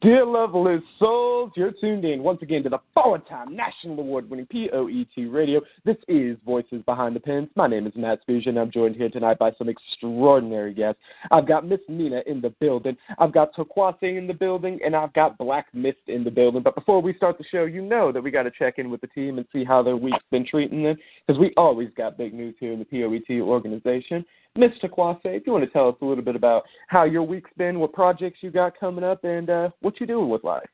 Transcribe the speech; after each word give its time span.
Dear 0.00 0.24
lovely 0.24 0.78
souls, 0.98 1.52
you're 1.56 1.70
tuned 1.70 2.06
in 2.06 2.22
once 2.22 2.38
again 2.40 2.62
to 2.62 2.70
the 2.70 2.78
four-time 2.94 3.54
national 3.54 4.00
award-winning 4.00 4.46
POET 4.46 5.30
radio. 5.30 5.60
This 5.84 5.98
is 6.08 6.38
Voices 6.46 6.80
Behind 6.86 7.14
the 7.14 7.20
Pens. 7.20 7.50
My 7.54 7.66
name 7.66 7.86
is 7.86 7.92
Matt 7.94 8.22
Spezia, 8.22 8.48
and 8.48 8.58
I'm 8.58 8.70
joined 8.70 8.96
here 8.96 9.10
tonight 9.10 9.38
by 9.38 9.52
some 9.58 9.68
extraordinary 9.68 10.72
guests. 10.72 11.02
I've 11.30 11.46
got 11.46 11.68
Miss 11.68 11.80
Nina 11.86 12.22
in 12.26 12.40
the 12.40 12.48
building, 12.60 12.96
I've 13.18 13.34
got 13.34 13.54
Tokwase 13.54 14.16
in 14.16 14.26
the 14.26 14.32
building, 14.32 14.80
and 14.82 14.96
I've 14.96 15.12
got 15.12 15.36
Black 15.36 15.66
Mist 15.74 15.98
in 16.06 16.24
the 16.24 16.30
building. 16.30 16.62
But 16.62 16.76
before 16.76 17.02
we 17.02 17.12
start 17.12 17.36
the 17.36 17.44
show, 17.52 17.64
you 17.64 17.82
know 17.82 18.10
that 18.10 18.22
we 18.22 18.30
got 18.30 18.44
to 18.44 18.50
check 18.50 18.78
in 18.78 18.88
with 18.88 19.02
the 19.02 19.08
team 19.08 19.36
and 19.36 19.46
see 19.52 19.64
how 19.64 19.82
their 19.82 19.98
week's 19.98 20.24
been 20.30 20.46
treating 20.46 20.82
them, 20.82 20.96
because 21.26 21.38
we 21.38 21.52
always 21.58 21.90
got 21.94 22.16
big 22.16 22.32
news 22.32 22.54
here 22.58 22.72
in 22.72 22.78
the 22.78 22.86
POET 22.86 23.42
organization. 23.42 24.24
Mr. 24.56 24.88
Kwase, 24.88 25.18
if 25.24 25.46
you 25.46 25.52
want 25.52 25.64
to 25.64 25.70
tell 25.70 25.88
us 25.88 25.96
a 26.00 26.04
little 26.04 26.22
bit 26.22 26.36
about 26.36 26.62
how 26.86 27.02
your 27.02 27.24
week's 27.24 27.50
been, 27.56 27.80
what 27.80 27.92
projects 27.92 28.38
you 28.40 28.50
got 28.50 28.78
coming 28.78 29.02
up, 29.02 29.24
and 29.24 29.50
uh, 29.50 29.70
what 29.80 29.98
you're 29.98 30.06
doing 30.06 30.28
with 30.28 30.44
life. 30.44 30.68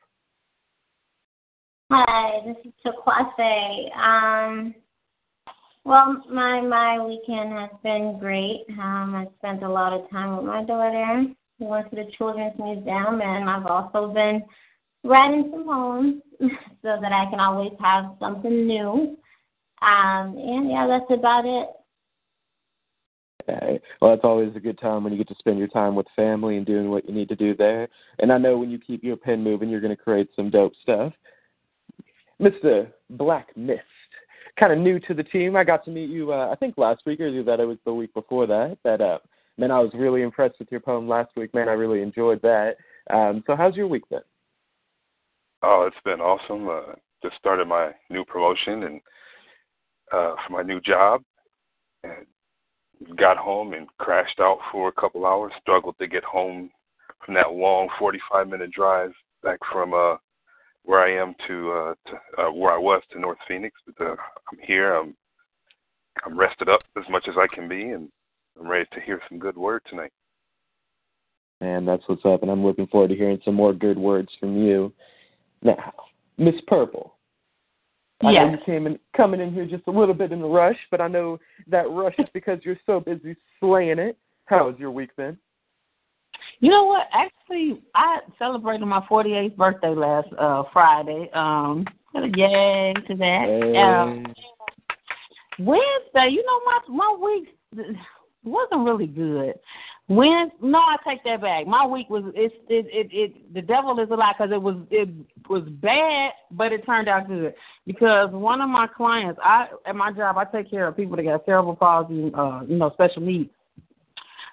Hi, 1.91 2.41
this 2.45 2.57
is 2.63 2.71
Takwase. 2.85 3.97
Um, 3.97 4.75
well, 5.83 6.23
my 6.31 6.61
my 6.61 7.03
weekend 7.03 7.53
has 7.53 7.71
been 7.83 8.19
great. 8.19 8.65
Um, 8.69 9.15
I 9.15 9.27
spent 9.39 9.63
a 9.63 9.69
lot 9.69 9.93
of 9.93 10.09
time 10.11 10.37
with 10.37 10.45
my 10.45 10.63
daughter. 10.63 11.25
We 11.59 11.65
went 11.65 11.89
to 11.89 11.95
the 11.95 12.11
Children's 12.17 12.57
Museum, 12.59 13.19
and 13.21 13.49
I've 13.49 13.65
also 13.65 14.13
been 14.13 14.43
writing 15.03 15.49
some 15.51 15.65
poems 15.65 16.21
so 16.83 16.99
that 17.01 17.11
I 17.11 17.29
can 17.31 17.39
always 17.39 17.73
have 17.81 18.15
something 18.19 18.67
new. 18.67 19.17
Um, 19.81 20.37
and 20.37 20.69
yeah, 20.69 20.85
that's 20.87 21.19
about 21.19 21.45
it. 21.45 21.67
Well, 23.47 24.13
it's 24.13 24.23
always 24.23 24.55
a 24.55 24.59
good 24.59 24.79
time 24.79 25.03
when 25.03 25.13
you 25.13 25.17
get 25.17 25.27
to 25.29 25.35
spend 25.39 25.59
your 25.59 25.67
time 25.67 25.95
with 25.95 26.07
family 26.15 26.57
and 26.57 26.65
doing 26.65 26.89
what 26.89 27.07
you 27.07 27.13
need 27.13 27.29
to 27.29 27.35
do 27.35 27.55
there. 27.55 27.87
And 28.19 28.31
I 28.31 28.37
know 28.37 28.57
when 28.57 28.69
you 28.69 28.79
keep 28.79 29.03
your 29.03 29.17
pen 29.17 29.43
moving, 29.43 29.69
you're 29.69 29.81
going 29.81 29.95
to 29.95 30.01
create 30.01 30.29
some 30.35 30.49
dope 30.49 30.73
stuff. 30.81 31.13
Mr. 32.41 32.91
Black 33.11 33.55
Mist, 33.55 33.81
kind 34.59 34.73
of 34.73 34.79
new 34.79 34.99
to 35.01 35.13
the 35.13 35.23
team. 35.23 35.55
I 35.55 35.63
got 35.63 35.85
to 35.85 35.91
meet 35.91 36.09
you, 36.09 36.33
uh, 36.33 36.49
I 36.51 36.55
think 36.55 36.77
last 36.77 37.03
week, 37.05 37.19
or 37.19 37.27
either 37.27 37.43
that 37.43 37.59
it 37.59 37.65
was 37.65 37.77
the 37.85 37.93
week 37.93 38.13
before 38.13 38.47
that. 38.47 38.77
That 38.83 39.01
uh, 39.01 39.19
man, 39.57 39.71
I 39.71 39.79
was 39.79 39.91
really 39.93 40.23
impressed 40.23 40.57
with 40.57 40.71
your 40.71 40.79
poem 40.79 41.07
last 41.07 41.31
week. 41.35 41.53
Man, 41.53 41.69
I 41.69 41.73
really 41.73 42.01
enjoyed 42.01 42.41
that. 42.41 42.77
Um, 43.11 43.43
so, 43.45 43.55
how's 43.55 43.75
your 43.75 43.87
week 43.87 44.07
been? 44.09 44.21
Oh, 45.61 45.85
it's 45.87 46.03
been 46.03 46.19
awesome. 46.19 46.67
Uh, 46.67 46.95
just 47.21 47.37
started 47.37 47.67
my 47.67 47.91
new 48.09 48.25
promotion 48.25 48.83
and 48.83 49.01
uh, 50.11 50.35
for 50.45 50.53
my 50.53 50.63
new 50.63 50.81
job, 50.81 51.21
and 52.03 52.25
got 53.17 53.37
home 53.37 53.73
and 53.73 53.87
crashed 53.97 54.39
out 54.39 54.59
for 54.71 54.89
a 54.89 55.01
couple 55.01 55.25
hours. 55.25 55.51
Struggled 55.61 55.97
to 55.99 56.07
get 56.07 56.23
home 56.23 56.69
from 57.25 57.35
that 57.35 57.51
long 57.51 57.89
45 57.99 58.47
minute 58.47 58.71
drive 58.71 59.11
back 59.43 59.59
from 59.71 59.93
uh 59.93 60.17
where 60.83 61.01
I 61.01 61.21
am 61.21 61.35
to 61.47 61.71
uh 61.71 61.93
to 62.07 62.41
uh, 62.43 62.51
where 62.51 62.73
I 62.73 62.77
was 62.77 63.01
to 63.11 63.19
North 63.19 63.37
Phoenix. 63.47 63.75
But 63.85 64.05
uh, 64.05 64.15
I'm 64.51 64.59
here. 64.65 64.95
I'm 64.95 65.15
I'm 66.25 66.37
rested 66.37 66.69
up 66.69 66.81
as 66.97 67.03
much 67.09 67.27
as 67.27 67.35
I 67.37 67.47
can 67.53 67.67
be, 67.67 67.89
and 67.89 68.09
I'm 68.59 68.67
ready 68.67 68.87
to 68.93 69.01
hear 69.01 69.21
some 69.29 69.39
good 69.39 69.57
word 69.57 69.81
tonight. 69.89 70.11
And 71.61 71.87
that's 71.87 72.03
what's 72.07 72.25
up. 72.25 72.41
And 72.41 72.51
I'm 72.51 72.65
looking 72.65 72.87
forward 72.87 73.09
to 73.09 73.15
hearing 73.15 73.39
some 73.45 73.53
more 73.53 73.73
good 73.73 73.97
words 73.97 74.29
from 74.39 74.57
you. 74.57 74.91
Now, 75.61 75.93
Miss 76.37 76.55
Purple, 76.67 77.15
I 78.23 78.31
Yes. 78.31 78.45
know 78.45 78.51
you 78.51 78.57
came 78.65 78.87
in 78.87 78.99
coming 79.15 79.41
in 79.41 79.53
here 79.53 79.65
just 79.65 79.87
a 79.87 79.91
little 79.91 80.13
bit 80.13 80.31
in 80.31 80.41
a 80.41 80.47
rush, 80.47 80.77
but 80.89 81.01
I 81.01 81.07
know 81.07 81.39
that 81.67 81.89
rush 81.89 82.15
is 82.19 82.27
because 82.33 82.59
you're 82.63 82.79
so 82.85 82.99
busy 82.99 83.35
slaying 83.59 83.99
it. 83.99 84.17
How 84.45 84.69
has 84.69 84.79
your 84.79 84.91
week 84.91 85.15
been? 85.15 85.37
You 86.59 86.69
know 86.69 86.85
what? 86.85 87.07
Actually, 87.13 87.81
I 87.95 88.19
celebrated 88.37 88.85
my 88.85 89.01
48th 89.01 89.55
birthday 89.55 89.95
last 89.95 90.27
uh 90.37 90.63
Friday. 90.71 91.29
Um, 91.33 91.85
yay 92.13 92.93
to 93.07 93.15
that. 93.15 93.79
Um, 93.79 94.33
Wednesday, 95.59 96.29
you 96.29 96.43
know, 96.43 96.61
my 96.65 96.79
my 96.87 97.17
week 97.21 97.55
wasn't 98.43 98.85
really 98.85 99.07
good. 99.07 99.53
When 100.11 100.51
no, 100.61 100.77
I 100.77 100.97
take 101.07 101.23
that 101.23 101.39
back. 101.39 101.65
My 101.65 101.85
week 101.85 102.09
was 102.09 102.25
it's 102.35 102.53
it 102.67 102.85
it, 102.91 103.07
it 103.13 103.53
the 103.53 103.61
devil 103.61 103.97
is 103.97 104.09
a 104.11 104.15
lie 104.15 104.33
because 104.37 104.51
it 104.51 104.61
was 104.61 104.75
it 104.89 105.07
was 105.49 105.63
bad, 105.81 106.33
but 106.51 106.73
it 106.73 106.85
turned 106.85 107.07
out 107.07 107.29
good 107.29 107.53
because 107.87 108.29
one 108.33 108.59
of 108.59 108.69
my 108.69 108.87
clients, 108.87 109.39
I 109.41 109.67
at 109.85 109.95
my 109.95 110.11
job, 110.11 110.35
I 110.37 110.43
take 110.43 110.69
care 110.69 110.85
of 110.85 110.97
people 110.97 111.15
that 111.15 111.23
got 111.23 111.45
cerebral 111.45 111.77
palsy, 111.77 112.29
uh, 112.33 112.59
you 112.67 112.75
know, 112.75 112.91
special 112.91 113.21
needs. 113.21 113.51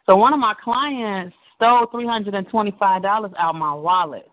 So 0.07 0.15
one 0.15 0.33
of 0.33 0.39
my 0.39 0.55
clients 0.63 1.35
stole 1.57 1.87
three 1.91 2.07
hundred 2.07 2.35
and 2.35 2.49
twenty 2.51 2.73
five 2.79 3.03
dollars 3.03 3.33
out 3.37 3.57
my 3.57 3.75
wallet. 3.75 4.31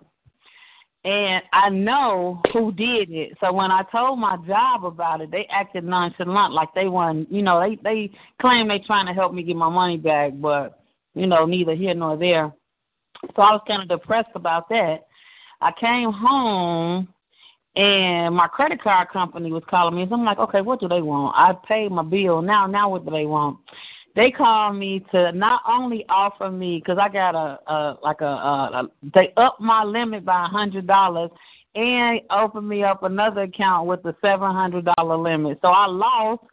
And 1.06 1.42
I 1.54 1.70
know 1.70 2.40
who 2.54 2.72
did 2.72 3.10
it. 3.10 3.36
So 3.40 3.52
when 3.52 3.72
I 3.72 3.82
told 3.92 4.20
my 4.20 4.38
job 4.46 4.86
about 4.86 5.22
it, 5.22 5.32
they 5.32 5.48
acted 5.50 5.86
nonchalant, 5.86 6.54
like 6.54 6.70
they 6.76 6.88
weren't 6.88 7.32
you 7.32 7.42
know, 7.42 7.60
they 7.60 7.78
they 7.84 8.12
claim 8.40 8.68
they 8.68 8.78
trying 8.78 9.08
to 9.08 9.14
help 9.14 9.34
me 9.34 9.42
get 9.42 9.56
my 9.56 9.70
money 9.70 9.98
back, 9.98 10.34
but 10.36 10.82
you 11.16 11.28
know, 11.28 11.46
neither 11.46 11.74
here 11.74 11.94
nor 11.94 12.18
there. 12.18 12.54
So 13.36 13.42
I 13.42 13.52
was 13.52 13.62
kind 13.68 13.82
of 13.82 13.88
depressed 13.88 14.30
about 14.36 14.70
that. 14.70 15.08
I 15.62 15.72
came 15.80 16.12
home 16.12 17.08
and 17.76 18.36
my 18.36 18.48
credit 18.48 18.82
card 18.82 19.10
company 19.10 19.52
was 19.52 19.64
calling 19.70 19.96
me. 19.96 20.06
So 20.08 20.16
I'm 20.16 20.26
like, 20.26 20.38
okay, 20.40 20.62
what 20.62 20.80
do 20.80 20.88
they 20.88 21.02
want? 21.02 21.36
I 21.36 21.54
paid 21.68 21.92
my 21.92 22.04
bill. 22.04 22.42
Now, 22.42 22.68
now 22.68 22.90
what 22.90 23.06
do 23.06 23.12
they 23.12 23.26
want? 23.26 23.58
They 24.16 24.32
called 24.32 24.78
me 24.78 25.06
to 25.12 25.34
not 25.34 25.62
only 25.68 26.06
offer 26.08 26.50
me 26.50 26.78
because 26.80 26.98
I 27.02 27.10
got 27.10 27.36
a, 27.36 27.60
a 27.70 27.98
like 28.02 28.22
a, 28.22 28.26
a, 28.26 28.30
a 28.74 28.92
they 29.14 29.34
upped 29.36 29.60
my 29.60 29.84
limit 29.84 30.24
by 30.24 30.46
a 30.46 30.48
hundred 30.48 30.88
dollars 30.88 31.32
and 31.76 32.22
opened 32.32 32.70
me 32.70 32.84
up 32.84 33.04
another 33.04 33.42
account 33.42 33.88
with 33.88 34.06
a 34.06 34.16
seven 34.22 34.56
hundred 34.56 34.88
dollar 34.96 35.18
limit. 35.18 35.60
So 35.62 35.68
I 35.68 35.88
lost 35.88 36.44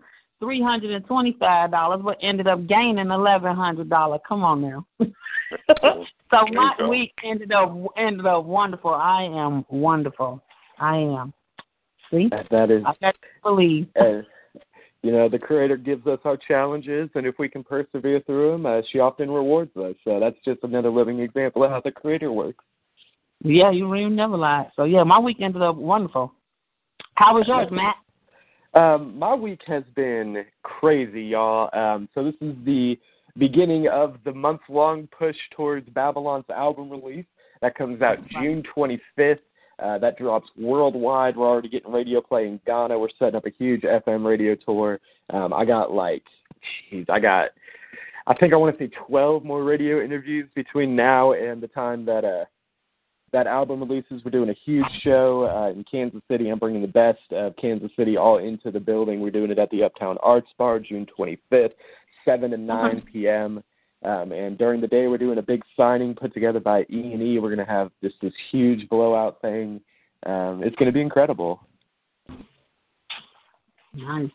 three 0.43 0.61
hundred 0.61 0.91
and 0.91 1.07
twenty 1.07 1.37
five 1.39 1.71
dollars, 1.71 2.01
but 2.05 2.19
ended 2.21 2.49
up 2.49 2.67
gaining 2.67 3.11
eleven 3.11 3.55
hundred 3.55 3.89
dollars. 3.89 4.21
Come 4.29 4.43
on 4.43 4.61
now. 4.61 4.87
so 5.01 6.47
my 6.53 6.75
week 6.89 7.13
ended 7.25 7.53
up 7.53 7.73
ended 7.97 8.27
up 8.27 8.45
wonderful. 8.45 8.93
I 8.93 9.23
am 9.23 9.65
wonderful. 9.71 10.43
I 10.79 10.97
am. 10.97 11.33
See, 12.11 12.29
That, 12.31 12.49
that 12.51 12.71
is, 12.71 12.83
I 12.85 12.93
got 13.01 13.15
to 13.15 13.29
believe. 13.43 13.87
uh, 14.01 14.23
you 15.03 15.13
know, 15.13 15.29
the 15.29 15.39
Creator 15.39 15.79
gives 15.79 16.07
us 16.07 16.19
our 16.25 16.37
challenges, 16.37 17.09
and 17.15 17.27
if 17.27 17.37
we 17.39 17.49
can 17.49 17.65
persevere 17.65 18.21
through 18.21 18.53
them, 18.53 18.67
uh, 18.67 18.83
she 18.91 18.99
often 18.99 19.31
rewards 19.31 19.77
us. 19.77 19.95
So 20.05 20.21
that's 20.21 20.37
just 20.45 20.61
another 20.63 20.91
living 20.91 21.21
example 21.21 21.65
of 21.65 21.71
how 21.71 21.81
the 21.81 21.91
Creator 21.91 22.31
works. 22.31 22.65
Yeah, 23.43 23.71
you 23.71 23.89
really 23.89 24.15
never 24.15 24.37
lie. 24.37 24.69
So 24.77 24.85
yeah, 24.85 25.03
my 25.05 25.19
week 25.19 25.39
ended 25.41 25.63
up 25.63 25.77
wonderful. 25.77 26.33
How 27.15 27.35
was 27.35 27.47
yours, 27.49 27.69
Matt? 27.71 27.97
Um, 28.75 29.19
my 29.19 29.35
week 29.35 29.61
has 29.67 29.85
been 29.95 30.45
crazy, 30.63 31.23
y'all. 31.23 31.69
Um, 31.79 32.09
so 32.15 32.25
this 32.25 32.35
is 32.41 32.55
the 32.65 32.99
beginning 33.37 33.89
of 33.89 34.17
the 34.25 34.33
month-long 34.33 35.09
push 35.17 35.37
towards 35.55 35.89
Babylon's 35.91 36.49
album 36.49 36.91
release. 36.91 37.27
That 37.61 37.75
comes 37.75 38.03
out 38.03 38.19
June 38.29 38.63
25th. 38.75 39.39
Uh, 39.79 39.99
that 39.99 40.17
drops 40.17 40.49
worldwide. 40.57 41.37
We're 41.37 41.49
already 41.49 41.69
getting 41.69 41.93
radio 41.93 42.21
play 42.21 42.47
in 42.47 42.61
Ghana. 42.67 42.99
We're 42.99 43.09
setting 43.19 43.35
up 43.35 43.47
a 43.47 43.51
huge 43.51 43.83
FM 43.83 44.25
radio 44.25 44.55
tour. 44.55 45.01
Um, 45.31 45.53
I 45.53 45.65
got 45.65 45.93
like, 45.93 46.23
jeez, 46.93 47.09
I 47.11 47.19
got, 47.19 47.51
I 48.27 48.35
think 48.35 48.53
I 48.53 48.57
want 48.57 48.77
to 48.79 48.85
say 48.85 48.91
12 49.09 49.45
more 49.45 49.65
radio 49.65 50.03
interviews 50.03 50.49
between 50.55 50.95
now 50.95 51.33
and 51.33 51.63
the 51.63 51.69
time 51.69 52.05
that 52.07 52.25
uh, 52.25 52.45
that 53.33 53.47
album 53.47 53.81
releases. 53.81 54.25
We're 54.25 54.31
doing 54.31 54.51
a 54.51 54.57
huge 54.65 54.87
show 55.03 55.49
uh, 55.49 55.71
in 55.71 55.85
Kansas 55.85 56.21
City. 56.31 56.49
I'm 56.49 56.59
bringing 56.59 56.83
the 56.83 56.89
best 56.89 57.21
of 57.33 57.57
Kansas 57.57 57.91
City 57.97 58.17
all 58.17 58.39
into 58.39 58.71
the 58.71 58.81
building. 58.81 59.21
We're 59.21 59.31
doing 59.31 59.51
it 59.51 59.59
at 59.59 59.71
the 59.71 59.83
Uptown 59.83 60.19
Arts 60.23 60.51
Bar, 60.59 60.81
June 60.81 61.07
25th, 61.19 61.73
7 62.25 62.51
to 62.51 62.57
9 62.57 63.03
p.m. 63.13 63.63
Um, 64.05 64.33
and 64.33 64.59
during 64.59 64.81
the 64.81 64.87
day, 64.87 65.07
we're 65.07 65.19
doing 65.19 65.39
a 65.39 65.43
big 65.43 65.63
signing 65.77 66.15
put 66.15 66.35
together 66.35 66.61
by 66.61 66.83
E 66.83 67.13
and 67.13 67.23
E. 67.23 67.39
We're 67.39 67.55
going 67.55 67.67
to 67.67 67.73
have 67.73 67.91
just 68.03 68.17
this 68.21 68.33
huge 68.51 68.89
blowout 68.89 69.41
thing. 69.41 69.81
Um, 70.27 70.63
it's 70.63 70.77
going 70.77 70.87
to 70.87 70.93
be 70.93 71.01
incredible. 71.01 71.61
Nice. 73.95 74.31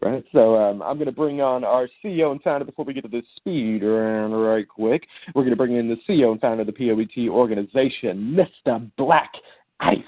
Right. 0.00 0.24
So 0.32 0.56
um, 0.56 0.82
I'm 0.82 0.96
going 0.96 1.06
to 1.06 1.12
bring 1.12 1.40
on 1.40 1.64
our 1.64 1.88
CEO 2.02 2.30
and 2.30 2.40
founder 2.42 2.64
before 2.64 2.84
we 2.84 2.94
get 2.94 3.02
to 3.02 3.08
the 3.08 3.22
speed 3.36 3.82
round 3.82 4.40
right 4.40 4.66
quick. 4.66 5.06
We're 5.34 5.42
going 5.42 5.50
to 5.50 5.56
bring 5.56 5.76
in 5.76 5.88
the 5.88 5.96
CEO 6.08 6.30
and 6.30 6.40
founder 6.40 6.60
of 6.60 6.68
the 6.68 6.72
POET 6.72 7.28
organization, 7.28 8.38
Mr. 8.66 8.88
Black 8.96 9.32
Ice. 9.80 9.98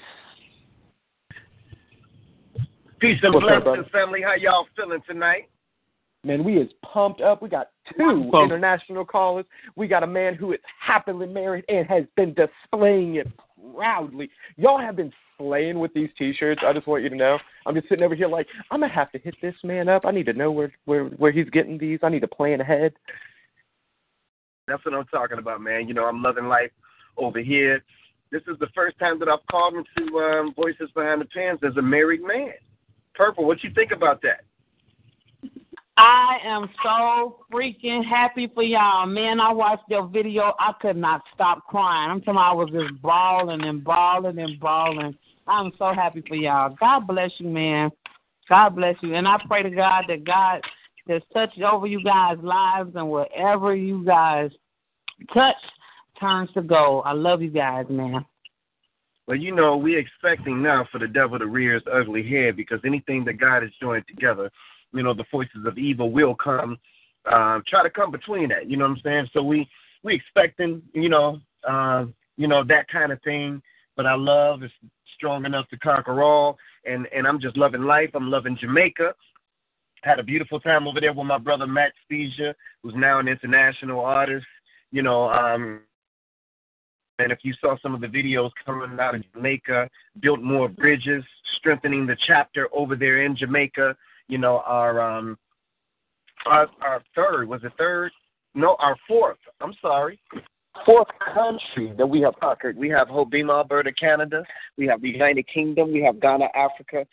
Peace 2.99 3.19
and 3.23 3.33
What's 3.33 3.45
blessings, 3.45 3.85
family. 3.91 4.21
How 4.21 4.35
y'all 4.35 4.67
feeling 4.77 5.01
tonight? 5.05 5.49
Man, 6.23 6.45
we 6.45 6.55
is 6.57 6.71
pumped 6.81 7.19
up. 7.19 7.41
We 7.41 7.49
got 7.49 7.71
two 7.97 8.31
international 8.33 9.03
callers. 9.03 9.45
We 9.75 9.89
got 9.89 10.03
a 10.03 10.07
man 10.07 10.35
who 10.35 10.53
is 10.53 10.59
happily 10.79 11.27
married 11.27 11.65
and 11.67 11.85
has 11.87 12.05
been 12.15 12.33
displaying 12.33 13.15
it 13.15 13.27
proudly. 13.73 14.29
Y'all 14.57 14.79
have 14.79 14.95
been 14.95 15.11
slaying 15.37 15.79
with 15.79 15.93
these 15.93 16.09
T-shirts. 16.17 16.61
I 16.65 16.73
just 16.73 16.87
want 16.87 17.03
you 17.03 17.09
to 17.09 17.15
know. 17.15 17.37
I'm 17.65 17.75
just 17.75 17.89
sitting 17.89 18.03
over 18.03 18.15
here 18.15 18.27
like 18.27 18.47
I'm 18.71 18.81
gonna 18.81 18.93
have 18.93 19.11
to 19.13 19.19
hit 19.19 19.35
this 19.41 19.55
man 19.63 19.89
up. 19.89 20.05
I 20.05 20.11
need 20.11 20.25
to 20.27 20.33
know 20.33 20.51
where 20.51 20.71
where 20.85 21.05
where 21.05 21.31
he's 21.31 21.49
getting 21.49 21.77
these. 21.77 21.99
I 22.03 22.09
need 22.09 22.21
to 22.21 22.27
plan 22.27 22.61
ahead. 22.61 22.93
That's 24.67 24.83
what 24.85 24.93
I'm 24.93 25.05
talking 25.05 25.39
about, 25.39 25.61
man. 25.61 25.87
You 25.87 25.93
know, 25.93 26.05
I'm 26.05 26.21
loving 26.21 26.45
life 26.45 26.71
over 27.17 27.39
here. 27.39 27.83
This 28.31 28.41
is 28.47 28.57
the 28.59 28.69
first 28.73 28.97
time 28.97 29.19
that 29.19 29.27
I've 29.27 29.45
called 29.51 29.75
into 29.75 30.17
um, 30.17 30.53
Voices 30.55 30.89
Behind 30.95 31.21
the 31.21 31.25
Pens 31.25 31.59
as 31.63 31.75
a 31.77 31.81
married 31.81 32.23
man. 32.23 32.53
Purple, 33.13 33.45
what 33.45 33.63
you 33.63 33.69
think 33.75 33.91
about 33.91 34.21
that? 34.23 34.45
I 35.97 36.37
am 36.43 36.69
so 36.81 37.45
freaking 37.51 38.03
happy 38.03 38.49
for 38.53 38.63
y'all. 38.63 39.05
Man, 39.05 39.39
I 39.39 39.51
watched 39.51 39.83
your 39.89 40.07
video. 40.07 40.53
I 40.59 40.73
could 40.81 40.97
not 40.97 41.21
stop 41.33 41.65
crying. 41.67 42.09
I'm 42.09 42.21
talking 42.21 42.39
I 42.39 42.51
was 42.51 42.69
just 42.71 42.99
bawling 43.01 43.63
and 43.63 43.83
bawling 43.83 44.39
and 44.39 44.59
bawling. 44.59 45.15
I'm 45.47 45.71
so 45.77 45.93
happy 45.93 46.23
for 46.27 46.35
y'all. 46.35 46.75
God 46.79 47.01
bless 47.07 47.31
you, 47.37 47.47
man. 47.47 47.91
God 48.49 48.75
bless 48.75 48.95
you. 49.01 49.13
And 49.15 49.27
I 49.27 49.37
pray 49.47 49.61
to 49.61 49.69
God 49.69 50.05
that 50.07 50.23
God 50.23 50.61
just 51.07 51.25
touch 51.31 51.51
over 51.59 51.85
you 51.85 52.03
guys' 52.03 52.37
lives 52.41 52.91
and 52.95 53.09
whatever 53.09 53.75
you 53.75 54.03
guys 54.03 54.49
touch 55.33 55.55
turns 56.19 56.49
to 56.53 56.61
gold. 56.61 57.03
I 57.05 57.13
love 57.13 57.41
you 57.41 57.51
guys, 57.51 57.85
man. 57.89 58.25
Well, 59.27 59.37
you 59.37 59.55
know, 59.55 59.77
we're 59.77 59.99
expecting 59.99 60.61
now 60.61 60.87
for 60.91 60.99
the 60.99 61.07
devil 61.07 61.39
to 61.39 61.45
rear 61.45 61.75
his 61.75 61.83
ugly 61.91 62.27
head 62.27 62.57
because 62.57 62.79
anything 62.85 63.23
that 63.25 63.39
God 63.39 63.63
has 63.63 63.71
joined 63.81 64.05
together, 64.07 64.49
you 64.93 65.03
know, 65.03 65.13
the 65.13 65.25
forces 65.31 65.65
of 65.65 65.77
evil 65.77 66.11
will 66.11 66.35
come, 66.35 66.77
um, 67.31 67.63
try 67.67 67.83
to 67.83 67.89
come 67.89 68.11
between 68.11 68.49
that. 68.49 68.69
You 68.69 68.77
know 68.77 68.85
what 68.85 68.97
I'm 68.97 69.01
saying? 69.03 69.29
So 69.33 69.43
we 69.43 69.67
we 70.03 70.15
expecting, 70.15 70.81
you 70.93 71.09
know, 71.09 71.39
uh, 71.67 72.05
you 72.37 72.47
know 72.47 72.63
that 72.65 72.87
kind 72.89 73.11
of 73.11 73.21
thing. 73.23 73.61
But 73.95 74.05
our 74.05 74.17
love 74.17 74.63
is 74.63 74.71
strong 75.15 75.45
enough 75.45 75.67
to 75.69 75.77
conquer 75.77 76.23
all, 76.23 76.57
and 76.85 77.07
and 77.15 77.27
I'm 77.27 77.39
just 77.39 77.57
loving 77.57 77.83
life. 77.83 78.11
I'm 78.13 78.29
loving 78.29 78.57
Jamaica. 78.59 79.13
Had 80.01 80.19
a 80.19 80.23
beautiful 80.23 80.59
time 80.59 80.87
over 80.87 80.99
there 80.99 81.13
with 81.13 81.25
my 81.25 81.37
brother 81.37 81.65
Matt 81.65 81.93
Spezia, 82.03 82.53
who's 82.81 82.93
now 82.95 83.19
an 83.19 83.27
international 83.27 84.01
artist. 84.01 84.45
You 84.91 85.01
know, 85.01 85.29
um, 85.29 85.81
and 87.19 87.31
if 87.31 87.39
you 87.43 87.53
saw 87.61 87.77
some 87.81 87.95
of 87.95 88.01
the 88.01 88.07
videos 88.07 88.51
coming 88.65 88.99
out 88.99 89.15
of 89.15 89.23
Jamaica, 89.33 89.89
built 90.19 90.41
more 90.41 90.67
bridges, 90.67 91.23
strengthening 91.57 92.05
the 92.05 92.17
chapter 92.27 92.67
over 92.73 92.95
there 92.95 93.23
in 93.23 93.35
Jamaica. 93.35 93.95
You 94.27 94.37
know, 94.37 94.61
our 94.65 95.01
um 95.01 95.37
our 96.45 96.67
our 96.81 97.03
third 97.15 97.47
was 97.47 97.61
it 97.63 97.73
third? 97.77 98.11
No, 98.55 98.75
our 98.79 98.95
fourth. 99.07 99.37
I'm 99.61 99.73
sorry. 99.81 100.19
Fourth 100.85 101.07
country 101.33 101.93
that 101.97 102.05
we 102.05 102.21
have 102.21 102.33
conquered. 102.39 102.77
We 102.77 102.89
have 102.89 103.07
Hobbema, 103.07 103.57
Alberta, 103.57 103.91
Canada. 103.93 104.43
We 104.77 104.87
have 104.87 105.01
the 105.01 105.09
United 105.09 105.47
Kingdom. 105.47 105.93
We 105.93 106.01
have 106.01 106.19
Ghana, 106.19 106.47
Africa, 106.55 107.05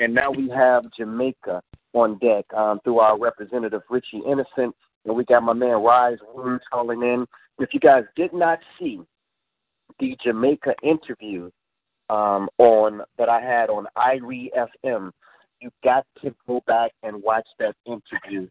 and 0.00 0.12
now 0.12 0.32
we 0.32 0.48
have 0.50 0.84
Jamaica 0.96 1.62
on 1.92 2.18
deck 2.18 2.44
um, 2.56 2.80
through 2.82 2.98
our 2.98 3.18
representative 3.18 3.82
Richie 3.88 4.22
Innocent, 4.26 4.74
and 5.04 5.16
we 5.16 5.24
got 5.24 5.44
my 5.44 5.52
man 5.52 5.80
Wise 5.80 6.18
Words 6.34 6.64
calling 6.72 7.02
in. 7.02 7.24
If 7.58 7.70
you 7.72 7.78
guys 7.78 8.02
did 8.16 8.32
not 8.32 8.58
see 8.78 9.00
the 10.00 10.16
Jamaica 10.22 10.74
interview 10.82 11.50
um, 12.10 12.48
on 12.58 13.02
that 13.16 13.28
I 13.28 13.40
had 13.40 13.70
on 13.70 13.86
IRIE 13.96 14.50
FM, 14.84 15.12
you 15.64 15.70
got 15.82 16.04
to 16.22 16.34
go 16.46 16.62
back 16.66 16.92
and 17.02 17.22
watch 17.22 17.46
that 17.58 17.74
interview. 17.86 18.46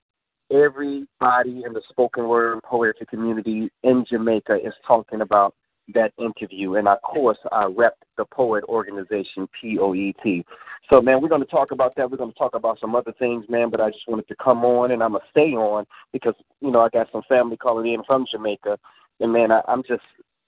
Everybody 0.52 1.62
in 1.64 1.74
the 1.74 1.82
spoken 1.90 2.28
word 2.28 2.60
poetry 2.64 3.06
community 3.06 3.70
in 3.84 4.04
Jamaica 4.10 4.56
is 4.56 4.74
talking 4.86 5.22
about 5.22 5.54
that 5.94 6.12
interview, 6.18 6.76
and 6.76 6.88
of 6.88 7.02
course, 7.04 7.38
I 7.52 7.66
rep 7.66 7.96
the 8.18 8.26
Poet 8.26 8.64
Organization, 8.68 9.48
POET. 9.62 10.44
So, 10.90 11.02
man, 11.02 11.22
we're 11.22 11.30
going 11.30 11.42
to 11.42 11.48
talk 11.48 11.72
about 11.72 11.96
that. 11.98 12.10
We're 12.10 12.18
going 12.18 12.32
to 12.32 12.38
talk 12.38 12.56
about 12.56 12.80
some 12.80 12.96
other 12.96 13.14
things, 13.20 13.46
man. 13.48 13.70
But 13.70 13.82
I 13.82 13.90
just 13.90 14.08
wanted 14.08 14.28
to 14.30 14.36
come 14.42 14.66
on, 14.66 14.92
and 14.92 15.04
I'm 15.04 15.12
gonna 15.12 15.24
stay 15.30 15.52
on 15.52 15.86
because 16.14 16.36
you 16.62 16.72
know 16.72 16.82
I 16.82 16.90
got 16.90 17.12
some 17.12 17.22
family 17.30 17.58
calling 17.58 17.94
in 17.94 18.04
from 18.06 18.26
Jamaica, 18.32 18.80
and 19.20 19.32
man, 19.32 19.52
I, 19.52 19.62
I'm 19.68 19.84
just 19.84 20.04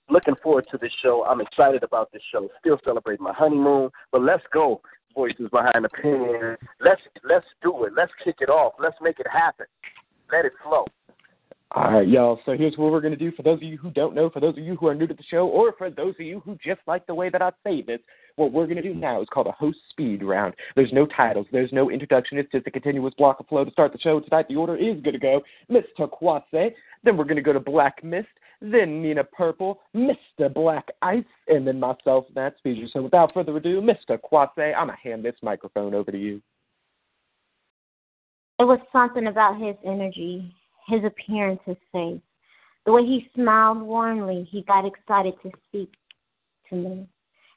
looking 0.10 0.36
forward 0.42 0.66
to 0.72 0.78
this 0.78 0.94
show. 1.04 1.26
I'm 1.26 1.42
excited 1.42 1.84
about 1.84 2.12
this 2.12 2.22
show. 2.32 2.50
Still 2.60 2.80
celebrating 2.84 3.24
my 3.24 3.34
honeymoon, 3.34 3.90
but 4.12 4.22
let's 4.22 4.44
go. 4.52 4.82
Voices 5.16 5.50
behind 5.52 5.86
the 5.86 5.90
pen. 5.90 6.58
Let's 6.82 7.02
let's 7.24 7.46
do 7.64 7.86
it. 7.86 7.94
Let's 7.96 8.12
kick 8.24 8.36
it 8.42 8.50
off. 8.50 8.74
Let's 8.80 8.98
make 9.02 9.20
it 9.20 9.28
happen. 9.32 9.66
Let 10.32 10.46
it 10.46 10.52
flow. 10.62 10.86
All 11.72 11.92
right, 11.92 12.08
y'all. 12.08 12.40
So 12.46 12.54
here's 12.54 12.78
what 12.78 12.92
we're 12.92 13.02
going 13.02 13.18
to 13.18 13.20
do 13.20 13.32
for 13.32 13.44
those 13.44 13.58
of 13.58 13.64
you 13.64 13.78
who 13.78 13.92
don't 13.92 14.14
know, 14.14 14.30
for 14.30 14.40
those 14.40 14.58
of 14.58 14.64
you 14.64 14.76
who 14.76 14.88
are 14.88 14.96
new 14.96 15.08
to 15.08 15.14
the 15.14 15.24
show, 15.24 15.48
or 15.48 15.74
for 15.78 15.90
those 15.90 16.16
of 16.20 16.26
you 16.26 16.40
who 16.42 16.58
just 16.64 16.80
like 16.88 17.06
the 17.08 17.16
way 17.16 17.30
that 17.30 17.42
I 17.42 17.52
say 17.66 17.82
this, 17.82 18.00
what 18.36 18.52
we're 18.52 18.66
going 18.66 18.78
to 18.78 18.82
do 18.82 18.94
now 18.94 19.22
is 19.22 19.28
called 19.34 19.48
a 19.48 19.52
host 19.52 19.80
speed 19.90 20.24
round. 20.24 20.54
There's 20.76 20.94
no 20.94 21.06
titles, 21.06 21.48
there's 21.52 21.74
no 21.74 21.90
introduction. 21.90 22.38
It's 22.38 22.52
just 22.52 22.68
a 22.68 22.72
continuous 22.72 23.14
block 23.18 23.40
of 23.40 23.48
flow 23.48 23.66
to 23.66 23.72
start 23.72 23.94
the 23.94 24.00
show. 24.00 24.20
Tonight, 24.20 24.48
the 24.48 24.56
order 24.56 24.76
is 24.76 25.02
going 25.02 25.14
to 25.14 25.20
go 25.20 25.42
Mr. 25.70 26.10
Kwase, 26.10 26.74
then 27.04 27.18
we're 27.18 27.24
going 27.24 27.36
to 27.36 27.42
go 27.42 27.54
to 27.54 27.60
Black 27.60 28.04
Mist, 28.04 28.28
then 28.62 29.02
Nina 29.02 29.24
Purple, 29.24 29.80
Mr. 29.96 30.54
Black 30.54 30.88
Ice, 31.02 31.24
and 31.48 31.68
then 31.68 31.80
myself, 31.80 32.25
Matt 32.36 32.56
Spezia. 32.57 32.88
So 32.92 33.02
without 33.02 33.34
further 33.34 33.56
ado, 33.57 33.81
Mr. 33.81 34.19
Kwase, 34.19 34.75
I'm 34.75 34.88
going 34.88 34.98
to 34.98 35.10
hand 35.10 35.24
this 35.24 35.36
microphone 35.42 35.94
over 35.94 36.12
to 36.12 36.18
you. 36.18 36.42
It 38.60 38.63
was 38.63 38.80
something 38.92 39.28
about 39.28 39.60
his 39.60 39.75
energy, 39.86 40.54
his 40.88 41.02
appearance, 41.04 41.60
his 41.66 41.78
face. 41.92 42.22
The 42.86 42.92
way 42.94 43.02
he 43.02 43.30
smiled 43.36 43.81
warmly, 43.81 44.48
he 44.50 44.62
got 44.63 44.86
excited 44.86 45.34
to 45.44 45.52
speak 45.68 45.92
to 46.69 46.75
me. 46.75 47.07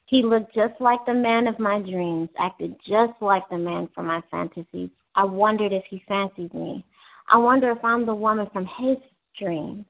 He 0.07 0.23
looked 0.23 0.55
just 0.55 0.73
like 0.81 1.05
the 1.05 1.13
man 1.13 1.47
of 1.47 1.59
my 1.59 1.79
dreams, 1.79 2.29
acted 2.39 2.75
just 2.87 3.13
like 3.21 3.47
the 3.49 3.57
man 3.57 3.87
from 3.93 4.07
my 4.07 4.21
fantasies. 4.31 4.89
I 5.15 5.23
wondered 5.23 5.71
if 5.71 5.83
he 5.89 6.03
fancied 6.07 6.53
me. 6.53 6.83
I 7.29 7.37
wonder 7.37 7.71
if 7.71 7.83
I'm 7.83 8.05
the 8.05 8.15
woman 8.15 8.47
from 8.51 8.65
his 8.79 8.97
dreams. 9.39 9.85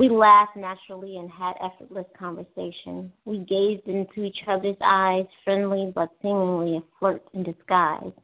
We 0.00 0.08
laughed 0.08 0.56
naturally 0.56 1.18
and 1.18 1.30
had 1.30 1.56
effortless 1.62 2.06
conversation. 2.18 3.12
We 3.26 3.40
gazed 3.40 3.86
into 3.86 4.24
each 4.24 4.38
other's 4.48 4.78
eyes, 4.80 5.26
friendly 5.44 5.92
but 5.94 6.08
seemingly 6.22 6.78
a 6.78 6.82
flirt 6.98 7.22
in 7.34 7.42
disguise. 7.42 8.14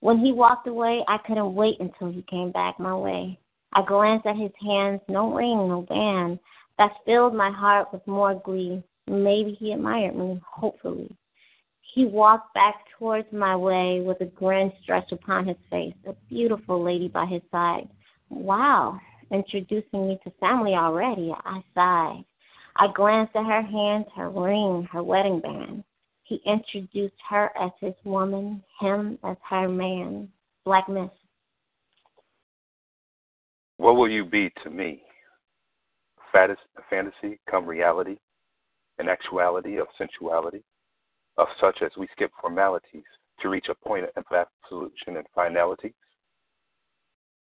When 0.00 0.18
he 0.18 0.32
walked 0.32 0.66
away, 0.66 1.02
I 1.08 1.16
couldn't 1.26 1.54
wait 1.54 1.80
until 1.80 2.12
he 2.12 2.20
came 2.28 2.52
back 2.52 2.78
my 2.78 2.94
way. 2.94 3.38
I 3.72 3.86
glanced 3.86 4.26
at 4.26 4.36
his 4.36 4.52
hands, 4.60 5.00
no 5.08 5.32
ring, 5.32 5.66
no 5.66 5.80
band. 5.88 6.40
That 6.76 6.92
filled 7.06 7.34
my 7.34 7.52
heart 7.52 7.88
with 7.90 8.06
more 8.06 8.34
glee. 8.44 8.82
Maybe 9.06 9.56
he 9.58 9.72
admired 9.72 10.14
me, 10.14 10.38
hopefully. 10.46 11.16
He 11.94 12.04
walked 12.04 12.52
back 12.52 12.84
towards 12.98 13.32
my 13.32 13.56
way 13.56 14.02
with 14.04 14.20
a 14.20 14.26
grin 14.26 14.70
stretched 14.82 15.12
upon 15.12 15.48
his 15.48 15.56
face, 15.70 15.94
a 16.06 16.12
beautiful 16.28 16.84
lady 16.84 17.08
by 17.08 17.24
his 17.24 17.40
side. 17.50 17.88
Wow, 18.28 19.00
introducing 19.32 20.08
me 20.08 20.18
to 20.24 20.30
family 20.40 20.72
already. 20.72 21.32
I 21.44 21.62
sighed. 21.74 22.24
I 22.76 22.86
glanced 22.94 23.34
at 23.34 23.44
her 23.44 23.62
hands, 23.62 24.06
her 24.14 24.30
ring, 24.30 24.86
her 24.92 25.02
wedding 25.02 25.40
band. 25.40 25.84
He 26.24 26.40
introduced 26.46 27.16
her 27.28 27.50
as 27.58 27.70
his 27.80 27.94
woman, 28.04 28.62
him 28.80 29.18
as 29.24 29.36
her 29.48 29.68
man. 29.68 30.28
Black 30.64 30.88
Mist. 30.88 31.12
What 33.78 33.96
will 33.96 34.10
you 34.10 34.24
be 34.24 34.50
to 34.62 34.70
me? 34.70 35.02
Fantas- 36.34 36.56
Fantasy 36.90 37.40
come 37.50 37.66
reality, 37.66 38.18
an 38.98 39.08
actuality 39.08 39.78
of 39.78 39.86
sensuality, 39.96 40.62
of 41.38 41.48
such 41.60 41.78
as 41.82 41.90
we 41.96 42.06
skip 42.12 42.30
formalities 42.40 43.04
to 43.40 43.48
reach 43.48 43.68
a 43.68 43.88
point 43.88 44.06
of 44.16 44.24
absolution 44.32 45.16
and 45.16 45.26
finality? 45.34 45.94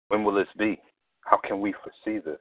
When 0.08 0.24
will 0.24 0.34
this 0.34 0.48
be? 0.58 0.80
How 1.22 1.38
can 1.38 1.62
we 1.62 1.74
foresee 1.74 2.24
this? 2.24 2.40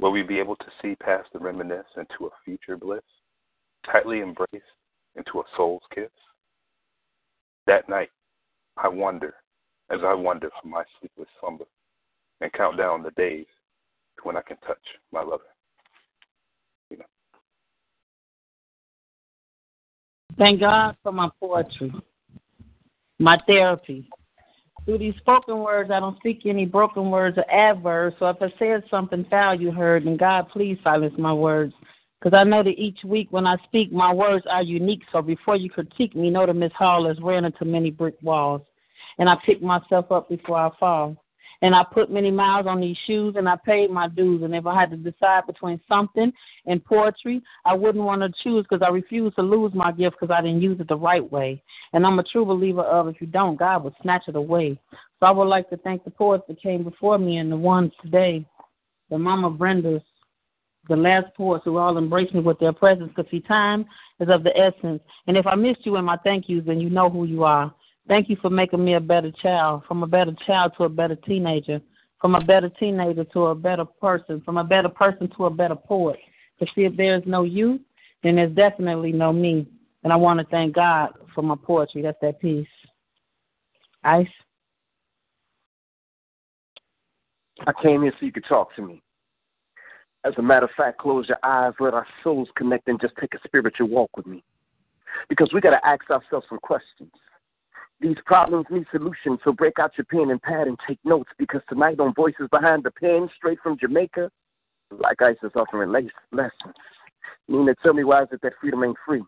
Will 0.00 0.12
we 0.12 0.22
be 0.22 0.38
able 0.38 0.56
to 0.56 0.66
see 0.80 0.94
past 0.96 1.28
the 1.32 1.38
reminisce 1.38 1.86
into 1.96 2.26
a 2.26 2.30
future 2.44 2.76
bliss, 2.76 3.02
tightly 3.84 4.20
embraced 4.20 4.64
into 5.16 5.40
a 5.40 5.44
soul's 5.56 5.82
kiss? 5.94 6.10
That 7.66 7.88
night, 7.88 8.10
I 8.76 8.88
wonder, 8.88 9.34
as 9.90 10.00
I 10.04 10.14
wonder 10.14 10.50
from 10.60 10.70
my 10.70 10.84
sleepless 10.98 11.28
slumber, 11.40 11.66
and 12.40 12.52
count 12.52 12.78
down 12.78 13.02
the 13.02 13.10
days 13.12 13.46
to 14.16 14.22
when 14.22 14.36
I 14.36 14.42
can 14.42 14.56
touch 14.58 14.78
my 15.12 15.22
lover. 15.22 15.42
Thank 20.38 20.60
God 20.60 20.96
for 21.02 21.10
my 21.10 21.28
poetry. 21.40 21.92
my 23.18 23.38
therapy. 23.48 24.08
Through 24.88 24.98
these 25.00 25.16
spoken 25.18 25.58
words, 25.58 25.90
I 25.90 26.00
don't 26.00 26.16
speak 26.16 26.46
any 26.46 26.64
broken 26.64 27.10
words 27.10 27.36
or 27.36 27.44
adverbs. 27.50 28.16
So 28.18 28.30
if 28.30 28.38
I 28.40 28.50
said 28.58 28.82
something 28.90 29.26
foul 29.28 29.54
you 29.54 29.70
heard, 29.70 30.06
then 30.06 30.16
God, 30.16 30.48
please 30.48 30.78
silence 30.82 31.12
my 31.18 31.30
words. 31.30 31.74
Because 32.18 32.34
I 32.34 32.42
know 32.44 32.62
that 32.62 32.70
each 32.70 33.04
week 33.04 33.28
when 33.28 33.46
I 33.46 33.58
speak, 33.64 33.92
my 33.92 34.10
words 34.10 34.46
are 34.48 34.62
unique. 34.62 35.02
So 35.12 35.20
before 35.20 35.56
you 35.56 35.68
critique 35.68 36.16
me, 36.16 36.30
know 36.30 36.46
that 36.46 36.54
Miss 36.54 36.72
Hall 36.72 37.06
has 37.06 37.20
ran 37.20 37.44
into 37.44 37.66
many 37.66 37.90
brick 37.90 38.14
walls. 38.22 38.62
And 39.18 39.28
I 39.28 39.36
pick 39.44 39.60
myself 39.60 40.10
up 40.10 40.30
before 40.30 40.56
I 40.56 40.70
fall. 40.80 41.22
And 41.60 41.74
I 41.74 41.84
put 41.92 42.10
many 42.10 42.30
miles 42.30 42.66
on 42.66 42.80
these 42.80 42.96
shoes 43.06 43.34
and 43.36 43.48
I 43.48 43.56
paid 43.56 43.90
my 43.90 44.08
dues. 44.08 44.42
And 44.42 44.54
if 44.54 44.66
I 44.66 44.78
had 44.78 44.90
to 44.90 44.96
decide 44.96 45.46
between 45.46 45.80
something 45.88 46.32
and 46.66 46.84
poetry, 46.84 47.42
I 47.64 47.74
wouldn't 47.74 48.04
want 48.04 48.22
to 48.22 48.42
choose 48.44 48.64
because 48.68 48.84
I 48.86 48.90
refuse 48.90 49.34
to 49.34 49.42
lose 49.42 49.72
my 49.74 49.90
gift 49.90 50.16
because 50.20 50.32
I 50.32 50.40
didn't 50.40 50.62
use 50.62 50.78
it 50.80 50.88
the 50.88 50.96
right 50.96 51.28
way. 51.32 51.62
And 51.92 52.06
I'm 52.06 52.18
a 52.18 52.22
true 52.22 52.44
believer 52.44 52.82
of 52.82 53.08
if 53.08 53.20
you 53.20 53.26
don't, 53.26 53.58
God 53.58 53.82
will 53.82 53.94
snatch 54.02 54.24
it 54.28 54.36
away. 54.36 54.78
So 54.92 55.26
I 55.26 55.30
would 55.32 55.48
like 55.48 55.68
to 55.70 55.76
thank 55.78 56.04
the 56.04 56.10
poets 56.10 56.44
that 56.46 56.62
came 56.62 56.84
before 56.84 57.18
me 57.18 57.38
and 57.38 57.50
the 57.50 57.56
ones 57.56 57.92
today, 58.02 58.46
the 59.10 59.18
Mama 59.18 59.50
Brendas, 59.50 60.02
the 60.88 60.96
last 60.96 61.26
poets 61.36 61.64
who 61.64 61.76
all 61.76 61.98
embraced 61.98 62.34
me 62.34 62.40
with 62.40 62.58
their 62.58 62.72
presence 62.72 63.10
because 63.14 63.30
see, 63.30 63.40
time 63.40 63.84
is 64.20 64.28
of 64.30 64.44
the 64.44 64.56
essence. 64.56 65.02
And 65.26 65.36
if 65.36 65.46
I 65.46 65.54
missed 65.54 65.84
you 65.84 65.96
in 65.96 66.04
my 66.04 66.16
thank 66.24 66.48
yous, 66.48 66.64
then 66.66 66.80
you 66.80 66.88
know 66.88 67.10
who 67.10 67.24
you 67.24 67.44
are. 67.44 67.74
Thank 68.08 68.30
you 68.30 68.36
for 68.40 68.48
making 68.48 68.82
me 68.82 68.94
a 68.94 69.00
better 69.00 69.30
child, 69.30 69.82
from 69.86 70.02
a 70.02 70.06
better 70.06 70.32
child 70.46 70.72
to 70.78 70.84
a 70.84 70.88
better 70.88 71.14
teenager, 71.14 71.80
from 72.20 72.34
a 72.34 72.40
better 72.42 72.70
teenager 72.80 73.24
to 73.24 73.46
a 73.46 73.54
better 73.54 73.84
person, 73.84 74.40
from 74.40 74.56
a 74.56 74.64
better 74.64 74.88
person 74.88 75.28
to 75.36 75.44
a 75.44 75.50
better 75.50 75.76
poet. 75.76 76.18
Because 76.58 76.74
see, 76.74 76.84
if 76.84 76.96
there's 76.96 77.22
no 77.26 77.44
you, 77.44 77.78
then 78.22 78.36
there's 78.36 78.54
definitely 78.54 79.12
no 79.12 79.32
me. 79.32 79.66
And 80.04 80.12
I 80.12 80.16
want 80.16 80.40
to 80.40 80.46
thank 80.46 80.74
God 80.74 81.10
for 81.34 81.42
my 81.42 81.54
poetry. 81.54 82.00
That's 82.00 82.18
that 82.22 82.40
piece. 82.40 82.66
Ice. 84.04 84.26
I 87.66 87.72
came 87.82 88.02
here 88.02 88.12
so 88.18 88.24
you 88.24 88.32
could 88.32 88.46
talk 88.48 88.74
to 88.76 88.82
me. 88.82 89.02
As 90.24 90.32
a 90.38 90.42
matter 90.42 90.64
of 90.64 90.70
fact, 90.76 90.98
close 90.98 91.28
your 91.28 91.38
eyes, 91.42 91.74
let 91.78 91.94
our 91.94 92.06
souls 92.24 92.48
connect, 92.56 92.88
and 92.88 93.00
just 93.00 93.14
take 93.20 93.34
a 93.34 93.38
spiritual 93.46 93.88
walk 93.88 94.16
with 94.16 94.26
me. 94.26 94.42
Because 95.28 95.50
we 95.52 95.60
got 95.60 95.70
to 95.70 95.86
ask 95.86 96.08
ourselves 96.10 96.46
some 96.48 96.58
questions. 96.60 97.10
These 98.00 98.16
problems 98.26 98.66
need 98.70 98.86
solutions, 98.92 99.40
so 99.42 99.52
break 99.52 99.78
out 99.80 99.92
your 99.98 100.04
pen 100.04 100.30
and 100.30 100.40
pad 100.40 100.68
and 100.68 100.78
take 100.86 100.98
notes 101.04 101.30
because 101.36 101.62
tonight 101.68 101.98
on 101.98 102.14
Voices 102.14 102.48
Behind 102.50 102.84
the 102.84 102.92
Pen, 102.92 103.28
straight 103.36 103.58
from 103.60 103.76
Jamaica, 103.78 104.30
like 104.90 105.20
Ice 105.20 105.36
is 105.42 105.50
offering 105.56 105.90
lessons. 105.90 106.74
Nina, 107.48 107.74
tell 107.82 107.94
me 107.94 108.04
why 108.04 108.22
is 108.22 108.28
it 108.30 108.40
that 108.42 108.52
freedom 108.60 108.84
ain't 108.84 108.96
free? 109.04 109.22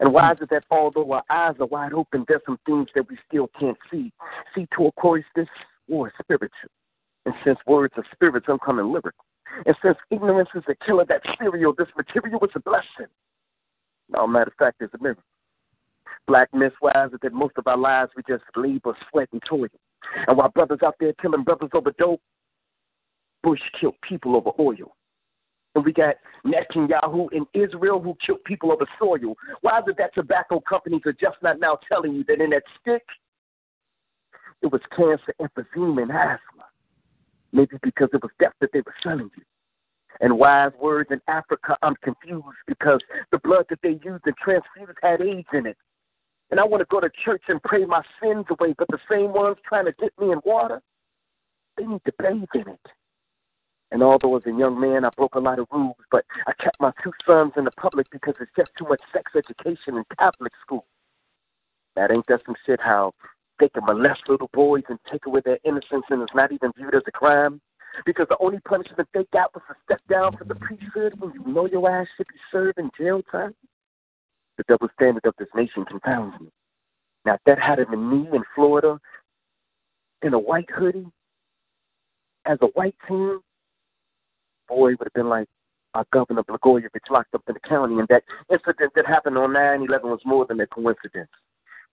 And 0.00 0.12
why 0.12 0.32
is 0.32 0.38
it 0.40 0.50
that 0.50 0.64
although 0.70 1.12
our 1.12 1.22
eyes 1.30 1.54
are 1.60 1.66
wide 1.66 1.92
open, 1.92 2.24
there's 2.26 2.40
some 2.46 2.58
things 2.66 2.88
that 2.94 3.08
we 3.08 3.16
still 3.28 3.48
can't 3.58 3.76
see? 3.90 4.12
See, 4.54 4.66
to 4.76 4.86
a 4.86 4.92
course, 4.92 5.24
this 5.36 5.48
war 5.86 6.08
is 6.08 6.14
spiritual. 6.20 6.70
And 7.26 7.34
since 7.44 7.58
words 7.66 7.94
are 7.96 8.04
spirits, 8.12 8.46
I'm 8.48 8.58
coming 8.58 8.90
lyrical. 8.90 9.24
And 9.66 9.76
since 9.82 9.96
ignorance 10.10 10.48
is 10.54 10.64
the 10.66 10.74
killer, 10.86 11.04
that 11.08 11.20
stereo, 11.34 11.74
this 11.76 11.88
material 11.96 12.40
is 12.42 12.50
a 12.56 12.60
blessing. 12.60 13.12
No 14.08 14.26
matter 14.26 14.50
of 14.50 14.54
fact, 14.58 14.78
it's 14.80 14.94
a 14.94 14.98
miracle. 14.98 15.22
Black 16.26 16.50
miswives 16.52 17.12
that 17.20 17.32
most 17.32 17.54
of 17.56 17.66
our 17.66 17.76
lives 17.76 18.12
we 18.16 18.22
just 18.28 18.44
labor, 18.56 18.96
sweat, 19.10 19.28
and 19.32 19.42
toil. 19.48 19.66
And 20.26 20.36
while 20.36 20.50
brothers 20.50 20.80
out 20.84 20.96
there 21.00 21.12
killing 21.20 21.42
brothers 21.42 21.70
over 21.74 21.92
dope, 21.98 22.20
Bush 23.42 23.60
killed 23.80 23.96
people 24.08 24.36
over 24.36 24.50
oil. 24.58 24.94
And 25.74 25.84
we 25.84 25.92
got 25.92 26.16
Netanyahu 26.44 27.28
in 27.32 27.46
Israel 27.54 28.00
who 28.00 28.16
killed 28.24 28.44
people 28.44 28.72
over 28.72 28.86
soil. 28.98 29.34
Why 29.62 29.78
is 29.78 29.84
it 29.88 29.96
that 29.98 30.14
tobacco 30.14 30.60
companies 30.60 31.02
are 31.06 31.12
just 31.12 31.36
not 31.42 31.58
now 31.58 31.78
telling 31.90 32.14
you 32.14 32.24
that 32.28 32.40
in 32.40 32.50
that 32.50 32.62
stick, 32.80 33.02
it 34.60 34.70
was 34.70 34.82
cancer, 34.94 35.34
emphysema, 35.40 36.02
and 36.02 36.10
asthma? 36.10 36.66
Maybe 37.52 37.76
because 37.82 38.10
it 38.12 38.22
was 38.22 38.30
death 38.38 38.52
that 38.60 38.70
they 38.72 38.80
were 38.80 38.94
selling 39.02 39.30
you. 39.36 39.42
And 40.20 40.38
wise 40.38 40.72
words 40.80 41.10
in 41.10 41.20
Africa, 41.26 41.76
I'm 41.82 41.96
confused 42.02 42.46
because 42.66 43.00
the 43.30 43.38
blood 43.38 43.64
that 43.70 43.78
they 43.82 43.98
used 44.04 44.24
and 44.26 44.36
transfused 44.36 44.98
had 45.02 45.22
AIDS 45.22 45.48
in 45.52 45.66
it. 45.66 45.76
And 46.52 46.60
I 46.60 46.64
want 46.64 46.82
to 46.82 46.86
go 46.90 47.00
to 47.00 47.08
church 47.24 47.44
and 47.48 47.62
pray 47.62 47.86
my 47.86 48.02
sins 48.22 48.44
away, 48.50 48.74
but 48.76 48.86
the 48.88 48.98
same 49.10 49.32
ones 49.32 49.56
trying 49.66 49.86
to 49.86 49.92
get 49.98 50.12
me 50.20 50.32
in 50.32 50.40
water, 50.44 50.82
they 51.78 51.86
need 51.86 52.02
to 52.04 52.12
bathe 52.18 52.44
in 52.54 52.72
it. 52.74 52.86
And 53.90 54.02
although 54.02 54.36
as 54.36 54.42
a 54.44 54.50
young 54.50 54.78
man 54.78 55.06
I 55.06 55.08
broke 55.16 55.34
a 55.34 55.40
lot 55.40 55.58
of 55.58 55.66
rules, 55.72 55.96
but 56.10 56.26
I 56.46 56.52
kept 56.62 56.76
my 56.78 56.92
two 57.02 57.12
sons 57.26 57.54
in 57.56 57.64
the 57.64 57.70
public 57.70 58.06
because 58.12 58.34
it's 58.38 58.50
just 58.54 58.70
too 58.78 58.84
much 58.86 59.00
sex 59.14 59.32
education 59.34 59.96
in 59.96 60.04
Catholic 60.18 60.52
school. 60.60 60.84
That 61.96 62.10
ain't 62.10 62.26
that 62.28 62.42
some 62.44 62.54
shit 62.66 62.80
how 62.82 63.14
they 63.58 63.70
can 63.70 63.86
molest 63.86 64.28
little 64.28 64.50
boys 64.52 64.84
and 64.90 64.98
take 65.10 65.24
away 65.24 65.40
their 65.42 65.58
innocence 65.64 66.04
and 66.10 66.20
it's 66.20 66.34
not 66.34 66.52
even 66.52 66.70
viewed 66.76 66.94
as 66.94 67.02
a 67.06 67.12
crime? 67.12 67.62
Because 68.04 68.26
the 68.28 68.36
only 68.40 68.60
punishment 68.60 69.08
they 69.14 69.24
got 69.32 69.54
was 69.54 69.62
to 69.68 69.74
step 69.84 70.00
down 70.06 70.36
from 70.36 70.48
the 70.48 70.54
priesthood 70.56 71.18
when 71.18 71.32
you 71.32 71.50
know 71.50 71.66
your 71.66 71.90
ass 71.90 72.08
should 72.18 72.28
be 72.28 72.34
serving 72.50 72.90
jail 72.98 73.22
time? 73.32 73.54
The 74.58 74.64
double 74.68 74.88
standard 74.94 75.24
of 75.24 75.34
this 75.38 75.48
nation 75.54 75.84
confounds 75.84 76.38
me. 76.40 76.48
Now, 77.24 77.34
if 77.34 77.40
that 77.46 77.58
had 77.58 77.78
been 77.90 78.10
me 78.10 78.28
in 78.32 78.42
Florida 78.54 78.98
in 80.22 80.34
a 80.34 80.38
white 80.38 80.70
hoodie 80.70 81.06
as 82.44 82.58
a 82.60 82.66
white 82.66 82.96
team, 83.08 83.40
boy, 84.68 84.92
it 84.92 84.98
would 84.98 85.06
have 85.06 85.12
been 85.14 85.28
like 85.28 85.48
our 85.94 86.06
Governor 86.12 86.42
Blagojevich 86.42 87.10
locked 87.10 87.34
up 87.34 87.42
in 87.48 87.54
the 87.54 87.68
county, 87.68 87.98
and 87.98 88.08
that 88.08 88.24
incident 88.50 88.92
that 88.94 89.06
happened 89.06 89.36
on 89.36 89.52
9 89.52 89.82
11 89.82 90.10
was 90.10 90.20
more 90.24 90.46
than 90.46 90.60
a 90.60 90.66
coincidence. 90.66 91.30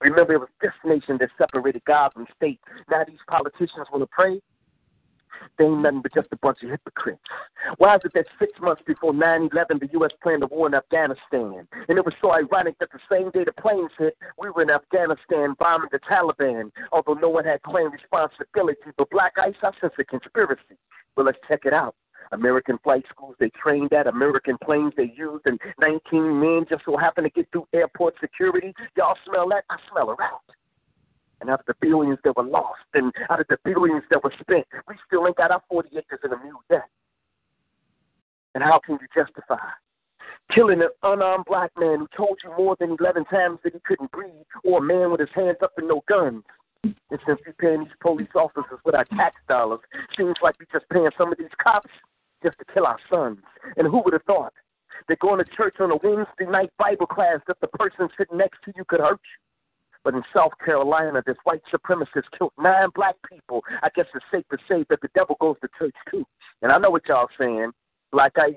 Remember, 0.00 0.34
it 0.34 0.40
was 0.40 0.48
this 0.62 0.72
nation 0.84 1.18
that 1.20 1.28
separated 1.36 1.82
God 1.84 2.12
from 2.14 2.26
state. 2.34 2.58
Now 2.90 3.04
these 3.06 3.18
politicians 3.28 3.86
want 3.92 4.02
to 4.02 4.08
pray 4.10 4.40
they 5.58 5.64
ain't 5.64 5.82
nothing 5.82 6.02
but 6.02 6.14
just 6.14 6.28
a 6.32 6.36
bunch 6.36 6.58
of 6.62 6.70
hypocrites. 6.70 7.20
Why 7.78 7.96
is 7.96 8.02
it 8.04 8.12
that 8.14 8.26
six 8.38 8.52
months 8.60 8.82
before 8.86 9.12
9 9.12 9.48
11, 9.52 9.78
the 9.78 9.88
U.S. 9.92 10.10
planned 10.22 10.42
a 10.42 10.46
war 10.46 10.66
in 10.66 10.74
Afghanistan? 10.74 11.66
And 11.88 11.98
it 11.98 12.04
was 12.04 12.14
so 12.20 12.32
ironic 12.32 12.78
that 12.78 12.90
the 12.92 13.00
same 13.10 13.30
day 13.30 13.44
the 13.44 13.52
planes 13.60 13.90
hit, 13.98 14.16
we 14.38 14.50
were 14.50 14.62
in 14.62 14.70
Afghanistan 14.70 15.54
bombing 15.58 15.88
the 15.92 16.00
Taliban, 16.00 16.70
although 16.92 17.14
no 17.14 17.28
one 17.28 17.44
had 17.44 17.62
claimed 17.62 17.92
responsibility. 17.92 18.78
But 18.96 19.10
Black 19.10 19.32
Ice, 19.38 19.54
I 19.62 19.70
sense 19.80 19.94
a 19.98 20.04
conspiracy. 20.04 20.76
Well, 21.16 21.26
let's 21.26 21.38
check 21.48 21.60
it 21.64 21.72
out. 21.72 21.94
American 22.32 22.78
flight 22.82 23.04
schools 23.10 23.34
they 23.40 23.50
trained 23.50 23.92
at, 23.92 24.06
American 24.06 24.56
planes 24.62 24.92
they 24.96 25.12
used, 25.16 25.46
and 25.46 25.58
19 25.80 26.40
men 26.40 26.64
just 26.68 26.84
so 26.84 26.96
happened 26.96 27.24
to 27.26 27.30
get 27.30 27.50
through 27.50 27.66
airport 27.72 28.14
security. 28.20 28.72
Y'all 28.96 29.16
smell 29.26 29.48
that? 29.48 29.64
I 29.68 29.76
smell 29.90 30.10
a 30.10 30.14
rat. 30.14 30.30
And 31.40 31.48
out 31.48 31.60
of 31.60 31.66
the 31.66 31.74
billions 31.80 32.18
that 32.24 32.36
were 32.36 32.44
lost 32.44 32.84
and 32.92 33.12
out 33.30 33.40
of 33.40 33.46
the 33.48 33.58
billions 33.64 34.02
that 34.10 34.22
were 34.22 34.32
spent, 34.40 34.66
we 34.88 34.94
still 35.06 35.26
ain't 35.26 35.36
got 35.36 35.50
our 35.50 35.62
40 35.70 35.88
acres 35.96 36.20
and 36.22 36.32
a 36.32 36.38
mule 36.42 36.62
yet. 36.70 36.84
And 38.54 38.62
how 38.62 38.80
can 38.84 38.98
you 39.00 39.06
justify 39.14 39.56
killing 40.54 40.82
an 40.82 40.88
unarmed 41.02 41.44
black 41.46 41.70
man 41.78 42.00
who 42.00 42.08
told 42.16 42.38
you 42.44 42.50
more 42.56 42.76
than 42.78 42.96
11 42.98 43.24
times 43.26 43.58
that 43.64 43.72
he 43.72 43.80
couldn't 43.86 44.10
breathe, 44.10 44.32
or 44.64 44.78
a 44.78 44.82
man 44.82 45.10
with 45.10 45.20
his 45.20 45.30
hands 45.34 45.58
up 45.62 45.72
and 45.76 45.88
no 45.88 46.02
guns? 46.08 46.42
And 46.82 47.20
since 47.26 47.40
we're 47.46 47.52
paying 47.58 47.84
these 47.84 47.92
police 48.00 48.28
officers 48.34 48.80
with 48.84 48.94
our 48.94 49.04
tax 49.04 49.36
dollars, 49.48 49.80
seems 50.16 50.36
like 50.42 50.56
we're 50.58 50.78
just 50.78 50.90
paying 50.90 51.10
some 51.16 51.32
of 51.32 51.38
these 51.38 51.54
cops 51.62 51.90
just 52.42 52.58
to 52.58 52.64
kill 52.72 52.86
our 52.86 52.98
sons. 53.10 53.38
And 53.76 53.86
who 53.86 54.02
would 54.04 54.14
have 54.14 54.24
thought 54.24 54.52
that 55.08 55.18
going 55.18 55.44
to 55.44 55.50
church 55.56 55.76
on 55.80 55.90
a 55.90 55.96
Wednesday 55.96 56.46
night 56.46 56.70
Bible 56.78 57.06
class 57.06 57.40
that 57.46 57.60
the 57.60 57.68
person 57.68 58.08
sitting 58.18 58.38
next 58.38 58.58
to 58.64 58.72
you 58.76 58.84
could 58.84 59.00
hurt 59.00 59.20
you? 59.20 59.49
But 60.02 60.14
in 60.14 60.22
South 60.34 60.52
Carolina, 60.64 61.22
this 61.26 61.36
white 61.44 61.62
supremacist 61.72 62.24
killed 62.36 62.52
nine 62.58 62.88
black 62.94 63.16
people. 63.28 63.62
I 63.82 63.90
guess 63.94 64.06
it's 64.14 64.24
safe 64.32 64.44
to 64.50 64.58
say 64.68 64.84
that 64.88 65.00
the 65.02 65.10
devil 65.14 65.36
goes 65.40 65.56
to 65.60 65.68
church 65.78 65.94
too. 66.10 66.24
And 66.62 66.72
I 66.72 66.78
know 66.78 66.90
what 66.90 67.06
y'all 67.06 67.28
saying. 67.38 67.72
Black 68.12 68.32
Ice, 68.38 68.54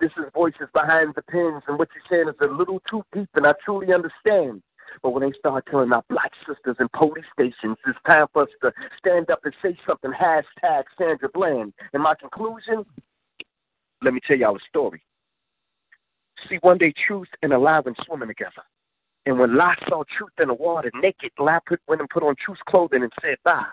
this 0.00 0.10
is 0.16 0.24
voices 0.34 0.68
behind 0.72 1.14
the 1.14 1.22
pens, 1.22 1.62
and 1.68 1.78
what 1.78 1.88
you're 1.94 2.04
saying 2.10 2.28
is 2.28 2.40
a 2.40 2.52
little 2.52 2.80
too 2.90 3.04
deep, 3.12 3.28
and 3.34 3.46
I 3.46 3.52
truly 3.64 3.92
understand. 3.92 4.62
But 5.02 5.10
when 5.10 5.22
they 5.22 5.36
start 5.38 5.66
killing 5.70 5.92
our 5.92 6.04
black 6.08 6.32
sisters 6.46 6.76
in 6.80 6.88
police 6.94 7.24
stations, 7.32 7.76
it's 7.86 7.98
time 8.06 8.26
for 8.32 8.42
us 8.42 8.48
to 8.62 8.72
stand 8.98 9.30
up 9.30 9.40
and 9.44 9.54
say 9.62 9.76
something. 9.86 10.12
Hashtag 10.12 10.84
Sandra 10.98 11.28
Bland. 11.32 11.72
And 11.92 12.02
my 12.02 12.14
conclusion, 12.14 12.84
let 14.02 14.14
me 14.14 14.20
tell 14.26 14.36
y'all 14.36 14.56
a 14.56 14.60
story. 14.68 15.02
See, 16.48 16.58
one 16.60 16.78
day 16.78 16.92
truth 17.06 17.28
and 17.42 17.52
and 17.52 17.96
swimming 18.06 18.28
together. 18.28 18.62
And 19.26 19.38
when 19.38 19.56
Lot 19.56 19.78
saw 19.88 20.04
truth 20.16 20.32
in 20.38 20.48
the 20.48 20.54
water, 20.54 20.90
naked, 21.00 21.32
Lot 21.38 21.64
put, 21.66 21.80
went 21.88 22.00
and 22.00 22.10
put 22.10 22.22
on 22.22 22.34
truth's 22.36 22.60
clothing 22.68 23.02
and 23.02 23.12
said, 23.22 23.36
bye. 23.44 23.64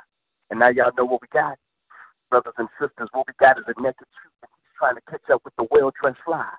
And 0.49 0.59
now 0.59 0.69
y'all 0.69 0.91
know 0.97 1.05
what 1.05 1.21
we 1.21 1.27
got. 1.33 1.57
Brothers 2.29 2.53
and 2.57 2.69
sisters, 2.79 3.09
what 3.11 3.27
we 3.27 3.33
got 3.39 3.57
is 3.57 3.65
a 3.67 3.81
naked 3.81 4.07
truth. 4.21 4.33
And 4.43 4.51
he's 4.55 4.71
trying 4.79 4.95
to 4.95 5.01
catch 5.09 5.29
up 5.33 5.41
with 5.43 5.55
the 5.57 5.67
well-dressed 5.69 6.19
fly. 6.25 6.49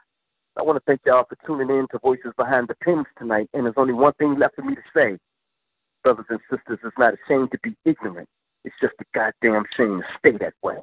I 0.59 0.63
want 0.63 0.77
to 0.77 0.83
thank 0.87 1.01
y'all 1.07 1.25
for 1.27 1.39
tuning 1.47 1.75
in 1.75 1.87
to 1.93 1.99
Voices 1.99 2.33
Behind 2.37 2.69
the 2.69 2.75
Pens 2.75 3.07
tonight. 3.19 3.49
And 3.55 3.65
there's 3.65 3.75
only 3.79 3.95
one 3.95 4.13
thing 4.15 4.39
left 4.39 4.57
for 4.57 4.63
me 4.63 4.75
to 4.75 4.83
say. 4.95 5.19
Brothers 6.05 6.27
and 6.29 6.41
sisters, 6.51 6.79
it's 6.85 6.99
not 6.99 7.15
a 7.15 7.17
shame 7.27 7.49
to 7.53 7.59
be 7.63 7.75
ignorant. 7.87 8.29
It's 8.65 8.75
just 8.81 8.95
a 9.01 9.05
goddamn 9.15 9.65
shame 9.77 10.03
to 10.03 10.07
stay 10.19 10.37
that 10.39 10.53
way. 10.63 10.77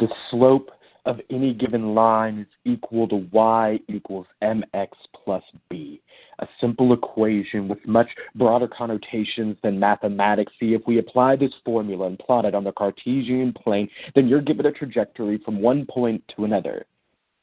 The 0.00 0.08
slope 0.30 0.70
of 1.04 1.20
any 1.30 1.52
given 1.52 1.94
line 1.94 2.38
is 2.40 2.46
equal 2.64 3.08
to 3.08 3.26
y 3.32 3.78
equals 3.88 4.26
mx 4.42 4.88
plus 5.24 5.42
b. 5.68 6.00
a 6.38 6.46
simple 6.60 6.92
equation 6.92 7.68
with 7.68 7.78
much 7.86 8.08
broader 8.34 8.68
connotations 8.68 9.56
than 9.62 9.78
mathematics. 9.78 10.52
See, 10.60 10.74
if 10.74 10.82
we 10.86 10.98
apply 10.98 11.36
this 11.36 11.52
formula 11.64 12.06
and 12.06 12.18
plot 12.18 12.44
it 12.44 12.54
on 12.54 12.64
the 12.64 12.72
Cartesian 12.72 13.52
plane, 13.52 13.88
then 14.14 14.28
you're 14.28 14.40
given 14.40 14.66
a 14.66 14.72
trajectory 14.72 15.38
from 15.44 15.60
one 15.60 15.86
point 15.86 16.22
to 16.36 16.44
another. 16.44 16.86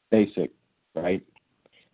Basic, 0.10 0.52
right? 0.96 1.22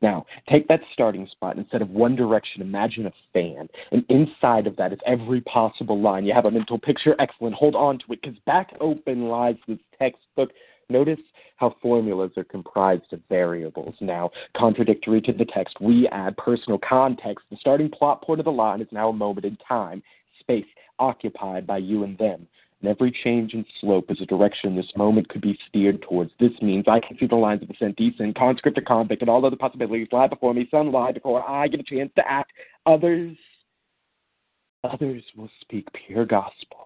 Now, 0.02 0.26
take 0.50 0.68
that 0.68 0.82
starting 0.94 1.28
spot. 1.32 1.58
Instead 1.58 1.82
of 1.82 1.90
one 1.90 2.16
direction, 2.16 2.62
imagine 2.62 3.08
a 3.08 3.14
fan. 3.34 3.68
And 3.92 4.06
inside 4.10 4.68
of 4.68 4.76
that 4.76 4.94
is 4.94 5.00
every 5.08 5.42
possible 5.42 6.00
line. 6.00 6.26
You 6.26 6.34
have 6.34 6.46
a 6.46 6.52
mental 6.52 6.78
picture? 6.78 7.16
Excellent. 7.18 7.56
Hold 7.56 7.76
on 7.76 7.98
to 8.00 8.14
it 8.14 8.22
because 8.22 8.38
back 8.46 8.76
open 8.80 9.30
lies 9.30 9.56
this 9.68 9.80
textbook. 9.98 10.52
Notice 10.90 11.20
how 11.58 11.76
formulas 11.82 12.32
are 12.38 12.44
comprised 12.44 13.12
of 13.12 13.22
variables. 13.28 13.96
Now, 14.02 14.30
contradictory 14.56 15.22
to 15.22 15.34
the 15.34 15.46
text, 15.46 15.78
we 15.82 16.08
add 16.10 16.38
personal 16.38 16.78
context. 16.78 17.46
The 17.50 17.58
starting 17.60 17.90
plot 17.90 18.22
point 18.22 18.40
of 18.40 18.46
the 18.46 18.52
line 18.52 18.82
is 18.82 18.88
now 18.92 19.10
a 19.10 19.14
moment 19.14 19.46
in 19.46 19.58
time, 19.68 20.04
space 20.40 20.66
occupied 21.00 21.66
by 21.66 21.78
you 21.78 22.04
and 22.04 22.18
them. 22.18 22.48
And 22.82 22.90
every 22.90 23.12
change 23.24 23.54
in 23.54 23.66
slope 23.82 24.12
is 24.12 24.22
a 24.22 24.26
direction 24.26 24.76
this 24.76 24.92
moment 24.96 25.30
could 25.30 25.42
be 25.42 25.58
steered 25.68 26.04
towards. 26.04 26.32
This 26.40 26.52
means 26.62 26.86
I 26.88 27.00
can 27.00 27.18
see 27.18 27.26
the 27.26 27.36
lines 27.36 27.64
of 27.64 27.70
ascent, 27.70 27.96
descent, 27.96 28.38
conscript 28.38 28.76
to 28.78 28.84
convict, 28.84 29.22
and 29.22 29.30
all 29.30 29.44
other 29.44 29.56
possibilities 29.56 30.10
lie 30.12 30.28
before 30.28 30.54
me. 30.54 30.68
Some 30.70 30.92
lie 30.92 31.14
before 31.14 31.48
I 31.50 31.68
get 31.68 31.80
a 31.80 31.84
chance 31.84 32.12
to 32.16 32.30
act. 32.30 32.52
Others, 32.86 33.38
others 34.84 35.24
will 35.36 35.50
speak 35.62 35.88
pure 36.06 36.26
gospel 36.26 36.85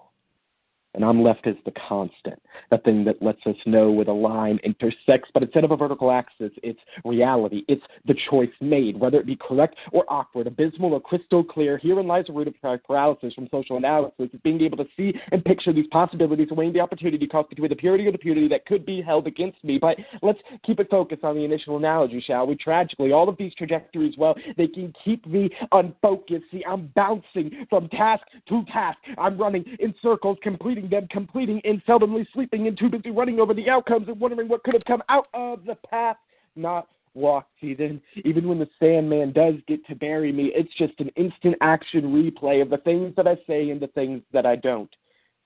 and 0.95 1.05
I'm 1.05 1.21
left 1.21 1.45
as 1.47 1.55
the 1.65 1.73
constant, 1.87 2.41
that 2.71 2.83
thing 2.83 3.05
that 3.05 3.21
lets 3.21 3.39
us 3.45 3.55
know 3.65 3.91
where 3.91 4.05
the 4.05 4.11
line 4.11 4.59
intersects. 4.63 5.29
But 5.33 5.43
instead 5.43 5.63
of 5.63 5.71
a 5.71 5.77
vertical 5.77 6.11
axis, 6.11 6.51
it's 6.63 6.79
reality. 7.05 7.63
It's 7.67 7.83
the 8.05 8.15
choice 8.29 8.49
made, 8.59 8.99
whether 8.99 9.19
it 9.19 9.25
be 9.25 9.35
correct 9.35 9.75
or 9.91 10.05
awkward, 10.09 10.47
abysmal 10.47 10.93
or 10.93 11.01
crystal 11.01 11.43
clear. 11.43 11.77
Herein 11.77 12.07
lies 12.07 12.25
the 12.27 12.33
root 12.33 12.47
of 12.47 12.83
paralysis 12.83 13.33
from 13.33 13.47
social 13.51 13.77
analysis. 13.77 14.29
It's 14.33 14.43
being 14.43 14.61
able 14.61 14.77
to 14.77 14.87
see 14.97 15.13
and 15.31 15.45
picture 15.45 15.73
these 15.73 15.87
possibilities, 15.91 16.47
weighing 16.51 16.73
the 16.73 16.79
opportunity 16.79 17.27
cost 17.27 17.49
between 17.49 17.69
the 17.69 17.75
purity 17.75 18.07
or 18.07 18.11
the 18.11 18.17
purity 18.17 18.47
that 18.47 18.65
could 18.65 18.85
be 18.85 19.01
held 19.01 19.27
against 19.27 19.63
me. 19.63 19.77
But 19.77 19.97
let's 20.21 20.39
keep 20.65 20.79
it 20.79 20.89
focused 20.89 21.23
on 21.23 21.35
the 21.35 21.43
initial 21.43 21.77
analogy, 21.77 22.23
shall 22.25 22.47
we? 22.47 22.55
Tragically, 22.55 23.11
all 23.11 23.29
of 23.29 23.37
these 23.37 23.53
trajectories, 23.55 24.15
well, 24.17 24.35
they 24.57 24.67
can 24.67 24.93
keep 25.03 25.25
me 25.27 25.49
unfocused. 25.71 26.45
See, 26.51 26.63
I'm 26.67 26.91
bouncing 26.95 27.65
from 27.69 27.89
task 27.89 28.23
to 28.47 28.63
task. 28.71 28.97
I'm 29.17 29.37
running 29.37 29.63
in 29.79 29.93
circles, 30.01 30.37
completing 30.41 30.78
completing 30.79 30.89
them, 30.89 31.07
completing 31.09 31.61
and 31.65 31.83
seldomly 31.85 32.25
sleeping 32.33 32.67
and 32.67 32.77
too 32.77 32.89
busy 32.89 33.11
running 33.11 33.39
over 33.39 33.53
the 33.53 33.69
outcomes 33.69 34.07
and 34.07 34.19
wondering 34.19 34.47
what 34.47 34.63
could 34.63 34.73
have 34.73 34.85
come 34.85 35.03
out 35.09 35.27
of 35.33 35.65
the 35.65 35.75
path 35.75 36.17
not 36.55 36.87
walked. 37.13 37.51
Even 37.61 38.01
even 38.23 38.47
when 38.47 38.59
the 38.59 38.69
Sandman 38.79 39.33
does 39.33 39.55
get 39.67 39.85
to 39.87 39.95
bury 39.95 40.31
me, 40.31 40.51
it's 40.55 40.73
just 40.77 40.93
an 40.99 41.09
instant 41.15 41.55
action 41.61 42.03
replay 42.03 42.61
of 42.61 42.69
the 42.69 42.77
things 42.77 43.13
that 43.15 43.27
I 43.27 43.37
say 43.47 43.69
and 43.69 43.81
the 43.81 43.87
things 43.87 44.21
that 44.31 44.45
I 44.45 44.55
don't. 44.55 44.93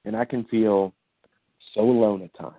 And 0.05 0.15
I 0.15 0.25
can 0.25 0.43
feel 0.45 0.93
so 1.73 1.81
alone 1.81 2.21
at 2.21 2.37
times. 2.37 2.55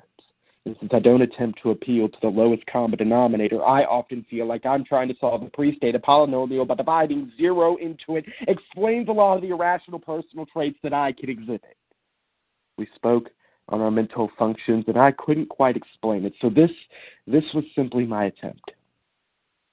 And 0.67 0.75
since 0.81 0.93
I 0.95 0.99
don't 0.99 1.21
attempt 1.21 1.61
to 1.63 1.73
appeal 1.73 2.09
to 2.09 2.17
the 2.23 2.29
lowest 2.29 2.65
common 2.65 2.97
denominator, 2.97 3.63
I 3.63 3.85
often 3.85 4.25
feel 4.31 4.47
like 4.47 4.65
I'm 4.65 4.83
trying 4.83 5.09
to 5.09 5.15
solve 5.21 5.43
a 5.43 5.51
pre-state 5.51 5.95
polynomial 5.97 6.67
by 6.67 6.75
dividing 6.75 7.31
zero 7.37 7.77
into 7.77 8.17
it 8.17 8.25
explains 8.49 9.09
a 9.09 9.13
lot 9.13 9.37
of 9.37 9.43
the 9.43 9.51
irrational 9.51 9.99
personal 9.99 10.47
traits 10.47 10.79
that 10.83 10.95
I 10.95 11.13
can 11.13 11.29
exhibit. 11.29 11.77
We 12.77 12.89
spoke 12.95 13.31
on 13.69 13.81
our 13.81 13.91
mental 13.91 14.31
functions, 14.39 14.85
and 14.89 14.99
I 14.99 15.13
couldn't 15.13 15.49
quite 15.49 15.77
explain 15.77 16.25
it. 16.25 16.35
So 16.41 16.51
this 16.51 16.71
this 17.27 17.45
was 17.55 17.65
simply 17.75 18.05
my 18.05 18.27
attempt. 18.27 18.71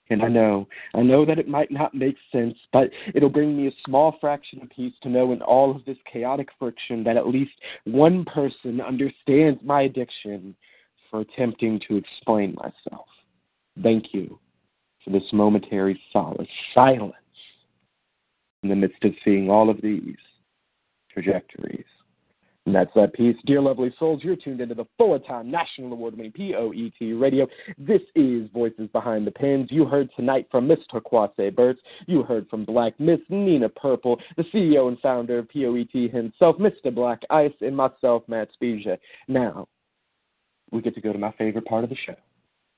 And 0.10 0.24
I 0.24 0.28
know, 0.28 0.68
I 0.94 1.04
know 1.04 1.26
that 1.26 1.40
it 1.40 1.48
might 1.48 1.72
not 1.72 1.96
make 1.96 2.18
sense, 2.34 2.56
but 2.74 2.90
it'll 3.16 3.30
bring 3.30 3.56
me 3.56 3.68
a 3.68 3.72
small 3.86 4.18
fraction 4.20 4.62
of 4.62 4.70
peace 4.70 4.94
to 5.04 5.10
know 5.10 5.32
in 5.32 5.42
all 5.42 5.74
of 5.74 5.86
this 5.86 5.98
chaotic 6.12 6.50
friction 6.60 7.02
that 7.06 7.16
at 7.16 7.28
least 7.28 7.54
one 7.86 8.26
person 8.26 8.82
understands 8.82 9.62
my 9.64 9.84
addiction 9.84 10.54
for 11.10 11.22
attempting 11.22 11.80
to 11.88 11.96
explain 11.96 12.56
myself. 12.56 13.08
Thank 13.82 14.14
you 14.14 14.38
for 15.04 15.12
this 15.12 15.24
momentary 15.32 16.00
solace, 16.12 16.48
silence 16.74 17.14
in 18.64 18.70
the 18.70 18.76
midst 18.76 19.04
of 19.06 19.14
seeing 19.24 19.50
all 19.50 19.70
of 19.70 19.80
these 19.82 20.18
trajectories. 21.14 21.86
And 22.68 22.76
that's 22.76 22.92
that 22.94 23.14
piece. 23.14 23.36
Dear 23.48 23.60
lovely 23.60 23.92
souls, 23.98 24.22
you're 24.24 24.36
tuned 24.36 24.62
into 24.62 24.76
the 24.76 24.86
four-time 24.96 25.50
national 25.50 25.94
award-winning 25.94 26.32
POET 26.32 27.20
radio. 27.20 27.48
This 27.76 28.02
is 28.14 28.50
Voices 28.54 28.88
Behind 28.94 29.26
the 29.26 29.32
Pens. 29.32 29.70
You 29.72 29.86
heard 29.86 30.10
tonight 30.16 30.48
from 30.52 30.68
Miss 30.68 30.78
Turquoise 30.92 31.32
Burtz. 31.38 31.80
You 32.06 32.22
heard 32.22 32.48
from 32.50 32.64
Black 32.64 33.00
Miss 33.00 33.20
Nina 33.30 33.68
Purple, 33.68 34.20
the 34.38 34.44
CEO 34.54 34.90
and 34.90 35.00
founder 35.00 35.40
of 35.40 35.50
POET 35.50 36.12
himself, 36.12 36.58
Mr. 36.58 36.94
Black 36.94 37.22
Ice, 37.32 37.52
and 37.62 37.76
myself, 37.76 38.22
Matt 38.28 38.50
Spezia. 38.54 39.00
Now, 39.28 39.68
we 40.72 40.82
get 40.82 40.94
to 40.94 41.02
go 41.02 41.12
to 41.12 41.20
my 41.20 41.32
favorite 41.40 41.66
part 41.66 41.84
of 41.84 41.90
the 41.90 41.98
show. 42.06 42.16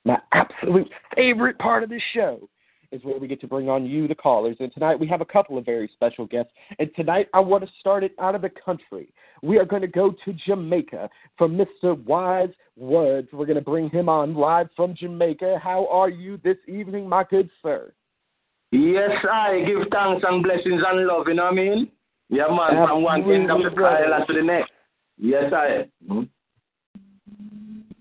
My 0.05 0.17
absolute 0.31 0.89
favorite 1.13 1.59
part 1.59 1.83
of 1.83 1.89
the 1.89 1.99
show 2.13 2.49
is 2.93 3.03
where 3.03 3.17
we 3.17 3.27
get 3.27 3.41
to 3.41 3.47
bring 3.47 3.69
on 3.69 3.85
you, 3.85 4.07
the 4.07 4.15
callers. 4.15 4.55
And 4.59 4.71
tonight 4.73 4.99
we 4.99 5.07
have 5.07 5.21
a 5.21 5.25
couple 5.25 5.57
of 5.57 5.65
very 5.65 5.89
special 5.93 6.25
guests. 6.25 6.51
And 6.79 6.89
tonight 6.95 7.27
I 7.33 7.39
want 7.39 7.63
to 7.63 7.69
start 7.79 8.03
it 8.03 8.13
out 8.19 8.35
of 8.35 8.41
the 8.41 8.51
country. 8.51 9.09
We 9.41 9.57
are 9.57 9.65
going 9.65 9.81
to 9.81 9.87
go 9.87 10.13
to 10.23 10.33
Jamaica 10.45 11.09
from 11.37 11.57
Mr. 11.57 12.01
Wise 12.05 12.49
Words. 12.77 13.29
We're 13.33 13.45
going 13.45 13.55
to 13.55 13.61
bring 13.61 13.89
him 13.89 14.07
on 14.07 14.35
live 14.35 14.67
from 14.75 14.95
Jamaica. 14.95 15.59
How 15.61 15.87
are 15.87 16.09
you 16.09 16.39
this 16.43 16.57
evening, 16.67 17.09
my 17.09 17.23
good 17.29 17.49
sir? 17.61 17.91
Yes, 18.71 19.11
I 19.29 19.63
give 19.67 19.87
thanks 19.91 20.25
and 20.27 20.41
blessings 20.41 20.81
and 20.87 21.05
love, 21.05 21.25
you 21.27 21.35
know 21.35 21.43
what 21.43 21.53
I 21.53 21.55
mean? 21.55 21.91
Yeah, 22.29 22.47
man, 22.49 22.87
from 22.87 23.03
one 23.03 23.29
end 23.31 23.51
of 23.51 23.59
to 23.61 24.33
the 24.33 24.41
next. 24.43 24.71
Yes, 25.17 25.53
I. 25.53 25.85
Hmm? 26.07 26.23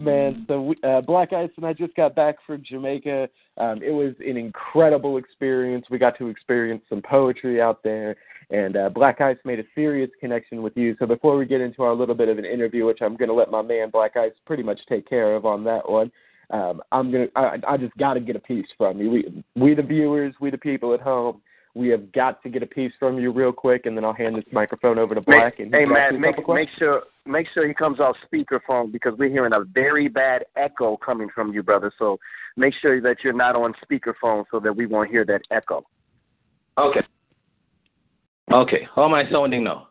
Man, 0.03 0.45
so 0.49 0.63
we, 0.63 0.77
uh, 0.83 1.01
Black 1.01 1.33
Ice 1.33 1.51
and 1.57 1.65
I 1.65 1.73
just 1.73 1.95
got 1.95 2.15
back 2.15 2.37
from 2.47 2.63
Jamaica. 2.65 3.29
Um, 3.57 3.83
it 3.83 3.91
was 3.91 4.15
an 4.21 4.37
incredible 4.37 5.17
experience. 5.17 5.87
We 5.91 5.99
got 5.99 6.19
to 6.19 6.29
experience 6.29 6.83
some 6.89 7.03
poetry 7.03 7.61
out 7.61 7.83
there, 7.83 8.17
and 8.51 8.77
uh, 8.77 8.89
Black 8.89 9.21
Ice 9.21 9.37
made 9.45 9.61
a 9.61 9.65
serious 9.75 10.11
connection 10.21 10.63
with 10.63 10.77
you. 10.77 10.97
So 10.99 11.07
before 11.07 11.37
we 11.37 11.47
get 11.47 11.61
into 11.61 11.83
our 11.83 11.95
little 11.95 12.15
bit 12.15 12.29
of 12.29 12.39
an 12.39 12.45
interview, 12.45 12.87
which 12.87 12.99
I'm 13.01 13.17
going 13.17 13.29
to 13.29 13.35
let 13.35 13.51
my 13.51 13.63
man 13.63 13.91
Black 13.91 14.17
Ice 14.17 14.33
pretty 14.45 14.63
much 14.63 14.81
take 14.89 15.09
care 15.09 15.35
of 15.37 15.47
on 15.47 15.63
that 15.65 15.89
one, 15.89 16.11
um, 16.51 16.83
I'm 16.91 17.11
gonna 17.11 17.29
I, 17.37 17.57
I 17.67 17.77
just 17.77 17.97
got 17.97 18.15
to 18.15 18.21
get 18.21 18.37
a 18.37 18.41
piece 18.41 18.67
from 18.77 19.01
you. 19.01 19.11
We 19.11 19.45
we 19.55 19.75
the 19.75 19.83
viewers, 19.83 20.35
we 20.41 20.51
the 20.51 20.59
people 20.59 20.93
at 20.95 21.01
home. 21.01 21.41
We 21.75 21.89
have 21.89 22.13
got 22.13 22.43
to 22.43 22.51
get 22.51 22.63
a 22.63 22.67
piece 22.67 22.93
from 22.99 23.19
you 23.19 23.33
real 23.33 23.53
quick, 23.53 23.87
and 23.87 23.97
then 23.97 24.05
I'll 24.05 24.13
hand 24.13 24.37
this 24.37 24.45
microphone 24.53 24.99
over 24.99 25.15
to 25.15 25.23
Black. 25.23 25.59
Make, 25.59 25.67
and 25.67 25.75
hey 25.75 25.87
man, 25.87 26.21
make 26.21 26.37
make 26.47 26.69
sure 26.79 27.05
make 27.25 27.47
sure 27.55 27.67
he 27.67 27.73
comes 27.73 27.99
off 27.99 28.15
speakerphone 28.31 28.93
because 28.93 29.15
we're 29.19 29.31
hearing 29.31 29.55
a 29.55 29.65
very 29.73 30.09
bad 30.09 30.45
echo 30.57 30.99
coming 30.99 31.29
from 31.35 31.53
you, 31.55 31.63
brother. 31.63 31.91
So 31.99 32.19
make 32.57 32.75
sure 32.83 33.01
that 33.01 33.19
you're 33.25 33.33
not 33.33 33.57
on 33.57 33.73
speakerphone 33.85 34.45
so 34.51 34.61
that 34.61 34.77
we 34.77 34.85
won't 34.85 35.11
hear 35.11 35.25
that 35.25 35.41
echo. 35.51 35.83
Okay. 36.77 37.01
Okay. 38.53 38.89
How 38.95 39.07
am 39.07 39.15
I 39.15 39.31
sounding 39.31 39.65
now? 39.65 39.89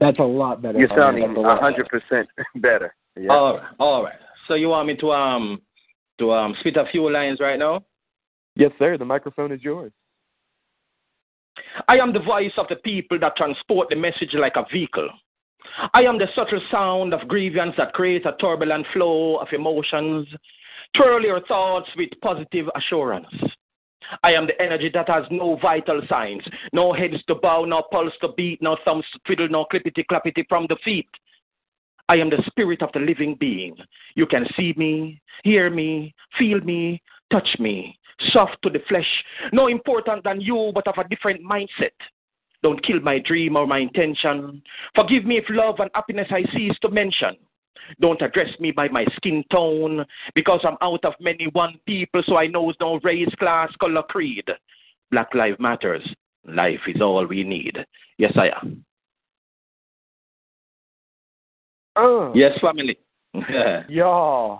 That's 0.00 0.18
a 0.18 0.24
lot 0.24 0.60
better. 0.60 0.78
You're 0.78 0.88
sounding 0.88 1.36
a 1.36 1.60
hundred 1.60 1.88
percent 1.88 2.28
better. 2.56 2.94
Yeah. 3.16 3.30
All 3.30 3.54
right. 3.54 3.68
All 3.78 4.02
right. 4.02 4.16
So 4.48 4.54
you 4.54 4.68
want 4.68 4.88
me 4.88 4.96
to 4.96 5.12
um 5.12 5.62
to 6.18 6.32
um 6.32 6.56
spit 6.60 6.76
a 6.76 6.84
few 6.90 7.08
lines 7.10 7.38
right 7.40 7.58
now? 7.58 7.84
Yes, 8.56 8.72
sir. 8.78 8.98
The 8.98 9.04
microphone 9.04 9.52
is 9.52 9.62
yours. 9.62 9.92
I 11.88 11.98
am 11.98 12.12
the 12.12 12.20
voice 12.20 12.52
of 12.56 12.66
the 12.68 12.76
people 12.76 13.18
that 13.20 13.36
transport 13.36 13.88
the 13.88 13.96
message 13.96 14.34
like 14.34 14.56
a 14.56 14.64
vehicle. 14.72 15.08
I 15.94 16.02
am 16.02 16.18
the 16.18 16.28
subtle 16.34 16.60
sound 16.70 17.14
of 17.14 17.28
grievance 17.28 17.74
that 17.78 17.94
creates 17.94 18.26
a 18.26 18.36
turbulent 18.40 18.86
flow 18.92 19.36
of 19.36 19.48
emotions. 19.52 20.28
Twirl 20.96 21.22
your 21.22 21.40
thoughts 21.46 21.88
with 21.96 22.10
positive 22.20 22.68
assurance. 22.76 23.26
I 24.22 24.32
am 24.32 24.46
the 24.46 24.60
energy 24.60 24.90
that 24.92 25.08
has 25.08 25.24
no 25.30 25.56
vital 25.56 26.02
signs, 26.08 26.42
no 26.72 26.92
heads 26.92 27.22
to 27.28 27.34
bow, 27.36 27.64
no 27.64 27.82
pulse 27.90 28.12
to 28.20 28.28
beat, 28.36 28.60
no 28.60 28.76
thumbs 28.84 29.04
to 29.12 29.18
twiddle, 29.24 29.48
no 29.48 29.64
clippity 29.72 30.04
clappity 30.10 30.44
from 30.48 30.66
the 30.68 30.76
feet. 30.84 31.08
I 32.08 32.16
am 32.16 32.28
the 32.28 32.42
spirit 32.46 32.82
of 32.82 32.90
the 32.92 33.00
living 33.00 33.36
being. 33.38 33.76
You 34.14 34.26
can 34.26 34.46
see 34.56 34.74
me, 34.76 35.22
hear 35.44 35.70
me, 35.70 36.14
feel 36.38 36.60
me, 36.60 37.00
touch 37.32 37.48
me 37.58 37.98
soft 38.32 38.56
to 38.62 38.70
the 38.70 38.80
flesh, 38.88 39.06
no 39.52 39.66
important 39.68 40.22
than 40.24 40.40
you, 40.40 40.70
but 40.74 40.86
of 40.86 40.94
a 40.98 41.08
different 41.08 41.42
mindset. 41.42 41.96
Don't 42.62 42.84
kill 42.84 43.00
my 43.00 43.18
dream 43.18 43.56
or 43.56 43.66
my 43.66 43.78
intention. 43.78 44.62
Forgive 44.94 45.24
me 45.24 45.38
if 45.38 45.44
love 45.48 45.80
and 45.80 45.90
happiness 45.94 46.28
I 46.30 46.44
cease 46.54 46.78
to 46.82 46.88
mention. 46.90 47.36
Don't 48.00 48.22
address 48.22 48.48
me 48.60 48.70
by 48.70 48.88
my 48.88 49.04
skin 49.16 49.42
tone, 49.50 50.04
because 50.34 50.60
I'm 50.64 50.76
out 50.80 51.04
of 51.04 51.14
many 51.20 51.48
one 51.52 51.80
people, 51.86 52.22
so 52.24 52.36
I 52.36 52.46
knows 52.46 52.74
no 52.80 53.00
race, 53.02 53.34
class, 53.38 53.70
color, 53.80 54.02
creed. 54.04 54.48
Black 55.10 55.34
life 55.34 55.56
matters. 55.58 56.06
Life 56.46 56.80
is 56.86 57.00
all 57.00 57.26
we 57.26 57.42
need. 57.42 57.76
Yes, 58.18 58.32
I 58.36 58.50
am. 58.62 58.84
Uh, 61.96 62.32
yes, 62.34 62.58
family. 62.60 62.98
yeah. 63.88 64.56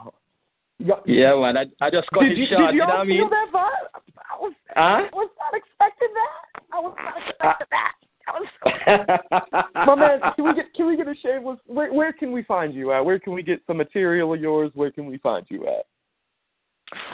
Yeah, 0.84 0.94
yeah 1.06 1.34
man. 1.36 1.56
I, 1.56 1.64
I 1.84 1.90
just 1.90 2.10
got 2.10 2.22
did 2.22 2.32
it 2.32 2.38
you, 2.38 2.46
shot. 2.46 2.72
Did 2.72 2.74
you, 2.74 2.80
you 2.82 2.86
know 2.86 2.86
what 2.86 2.96
I 2.96 3.04
mean? 3.04 3.20
feel 3.20 3.30
that 3.30 3.48
vibe? 3.52 4.02
I 4.16 4.40
was, 4.40 4.52
huh? 4.68 4.80
I 4.80 5.08
was 5.12 5.30
not 5.38 5.54
expecting 5.54 6.08
that. 6.14 6.62
I 6.72 6.80
was 6.80 6.96
about 6.98 7.58
to 7.58 7.66
that. 7.70 7.92
My 9.74 9.94
man, 9.94 10.20
can 10.36 10.44
we 10.44 10.54
get 10.54 10.72
can 10.74 10.86
we 10.86 10.96
get 10.96 11.08
a 11.08 11.14
shameless? 11.22 11.58
Where 11.66 11.92
where 11.92 12.12
can 12.12 12.32
we 12.32 12.42
find 12.44 12.72
you 12.74 12.92
at? 12.92 13.04
Where 13.04 13.18
can 13.18 13.32
we 13.32 13.42
get 13.42 13.60
some 13.66 13.76
material 13.76 14.32
of 14.32 14.40
yours? 14.40 14.70
Where 14.74 14.90
can 14.90 15.06
we 15.06 15.18
find 15.18 15.44
you 15.48 15.66
at? 15.66 15.86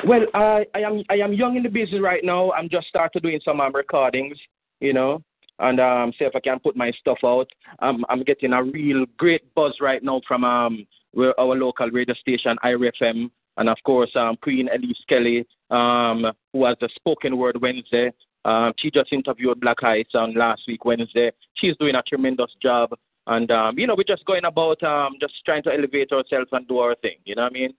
Well, 0.07 0.27
I, 0.35 0.67
I 0.75 0.81
am 0.81 1.03
I 1.11 1.15
am 1.15 1.33
young 1.33 1.57
in 1.57 1.63
the 1.63 1.69
business 1.69 2.03
right 2.03 2.23
now. 2.23 2.53
I'm 2.53 2.69
just 2.69 2.89
started 2.89 3.23
doing 3.23 3.41
some 3.45 3.61
um, 3.61 3.75
recordings, 3.75 4.37
you 4.81 4.93
know, 4.93 5.23
and 5.59 5.81
um, 5.81 6.13
see 6.19 6.25
if 6.25 6.37
I 6.37 6.41
can 6.41 6.61
put 6.61 6.77
my 6.77 6.93
stuff 7.01 7.19
out. 7.25 7.49
I'm 7.81 8.05
I'm 8.09 8.23
getting 8.23 8.53
a 8.53 8.63
real 8.63 9.07
great 9.17 9.53
buzz 9.55 9.77
right 9.81 10.03
now 10.03 10.21
from 10.29 10.45
um 10.45 10.87
our 11.17 11.57
local 11.57 11.91
radio 11.91 12.15
station 12.15 12.57
IRIE 12.63 12.93
FM, 13.01 13.31
and 13.59 13.69
of 13.69 13.77
course 13.85 14.11
um 14.17 14.37
Queen 14.41 14.69
Elise 14.75 15.05
Kelly, 15.09 15.47
um 15.71 16.27
who 16.53 16.65
has 16.65 16.77
the 16.81 16.89
Spoken 16.97 17.37
Word 17.37 17.61
Wednesday. 17.61 18.11
Um, 18.45 18.73
she 18.79 18.91
just 18.91 19.13
interviewed 19.13 19.61
Black 19.61 19.83
Ice 19.83 20.07
on 20.15 20.33
last 20.35 20.63
week 20.67 20.85
Wednesday. 20.85 21.33
She's 21.55 21.77
doing 21.77 21.97
a 21.97 22.03
tremendous 22.03 22.51
job, 22.63 22.91
and 23.27 23.51
um, 23.51 23.79
you 23.79 23.87
know 23.87 23.95
we're 23.97 24.05
just 24.05 24.25
going 24.25 24.47
about 24.47 24.83
um 24.83 25.17
just 25.21 25.35
trying 25.45 25.63
to 25.65 25.73
elevate 25.73 26.13
ourselves 26.13 26.49
and 26.53 26.67
do 26.67 26.79
our 26.79 26.95
thing. 26.97 27.17
You 27.25 27.35
know 27.35 27.43
what 27.43 27.53
I 27.53 27.55
mean? 27.55 27.75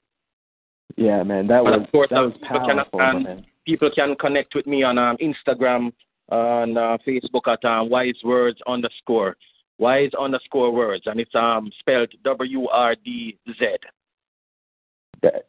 Yeah, 0.95 1.23
man, 1.23 1.47
that 1.47 1.63
and 1.63 1.65
was 1.65 1.81
of 1.85 1.91
course, 1.91 2.09
that 2.09 2.17
um, 2.17 2.25
was 2.25 2.33
people 2.41 2.67
can, 2.67 2.75
powerful, 2.75 3.01
and 3.01 3.23
man. 3.23 3.45
people 3.65 3.89
can 3.95 4.15
connect 4.15 4.53
with 4.53 4.67
me 4.67 4.83
on 4.83 4.97
um, 4.97 5.17
Instagram 5.17 5.91
and 6.29 6.77
uh, 6.77 6.97
Facebook 7.07 7.47
at 7.47 7.63
um, 7.65 7.89
Wise 7.89 8.21
Words 8.23 8.59
underscore 8.67 9.37
Wise 9.79 10.11
underscore 10.19 10.71
Words, 10.71 11.03
and 11.07 11.19
it's 11.19 11.33
um 11.33 11.71
spelled 11.79 12.13
W 12.23 12.67
R 12.67 12.95
D 13.03 13.37
Z. 13.57 13.77
That, 15.23 15.47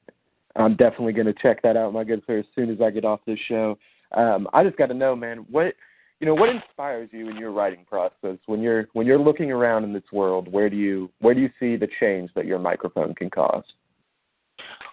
I'm 0.56 0.76
definitely 0.76 1.12
going 1.12 1.26
to 1.26 1.34
check 1.34 1.62
that 1.62 1.76
out, 1.76 1.92
my 1.92 2.04
good 2.04 2.22
sir, 2.26 2.38
as 2.38 2.44
soon 2.54 2.70
as 2.70 2.80
I 2.80 2.90
get 2.90 3.04
off 3.04 3.20
this 3.26 3.38
show. 3.48 3.78
Um, 4.12 4.48
I 4.52 4.64
just 4.64 4.76
got 4.76 4.86
to 4.86 4.94
know, 4.94 5.14
man, 5.14 5.46
what 5.50 5.74
you 6.20 6.26
know, 6.26 6.34
what 6.34 6.50
inspires 6.50 7.08
you 7.12 7.30
in 7.30 7.38
your 7.38 7.50
writing 7.50 7.84
process 7.88 8.36
when 8.46 8.60
you're 8.60 8.88
when 8.92 9.06
you're 9.06 9.18
looking 9.18 9.50
around 9.50 9.84
in 9.84 9.92
this 9.92 10.02
world? 10.12 10.52
Where 10.52 10.68
do 10.68 10.76
you 10.76 11.10
where 11.20 11.34
do 11.34 11.40
you 11.40 11.50
see 11.58 11.76
the 11.76 11.88
change 11.98 12.30
that 12.34 12.46
your 12.46 12.58
microphone 12.58 13.14
can 13.14 13.30
cause? 13.30 13.64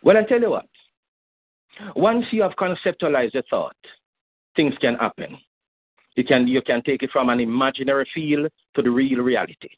Well, 0.03 0.17
I 0.17 0.23
tell 0.23 0.39
you 0.39 0.51
what. 0.51 0.67
Once 1.95 2.25
you 2.31 2.41
have 2.41 2.53
conceptualized 2.53 3.35
a 3.35 3.43
thought, 3.49 3.75
things 4.55 4.73
can 4.79 4.95
happen. 4.95 5.37
You 6.15 6.23
can 6.23 6.47
you 6.47 6.61
can 6.61 6.81
take 6.83 7.03
it 7.03 7.11
from 7.11 7.29
an 7.29 7.39
imaginary 7.39 8.07
feel 8.13 8.47
to 8.75 8.81
the 8.81 8.89
real 8.89 9.19
reality. 9.19 9.69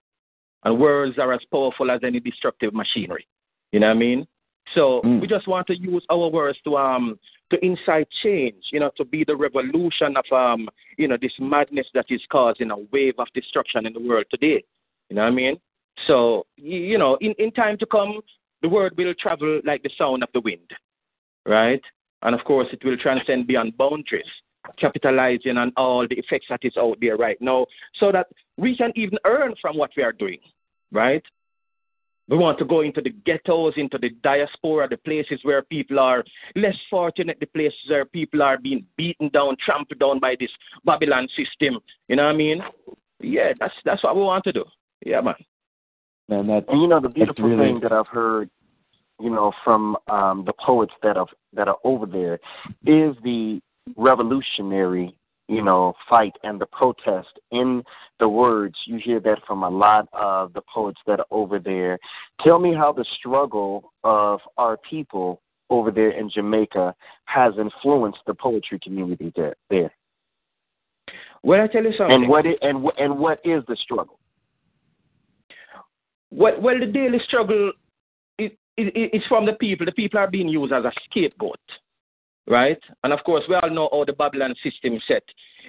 And 0.63 0.79
words 0.79 1.17
are 1.17 1.33
as 1.33 1.41
powerful 1.51 1.89
as 1.89 2.01
any 2.03 2.19
destructive 2.19 2.73
machinery. 2.73 3.27
You 3.71 3.79
know 3.79 3.87
what 3.87 3.95
I 3.95 3.99
mean? 3.99 4.27
So 4.75 5.01
we 5.03 5.27
just 5.27 5.47
want 5.47 5.67
to 5.67 5.77
use 5.77 6.05
our 6.09 6.27
words 6.27 6.59
to 6.65 6.77
um 6.77 7.19
to 7.51 7.65
incite 7.65 8.07
change, 8.21 8.63
you 8.71 8.79
know, 8.79 8.91
to 8.97 9.03
be 9.03 9.23
the 9.23 9.35
revolution 9.35 10.15
of 10.15 10.25
um, 10.31 10.69
you 10.97 11.07
know, 11.07 11.17
this 11.19 11.33
madness 11.39 11.87
that 11.93 12.05
is 12.09 12.21
causing 12.31 12.69
a 12.69 12.77
wave 12.91 13.15
of 13.17 13.27
destruction 13.33 13.87
in 13.87 13.93
the 13.93 13.99
world 13.99 14.25
today. 14.29 14.63
You 15.09 15.15
know 15.15 15.23
what 15.23 15.29
I 15.29 15.31
mean? 15.31 15.59
So 16.07 16.45
you 16.57 16.97
know, 16.97 17.17
in, 17.21 17.33
in 17.39 17.51
time 17.51 17.77
to 17.79 17.85
come, 17.85 18.21
the 18.61 18.69
word 18.69 18.93
will 18.97 19.13
travel 19.15 19.61
like 19.65 19.83
the 19.83 19.89
sound 19.97 20.23
of 20.23 20.29
the 20.33 20.41
wind. 20.41 20.69
Right? 21.45 21.81
And 22.21 22.35
of 22.35 22.43
course 22.45 22.67
it 22.71 22.83
will 22.83 22.97
transcend 22.97 23.47
beyond 23.47 23.77
boundaries, 23.77 24.25
capitalizing 24.77 25.57
on 25.57 25.71
all 25.77 26.07
the 26.07 26.19
effects 26.19 26.47
that 26.49 26.59
is 26.63 26.73
out 26.77 26.97
there 27.01 27.17
right 27.17 27.41
now, 27.41 27.65
so 27.99 28.11
that 28.11 28.27
we 28.57 28.77
can 28.77 28.91
even 28.95 29.17
earn 29.25 29.55
from 29.61 29.77
what 29.77 29.91
we 29.97 30.03
are 30.03 30.11
doing. 30.11 30.39
Right? 30.91 31.23
We 32.29 32.37
want 32.37 32.59
to 32.59 32.65
go 32.65 32.81
into 32.81 33.01
the 33.01 33.09
ghettos, 33.25 33.73
into 33.75 33.97
the 33.97 34.11
diaspora, 34.23 34.87
the 34.87 34.97
places 34.97 35.39
where 35.41 35.63
people 35.63 35.99
are 35.99 36.23
less 36.55 36.77
fortunate, 36.89 37.37
the 37.39 37.47
places 37.47 37.79
where 37.87 38.05
people 38.05 38.43
are 38.43 38.57
being 38.59 38.85
beaten 38.97 39.29
down, 39.29 39.57
trampled 39.63 39.99
down 39.99 40.19
by 40.19 40.35
this 40.39 40.51
Babylon 40.85 41.27
system. 41.35 41.79
You 42.07 42.15
know 42.17 42.25
what 42.25 42.35
I 42.35 42.37
mean? 42.37 42.61
Yeah, 43.19 43.53
that's 43.59 43.73
that's 43.83 44.03
what 44.03 44.15
we 44.15 44.21
want 44.21 44.43
to 44.45 44.53
do. 44.53 44.63
Yeah, 45.05 45.21
man. 45.21 45.35
Man, 46.29 46.47
that's 46.47 46.65
And 46.69 46.81
you 46.81 46.87
know 46.87 46.99
the 46.99 47.09
beautiful 47.09 47.49
really- 47.49 47.65
thing 47.65 47.79
that 47.81 47.91
I've 47.91 48.07
heard, 48.07 48.49
you 49.19 49.31
know, 49.31 49.51
from 49.63 49.97
um, 50.07 50.45
the 50.45 50.53
poets 50.53 50.93
that 51.01 51.17
are 51.17 51.27
that 51.53 51.67
are 51.67 51.77
over 51.83 52.05
there, 52.05 52.35
is 52.85 53.15
the 53.23 53.59
revolutionary, 53.97 55.15
you 55.49 55.63
know, 55.63 55.93
fight 56.07 56.33
and 56.43 56.61
the 56.61 56.65
protest 56.67 57.39
in 57.51 57.83
the 58.19 58.29
words. 58.29 58.75
You 58.85 58.99
hear 59.03 59.19
that 59.21 59.39
from 59.47 59.63
a 59.63 59.69
lot 59.69 60.07
of 60.13 60.53
the 60.53 60.61
poets 60.73 61.01
that 61.07 61.19
are 61.19 61.25
over 61.31 61.57
there. 61.57 61.97
Tell 62.41 62.59
me 62.59 62.73
how 62.73 62.93
the 62.93 63.05
struggle 63.17 63.91
of 64.03 64.39
our 64.57 64.77
people 64.89 65.41
over 65.71 65.89
there 65.91 66.11
in 66.11 66.29
Jamaica 66.29 66.93
has 67.25 67.53
influenced 67.59 68.19
the 68.27 68.33
poetry 68.35 68.79
community 68.81 69.33
there. 69.35 69.55
there. 69.69 69.91
Well, 71.41 71.61
I 71.61 71.67
tell 71.67 71.83
you 71.83 71.93
something. 71.97 72.21
And 72.21 72.29
what 72.29 72.45
and 72.45 72.85
and 72.97 73.17
what 73.17 73.39
is 73.43 73.63
the 73.67 73.75
struggle? 73.75 74.19
Well, 76.31 76.61
well, 76.61 76.79
the 76.79 76.85
daily 76.85 77.19
struggle 77.25 77.71
is, 78.37 78.51
is, 78.77 78.87
is 78.93 79.23
from 79.27 79.45
the 79.45 79.53
people. 79.53 79.85
The 79.85 79.91
people 79.93 80.19
are 80.19 80.29
being 80.29 80.47
used 80.47 80.73
as 80.73 80.85
a 80.85 80.91
scapegoat, 81.05 81.59
right? 82.47 82.79
And 83.03 83.13
of 83.13 83.23
course, 83.23 83.43
we 83.47 83.55
all 83.55 83.69
know 83.69 83.89
how 83.91 84.03
the 84.05 84.13
Babylon 84.13 84.55
system 84.63 84.99
set. 85.07 85.23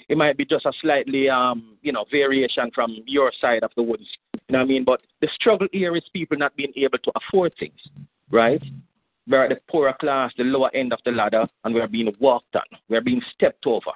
It 0.08 0.16
might 0.16 0.36
be 0.36 0.44
just 0.44 0.66
a 0.66 0.72
slightly, 0.80 1.28
um, 1.28 1.76
you 1.82 1.92
know, 1.92 2.04
variation 2.10 2.70
from 2.74 2.96
your 3.06 3.32
side 3.40 3.62
of 3.62 3.70
the 3.76 3.82
woods. 3.82 4.06
You 4.32 4.54
know 4.54 4.58
what 4.58 4.64
I 4.64 4.68
mean? 4.68 4.84
But 4.84 5.02
the 5.20 5.28
struggle 5.34 5.68
here 5.72 5.96
is 5.96 6.02
people 6.12 6.36
not 6.36 6.56
being 6.56 6.72
able 6.76 6.98
to 6.98 7.12
afford 7.16 7.52
things, 7.58 7.78
right? 8.30 8.62
We're 9.28 9.44
at 9.44 9.50
the 9.50 9.60
poorer 9.70 9.94
class, 10.00 10.32
the 10.36 10.44
lower 10.44 10.74
end 10.74 10.92
of 10.92 10.98
the 11.04 11.12
ladder, 11.12 11.46
and 11.64 11.74
we're 11.74 11.86
being 11.86 12.12
walked 12.18 12.56
on. 12.56 12.62
We're 12.88 13.02
being 13.02 13.22
stepped 13.34 13.66
over, 13.66 13.92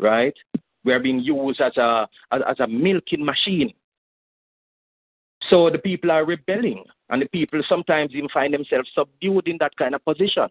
right? 0.00 0.34
We're 0.84 1.00
being 1.00 1.20
used 1.20 1.60
as 1.60 1.76
a 1.76 2.08
as, 2.32 2.42
as 2.48 2.60
a 2.60 2.66
milking 2.66 3.24
machine. 3.24 3.72
So 5.50 5.70
the 5.70 5.78
people 5.78 6.10
are 6.10 6.24
rebelling, 6.24 6.84
and 7.10 7.22
the 7.22 7.28
people 7.28 7.62
sometimes 7.68 8.12
even 8.14 8.30
find 8.30 8.52
themselves 8.52 8.90
subdued 8.94 9.46
in 9.46 9.58
that 9.60 9.76
kind 9.76 9.94
of 9.94 10.04
position. 10.04 10.48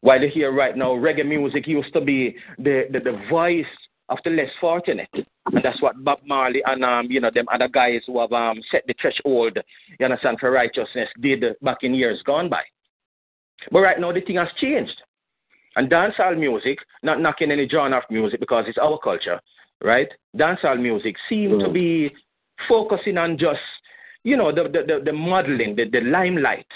While 0.00 0.22
you 0.22 0.30
hear 0.32 0.52
right 0.52 0.76
now, 0.76 0.90
reggae 0.90 1.26
music 1.26 1.66
used 1.66 1.92
to 1.92 2.00
be 2.00 2.36
the, 2.58 2.84
the, 2.90 3.00
the 3.00 3.26
voice 3.28 3.66
of 4.08 4.18
the 4.24 4.30
less 4.30 4.50
fortunate. 4.60 5.08
And 5.14 5.64
that's 5.64 5.80
what 5.82 6.02
Bob 6.04 6.18
Marley 6.26 6.62
and 6.66 6.84
um, 6.84 7.06
you 7.10 7.20
know 7.20 7.30
them 7.32 7.46
other 7.52 7.68
guys 7.68 8.02
who 8.06 8.20
have 8.20 8.32
um, 8.32 8.60
set 8.70 8.84
the 8.86 8.94
threshold, 9.00 9.58
you 9.98 10.04
understand, 10.04 10.38
for 10.38 10.50
righteousness 10.50 11.08
did 11.20 11.44
back 11.62 11.78
in 11.82 11.94
years 11.94 12.22
gone 12.24 12.48
by. 12.48 12.62
But 13.70 13.80
right 13.80 14.00
now 14.00 14.12
the 14.12 14.20
thing 14.20 14.36
has 14.36 14.48
changed. 14.58 15.00
And 15.76 15.90
dancehall 15.90 16.38
music, 16.38 16.78
not 17.02 17.20
knocking 17.20 17.50
any 17.50 17.66
genre 17.66 17.98
of 17.98 18.04
music 18.10 18.40
because 18.40 18.64
it's 18.68 18.78
our 18.78 18.98
culture, 18.98 19.40
right? 19.82 20.08
Dancehall 20.36 20.80
music 20.80 21.16
seem 21.28 21.58
to 21.58 21.70
be 21.70 22.12
focusing 22.68 23.16
on 23.16 23.38
just, 23.38 23.60
you 24.22 24.36
know, 24.36 24.52
the 24.52 24.64
the, 24.64 24.82
the, 24.86 25.02
the 25.06 25.12
modeling, 25.12 25.74
the, 25.74 25.88
the 25.88 26.02
limelight, 26.02 26.66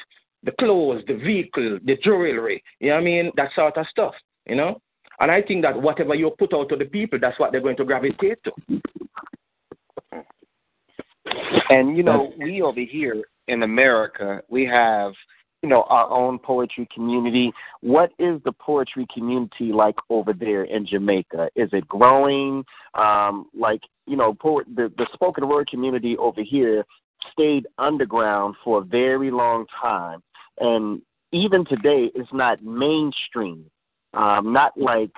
the 0.47 0.53
clothes, 0.53 1.03
the 1.07 1.15
vehicle, 1.15 1.79
the 1.85 1.97
jewelry, 2.03 2.63
you 2.81 2.89
know 2.89 2.95
what 2.95 3.01
I 3.01 3.05
mean? 3.05 3.33
That 3.37 3.51
sort 3.55 3.77
of 3.77 3.87
stuff, 3.89 4.15
you 4.47 4.55
know? 4.55 4.81
And 5.21 5.31
I 5.31 5.43
think 5.43 5.63
that 5.63 5.81
whatever 5.81 6.15
you 6.15 6.31
put 6.39 6.55
out 6.55 6.69
to 6.71 6.77
the 6.77 6.85
people, 6.85 7.19
that's 7.21 7.39
what 7.39 7.53
they're 7.53 7.61
going 7.61 7.77
to 7.77 7.85
gravitate 7.85 8.39
to. 8.45 8.53
And 11.69 11.97
you 11.97 12.03
know, 12.03 12.33
we 12.39 12.63
over 12.63 12.81
here 12.81 13.23
in 13.49 13.63
America, 13.63 14.43
we 14.49 14.65
have 14.67 15.13
you 15.63 15.69
know 15.69 15.83
our 15.85 16.09
own 16.11 16.39
poetry 16.39 16.87
community. 16.95 17.53
What 17.81 18.13
is 18.19 18.41
the 18.45 18.53
poetry 18.53 19.07
community 19.13 19.73
like 19.73 19.97
over 20.11 20.33
there 20.33 20.65
in 20.65 20.87
Jamaica? 20.87 21.51
Is 21.57 21.71
it 21.73 21.89
growing? 21.89 22.65
Um, 22.95 23.47
like 23.59 23.81
you 24.07 24.17
know, 24.17 24.35
poet, 24.35 24.67
the 24.75 24.93
the 24.97 25.07
spoken 25.13 25.49
word 25.49 25.69
community 25.69 26.17
over 26.19 26.43
here 26.43 26.85
stayed 27.33 27.67
underground 27.79 28.55
for 28.63 28.79
a 28.79 28.85
very 28.85 29.31
long 29.31 29.67
time, 29.81 30.23
and 30.59 31.03
even 31.33 31.65
today, 31.65 32.11
it's 32.15 32.33
not 32.33 32.63
mainstream. 32.63 33.71
Um, 34.15 34.53
not 34.53 34.73
like 34.79 35.11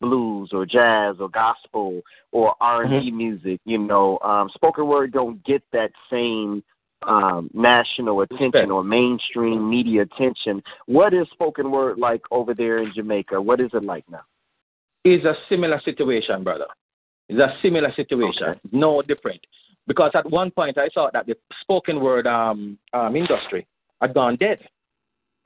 blues 0.00 0.50
or 0.52 0.64
jazz 0.64 1.16
or 1.20 1.28
gospel 1.28 2.00
or 2.32 2.54
R 2.60 2.84
and 2.84 3.02
B 3.02 3.10
music. 3.10 3.60
You 3.64 3.78
know, 3.78 4.18
um, 4.20 4.50
spoken 4.54 4.86
word 4.86 5.12
don't 5.12 5.44
get 5.44 5.62
that 5.72 5.90
same 6.10 6.62
um, 7.06 7.50
national 7.52 8.22
attention 8.22 8.70
or 8.70 8.82
mainstream 8.82 9.68
media 9.68 10.02
attention. 10.02 10.62
What 10.86 11.12
is 11.14 11.26
spoken 11.32 11.70
word 11.70 11.98
like 11.98 12.22
over 12.30 12.54
there 12.54 12.78
in 12.78 12.92
Jamaica? 12.94 13.40
What 13.40 13.60
is 13.60 13.70
it 13.74 13.84
like 13.84 14.04
now? 14.10 14.22
It's 15.04 15.24
a 15.24 15.34
similar 15.48 15.80
situation, 15.84 16.44
brother. 16.44 16.66
It's 17.28 17.38
a 17.38 17.56
similar 17.62 17.92
situation. 17.94 18.60
No 18.72 19.02
different. 19.02 19.40
Because 19.86 20.10
at 20.14 20.30
one 20.30 20.50
point 20.50 20.78
I 20.78 20.88
thought 20.94 21.12
that 21.14 21.26
the 21.26 21.36
spoken 21.62 22.00
word 22.00 22.26
um, 22.26 22.78
um, 22.92 23.16
industry 23.16 23.66
had 24.00 24.14
gone 24.14 24.36
dead. 24.36 24.58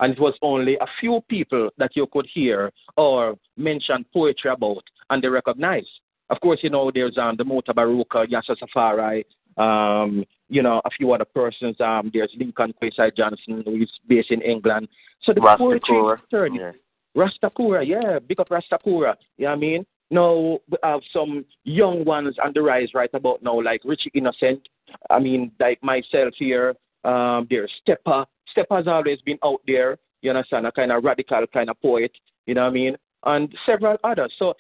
And 0.00 0.12
it 0.12 0.20
was 0.20 0.34
only 0.42 0.76
a 0.76 0.86
few 1.00 1.20
people 1.28 1.70
that 1.78 1.92
you 1.94 2.06
could 2.12 2.26
hear 2.32 2.72
or 2.96 3.36
mention 3.56 4.04
poetry 4.12 4.50
about 4.50 4.82
and 5.10 5.22
they 5.22 5.28
recognize. 5.28 5.86
Of 6.30 6.40
course, 6.40 6.60
you 6.62 6.70
know, 6.70 6.90
there's 6.92 7.16
um, 7.18 7.36
the 7.36 7.44
Mota 7.44 7.72
Baruka, 7.72 8.26
Yasus 8.26 8.56
Afari, 8.62 9.24
um, 9.56 10.24
you 10.48 10.62
know, 10.62 10.80
a 10.84 10.90
few 10.90 11.12
other 11.12 11.24
persons. 11.24 11.80
Um, 11.80 12.10
there's 12.12 12.32
Linton 12.36 12.74
Kwesi 12.82 13.16
Johnson, 13.16 13.62
who 13.64 13.82
is 13.82 13.90
based 14.08 14.30
in 14.30 14.42
England. 14.42 14.88
So 15.22 15.32
the 15.32 15.40
poetry 15.40 15.96
is 15.96 16.20
turning. 16.30 16.60
Yeah. 16.60 16.72
Rastakura, 17.16 17.86
yeah, 17.86 18.18
big 18.18 18.40
up 18.40 18.48
Rastakura. 18.48 19.14
You 19.38 19.44
know 19.44 19.50
what 19.50 19.52
I 19.52 19.56
mean? 19.56 19.86
Now 20.10 20.58
we 20.68 20.78
have 20.82 21.00
some 21.12 21.44
young 21.64 22.04
ones 22.04 22.36
on 22.42 22.52
the 22.54 22.62
rise 22.62 22.88
right 22.94 23.10
about 23.14 23.42
now, 23.42 23.60
like 23.60 23.82
Richie 23.84 24.10
Innocent. 24.14 24.68
I 25.10 25.18
mean, 25.18 25.52
like 25.60 25.82
myself 25.82 26.34
here. 26.36 26.74
Um, 27.04 27.46
there's 27.50 27.70
Stepper. 27.80 28.24
Stepper's 28.50 28.86
always 28.86 29.20
been 29.22 29.38
out 29.44 29.60
there. 29.66 29.98
You 30.22 30.30
understand? 30.30 30.66
A 30.66 30.72
kind 30.72 30.92
of 30.92 31.04
radical 31.04 31.46
kind 31.52 31.70
of 31.70 31.80
poet. 31.80 32.12
You 32.46 32.54
know 32.54 32.62
what 32.62 32.70
I 32.70 32.72
mean? 32.72 32.96
And 33.24 33.54
several 33.66 33.96
others. 34.04 34.32
So 34.38 34.54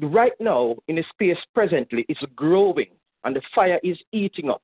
right 0.00 0.32
now, 0.40 0.76
in 0.88 0.96
the 0.96 1.04
space 1.10 1.38
presently, 1.54 2.04
it's 2.08 2.20
growing, 2.34 2.90
and 3.24 3.34
the 3.34 3.42
fire 3.54 3.80
is 3.82 3.98
eating 4.12 4.50
up. 4.50 4.62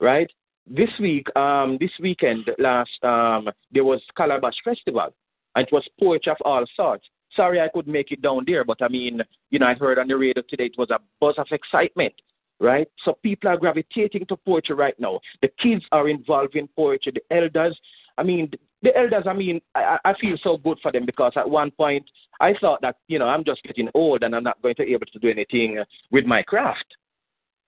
Right? 0.00 0.30
This 0.66 0.90
week, 1.00 1.34
um, 1.36 1.78
this 1.80 1.92
weekend, 2.00 2.50
last 2.58 2.90
um, 3.02 3.48
there 3.70 3.84
was 3.84 4.02
Calabash 4.16 4.56
Festival, 4.64 5.14
and 5.54 5.66
it 5.66 5.72
was 5.72 5.84
poetry 5.98 6.32
of 6.32 6.38
all 6.44 6.64
sorts. 6.74 7.06
Sorry 7.34 7.60
I 7.60 7.68
couldn't 7.68 7.92
make 7.92 8.12
it 8.12 8.22
down 8.22 8.44
there, 8.46 8.64
but 8.64 8.80
I 8.80 8.88
mean, 8.88 9.20
you 9.50 9.58
know, 9.58 9.66
I 9.66 9.74
heard 9.74 9.98
on 9.98 10.08
the 10.08 10.16
radio 10.16 10.42
today 10.48 10.66
it 10.66 10.78
was 10.78 10.90
a 10.90 10.98
buzz 11.20 11.34
of 11.38 11.46
excitement, 11.50 12.14
right? 12.60 12.88
So 13.04 13.18
people 13.22 13.50
are 13.50 13.56
gravitating 13.56 14.26
to 14.26 14.36
poetry 14.36 14.74
right 14.74 14.98
now. 14.98 15.20
The 15.42 15.48
kids 15.62 15.84
are 15.92 16.08
involved 16.08 16.56
in 16.56 16.68
poetry, 16.68 17.12
the 17.14 17.36
elders. 17.36 17.78
I 18.18 18.22
mean, 18.22 18.50
the 18.82 18.96
elders, 18.96 19.24
I 19.26 19.32
mean, 19.32 19.60
I, 19.74 19.98
I 20.04 20.14
feel 20.20 20.36
so 20.42 20.56
good 20.56 20.78
for 20.82 20.92
them 20.92 21.06
because 21.06 21.32
at 21.36 21.48
one 21.48 21.70
point 21.70 22.04
I 22.40 22.54
thought 22.60 22.80
that, 22.82 22.96
you 23.08 23.18
know, 23.18 23.26
I'm 23.26 23.44
just 23.44 23.62
getting 23.62 23.88
old 23.94 24.22
and 24.22 24.34
I'm 24.34 24.44
not 24.44 24.60
going 24.62 24.74
to 24.76 24.84
be 24.84 24.92
able 24.92 25.06
to 25.06 25.18
do 25.18 25.28
anything 25.28 25.82
with 26.10 26.24
my 26.24 26.42
craft, 26.42 26.86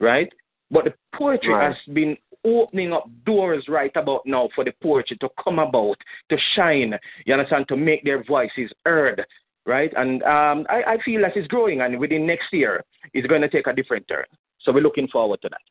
right? 0.01 0.33
But 0.71 0.85
the 0.85 0.95
poetry 1.15 1.55
Right. 1.55 1.69
has 1.69 1.95
been 1.95 2.17
opening 2.45 2.93
up 2.93 3.09
doors 3.25 3.65
right 3.69 3.91
about 3.97 4.25
now 4.27 4.49
for 4.55 4.65
the 4.65 4.73
poetry 4.83 5.17
to 5.19 5.29
come 5.43 5.59
about, 5.59 5.97
to 6.31 6.37
shine, 6.55 6.95
you 7.25 7.33
understand, 7.35 7.67
to 7.69 7.77
make 7.77 8.05
their 8.05 8.23
voices 8.25 8.71
heard, 8.85 9.25
right? 9.67 9.93
And 9.97 10.23
um, 10.23 10.67
I, 10.69 10.83
I 10.87 10.99
feel 11.05 11.23
that 11.23 11.37
it's 11.37 11.49
growing, 11.49 11.81
and 11.81 11.99
within 11.99 12.27
next 12.27 12.53
year, 12.53 12.85
it's 13.13 13.27
going 13.27 13.43
to 13.43 13.49
take 13.49 13.67
a 13.67 13.73
different 13.73 14.07
turn. 14.09 14.25
So 14.69 14.75
we're 14.75 14.83
looking 14.83 15.09
forward 15.09 15.41
to 15.41 15.49
that. 15.49 15.63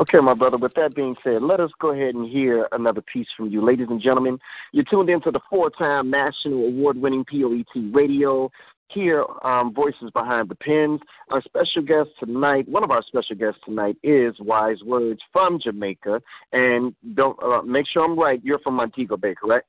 Okay, 0.00 0.18
my 0.20 0.32
brother. 0.32 0.56
With 0.56 0.72
that 0.76 0.94
being 0.94 1.14
said, 1.22 1.42
let 1.42 1.60
us 1.60 1.68
go 1.78 1.90
ahead 1.90 2.14
and 2.14 2.26
hear 2.26 2.66
another 2.72 3.02
piece 3.02 3.26
from 3.36 3.50
you. 3.50 3.62
Ladies 3.62 3.88
and 3.90 4.00
gentlemen, 4.00 4.38
you're 4.72 4.86
tuned 4.90 5.10
into 5.10 5.30
the 5.30 5.40
four 5.50 5.68
time 5.68 6.08
national 6.08 6.68
award 6.68 6.96
winning 6.96 7.26
POET 7.30 7.92
radio. 7.94 8.50
Here, 8.88 9.26
um, 9.44 9.74
Voices 9.74 10.10
Behind 10.14 10.48
the 10.48 10.54
Pens. 10.54 11.00
Our 11.30 11.42
special 11.42 11.82
guest 11.82 12.08
tonight, 12.18 12.66
one 12.66 12.82
of 12.82 12.90
our 12.90 13.02
special 13.02 13.36
guests 13.36 13.60
tonight 13.66 13.98
is 14.02 14.34
Wise 14.40 14.82
Words 14.82 15.20
from 15.34 15.60
Jamaica. 15.62 16.22
And 16.52 16.94
don't 17.12 17.38
uh, 17.42 17.60
make 17.60 17.86
sure 17.88 18.06
I'm 18.06 18.18
right, 18.18 18.40
you're 18.42 18.58
from 18.60 18.76
Montego 18.76 19.18
Bay, 19.18 19.34
correct? 19.34 19.66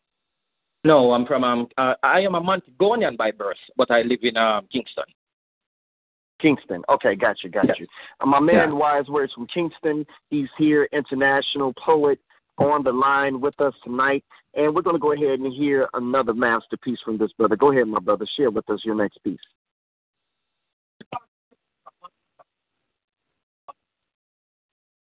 No, 0.86 1.12
I'm 1.12 1.26
from, 1.26 1.44
um, 1.44 1.68
uh, 1.78 1.96
I 2.04 2.22
am 2.22 2.36
a 2.36 2.42
Montegonian 2.42 3.18
by 3.18 3.32
birth, 3.32 3.58
but 3.76 3.92
I 3.92 4.04
live 4.04 4.20
in 4.22 4.38
um, 4.38 4.66
Kingston. 4.72 5.06
Kingston. 6.44 6.84
Okay, 6.90 7.16
got 7.16 7.38
you, 7.42 7.50
got 7.50 7.80
you. 7.80 7.88
Uh, 8.20 8.26
my 8.26 8.40
man 8.40 8.70
Yeah. 8.70 8.76
Wise 8.76 9.08
Words 9.08 9.34
from 9.34 9.48
Kingston. 9.48 10.06
He's 10.30 10.50
here, 10.58 10.90
international 10.92 11.74
poet 11.74 12.20
on 12.58 12.84
the 12.84 12.92
line 12.92 13.40
with 13.40 13.60
us 13.62 13.74
tonight. 13.84 14.24
And 14.54 14.76
we're 14.76 14.82
going 14.82 14.96
to 14.96 15.00
go 15.00 15.14
ahead 15.14 15.40
and 15.40 15.52
hear 15.54 15.88
another 15.94 16.34
masterpiece 16.34 17.00
from 17.04 17.18
this 17.18 17.32
brother. 17.32 17.56
Go 17.56 17.72
ahead, 17.72 17.88
my 17.88 18.00
brother. 18.00 18.28
Share 18.36 18.52
with 18.52 18.70
us 18.70 18.82
your 18.84 18.94
next 18.94 19.24
piece. 19.24 19.40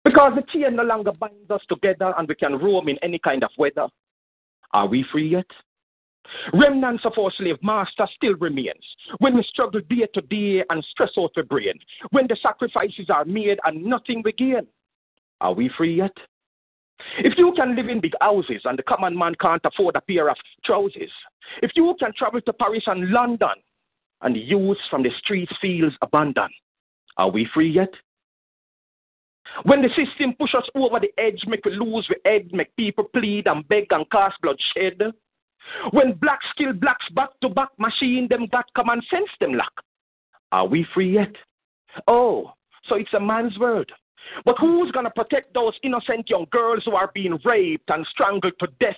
Because 0.03 0.33
the 0.35 0.43
chain 0.51 0.75
no 0.75 0.83
longer 0.83 1.11
binds 1.11 1.51
us 1.51 1.61
together 1.69 2.13
and 2.17 2.27
we 2.27 2.33
can 2.35 2.57
roam 2.57 2.89
in 2.89 2.97
any 3.03 3.19
kind 3.19 3.43
of 3.43 3.51
weather. 3.57 3.87
Are 4.73 4.87
we 4.87 5.05
free 5.11 5.29
yet? 5.29 5.45
Remnants 6.53 7.05
of 7.05 7.13
our 7.17 7.31
slave 7.37 7.57
master 7.61 8.07
still 8.15 8.35
remains 8.35 8.83
when 9.19 9.35
we 9.35 9.43
struggle 9.43 9.81
day 9.89 10.07
to 10.13 10.21
day 10.21 10.63
and 10.69 10.83
stress 10.91 11.11
out 11.17 11.31
the 11.35 11.43
brain, 11.43 11.73
when 12.11 12.27
the 12.27 12.37
sacrifices 12.41 13.09
are 13.09 13.25
made 13.25 13.59
and 13.65 13.83
nothing 13.83 14.21
we 14.23 14.33
gain. 14.33 14.67
Are 15.41 15.53
we 15.53 15.69
free 15.77 15.95
yet? 15.95 16.15
If 17.19 17.37
you 17.37 17.53
can 17.55 17.75
live 17.75 17.89
in 17.89 18.01
big 18.01 18.13
houses 18.21 18.61
and 18.65 18.77
the 18.77 18.83
common 18.83 19.17
man 19.17 19.35
can't 19.39 19.61
afford 19.63 19.95
a 19.95 20.01
pair 20.01 20.29
of 20.29 20.37
trousers, 20.65 21.11
if 21.61 21.71
you 21.75 21.95
can 21.99 22.11
travel 22.17 22.41
to 22.41 22.53
Paris 22.53 22.83
and 22.87 23.11
London 23.11 23.49
and 24.21 24.35
the 24.35 24.39
youths 24.39 24.81
from 24.89 25.03
the 25.03 25.11
streets 25.19 25.51
feels 25.61 25.93
abandoned, 26.01 26.53
are 27.17 27.29
we 27.29 27.47
free 27.53 27.69
yet? 27.69 27.93
When 29.63 29.81
the 29.81 29.89
system 29.89 30.33
push 30.37 30.53
us 30.55 30.67
over 30.75 30.99
the 30.99 31.11
edge, 31.17 31.43
make 31.47 31.65
we 31.65 31.71
lose 31.71 32.07
we 32.09 32.15
head, 32.29 32.51
make 32.51 32.75
people 32.75 33.05
plead 33.05 33.47
and 33.47 33.67
beg 33.67 33.87
and 33.91 34.09
cast 34.11 34.35
bloodshed. 34.41 35.13
When 35.91 36.13
blacks 36.13 36.45
kill 36.57 36.73
blacks 36.73 37.05
back 37.13 37.29
to 37.41 37.49
back, 37.49 37.69
machine 37.77 38.27
them 38.29 38.47
got 38.51 38.65
common 38.75 39.01
sense 39.09 39.29
them 39.39 39.53
lack. 39.53 39.71
Are 40.51 40.67
we 40.67 40.85
free 40.93 41.13
yet? 41.13 41.33
Oh, 42.07 42.53
so 42.87 42.95
it's 42.95 43.13
a 43.13 43.19
man's 43.19 43.57
world. 43.57 43.89
But 44.45 44.57
who's 44.59 44.91
gonna 44.91 45.09
protect 45.09 45.53
those 45.53 45.73
innocent 45.83 46.29
young 46.29 46.47
girls 46.51 46.83
who 46.85 46.95
are 46.95 47.11
being 47.13 47.39
raped 47.45 47.89
and 47.89 48.05
strangled 48.07 48.53
to 48.59 48.67
death? 48.79 48.97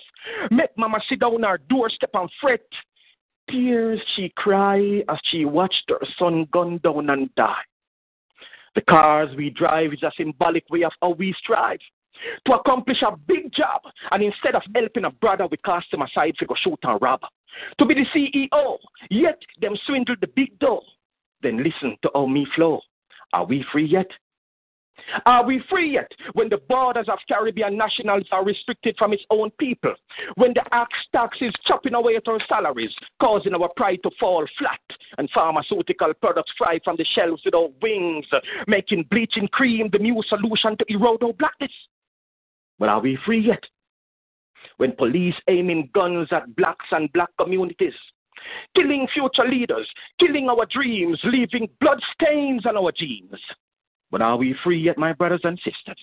Make 0.50 0.76
mama 0.76 1.00
sit 1.08 1.20
down 1.20 1.42
her 1.42 1.58
doorstep 1.68 2.10
and 2.14 2.30
fret. 2.40 2.66
Tears 3.48 4.00
she 4.14 4.32
cry 4.36 5.02
as 5.08 5.18
she 5.24 5.44
watched 5.44 5.84
her 5.88 6.00
son 6.18 6.46
gunned 6.52 6.82
down 6.82 7.10
and 7.10 7.34
die. 7.34 7.62
The 8.74 8.82
cars 8.82 9.34
we 9.36 9.50
drive 9.50 9.92
is 9.92 10.02
a 10.02 10.12
symbolic 10.16 10.64
way 10.70 10.84
of 10.84 10.92
how 11.00 11.10
we 11.10 11.34
strive 11.38 11.80
to 12.46 12.52
accomplish 12.54 13.02
a 13.02 13.16
big 13.16 13.52
job. 13.52 13.82
And 14.10 14.22
instead 14.22 14.54
of 14.54 14.62
helping 14.74 15.04
a 15.04 15.10
brother, 15.10 15.46
we 15.50 15.56
cast 15.58 15.92
him 15.92 16.02
aside 16.02 16.34
to 16.38 16.46
go 16.46 16.54
shoot 16.62 16.78
and 16.82 17.00
rob. 17.00 17.20
To 17.78 17.84
be 17.86 17.94
the 17.94 18.06
CEO, 18.14 18.78
yet 19.10 19.38
them 19.60 19.76
swindle 19.86 20.16
the 20.20 20.28
big 20.28 20.58
dough. 20.58 20.82
Then 21.42 21.62
listen 21.62 21.96
to 22.02 22.10
how 22.14 22.26
me 22.26 22.46
flow. 22.54 22.80
Are 23.32 23.44
we 23.44 23.64
free 23.72 23.86
yet? 23.86 24.08
Are 25.26 25.44
we 25.44 25.62
free 25.70 25.92
yet 25.92 26.10
when 26.34 26.48
the 26.48 26.58
borders 26.68 27.08
of 27.08 27.18
Caribbean 27.28 27.76
nationals 27.76 28.26
are 28.32 28.44
restricted 28.44 28.96
from 28.98 29.12
its 29.12 29.24
own 29.30 29.50
people? 29.58 29.94
When 30.36 30.52
the 30.54 30.62
axe 30.72 30.98
tax 31.12 31.38
is 31.40 31.52
chopping 31.66 31.94
away 31.94 32.16
at 32.16 32.28
our 32.28 32.40
salaries, 32.48 32.94
causing 33.20 33.54
our 33.54 33.70
pride 33.76 34.00
to 34.02 34.10
fall 34.18 34.46
flat, 34.58 34.80
and 35.18 35.30
pharmaceutical 35.30 36.12
products 36.20 36.52
fly 36.58 36.80
from 36.84 36.96
the 36.96 37.06
shelves 37.14 37.42
without 37.44 37.72
wings, 37.82 38.26
making 38.66 39.04
bleaching 39.10 39.48
cream 39.48 39.88
the 39.90 39.98
new 39.98 40.22
solution 40.28 40.76
to 40.76 40.84
erode 40.88 41.22
our 41.22 41.32
blackness? 41.32 41.72
But 42.80 42.88
are 42.88 43.00
we 43.00 43.18
free 43.24 43.46
yet? 43.46 43.62
When 44.78 44.92
police 44.92 45.34
aiming 45.48 45.90
guns 45.94 46.28
at 46.32 46.56
blacks 46.56 46.86
and 46.90 47.12
black 47.12 47.28
communities, 47.38 47.92
killing 48.74 49.06
future 49.12 49.46
leaders, 49.48 49.86
killing 50.18 50.48
our 50.48 50.66
dreams, 50.66 51.20
leaving 51.24 51.68
blood 51.80 52.00
stains 52.14 52.64
on 52.64 52.78
our 52.78 52.90
jeans. 52.90 53.38
But 54.10 54.22
are 54.22 54.38
we 54.38 54.56
free 54.64 54.80
yet, 54.80 54.96
my 54.96 55.12
brothers 55.12 55.42
and 55.44 55.58
sisters? 55.58 55.98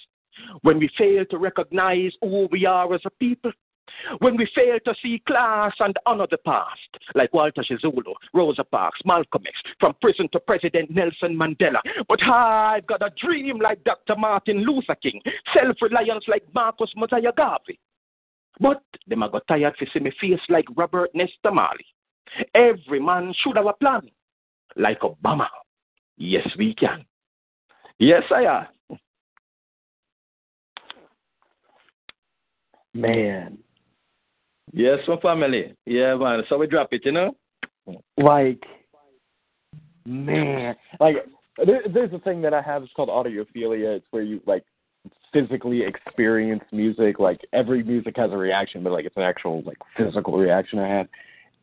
When 0.62 0.78
we 0.78 0.90
fail 0.96 1.26
to 1.32 1.38
recognize 1.40 2.12
who 2.22 2.48
we 2.52 2.68
are 2.68 2.94
as 2.94 3.02
a 3.06 3.10
people, 3.10 3.52
when 4.19 4.38
we 4.38 4.47
fail 4.54 4.78
to 4.86 4.93
see 5.02 5.21
class 5.28 5.73
and 5.80 5.95
honor 6.06 6.28
the 6.30 6.38
past, 6.38 6.80
like 7.15 7.34
Walter 7.34 7.63
Sisulu, 7.63 8.13
Rosa 8.34 8.63
Parks, 8.63 9.00
Malcolm 9.06 9.43
X, 9.47 9.60
from 9.80 9.95
prison 10.02 10.30
to 10.32 10.39
President 10.39 10.91
Nelson 10.91 11.38
Mandela. 11.38 11.80
But 12.08 12.23
I've 12.23 12.88
got 12.88 13.02
a 13.02 13.12
dream 13.19 13.60
like 13.60 13.84
Dr. 13.84 14.15
Martin 14.15 14.63
Luther 14.65 14.95
King, 14.95 15.21
self-reliance 15.54 16.26
like 16.28 16.43
Marcus 16.54 16.91
Mosiah 16.95 17.32
Garvey. 17.36 17.80
But 18.60 18.84
them 19.06 19.23
I 19.23 19.30
got 19.30 19.47
tired 19.47 19.76
to 19.80 19.86
see 19.93 20.00
me 20.00 20.12
face 20.19 20.39
like 20.50 20.65
Robert 20.76 21.12
Nesta 21.13 21.52
Marley. 21.52 21.86
Every 22.56 23.00
man 23.00 23.34
should 23.41 23.56
have 23.56 23.67
a 23.67 23.73
plan, 23.73 24.10
like 24.76 25.00
Obama. 25.02 25.47
Yes, 26.17 26.47
we 26.58 26.73
can. 26.73 27.06
Yes, 28.00 28.23
I 28.32 28.43
am. 28.43 29.00
Man, 32.93 33.60
Yes, 34.78 35.00
my 35.08 35.18
family. 35.18 35.74
Yeah, 35.88 36.16
man. 36.16 36.44
So 36.48 36.58
we 36.60 36.68
drop 36.68 36.90
it, 36.92 37.02
you 37.04 37.12
know? 37.12 37.36
like, 38.18 38.63
man, 40.06 40.76
like 41.00 41.16
there, 41.66 41.82
there's 41.92 42.13
a 42.13 42.20
thing 42.20 42.44
that 42.44 42.54
I 42.54 42.62
have. 42.62 42.84
It's 42.84 42.94
called 42.94 43.10
audiophilia. 43.10 43.98
It's 43.98 44.06
where 44.12 44.22
you 44.22 44.40
like 44.46 44.63
physically 45.34 45.82
experience 45.82 46.63
music. 46.72 47.18
Like 47.18 47.42
every 47.54 47.82
music 47.82 48.18
has 48.18 48.32
a 48.32 48.38
reaction, 48.38 48.84
but 48.84 48.92
like 48.92 49.06
it's 49.06 49.18
an 49.18 49.24
actual 49.24 49.63
like 49.63 49.80
physical 49.98 50.38
reaction 50.38 50.78
I 50.78 50.88
have. 50.90 51.08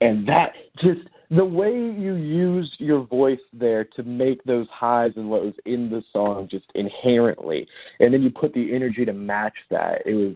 And 0.01 0.27
that 0.29 0.51
just 0.83 1.03
the 1.31 1.45
way 1.45 1.71
you 1.71 2.15
used 2.15 2.75
your 2.79 3.07
voice 3.07 3.39
there 3.53 3.85
to 3.97 4.03
make 4.03 4.43
those 4.43 4.67
highs 4.73 5.13
and 5.15 5.31
lows 5.31 5.55
in 5.67 5.89
the 5.89 6.03
song 6.13 6.49
just 6.51 6.67
inherently, 6.75 7.69
and 8.01 8.13
then 8.13 8.23
you 8.23 8.31
put 8.31 8.53
the 8.55 8.75
energy 8.75 9.05
to 9.05 9.13
match 9.13 9.55
that. 9.71 10.03
It 10.05 10.15
was 10.15 10.35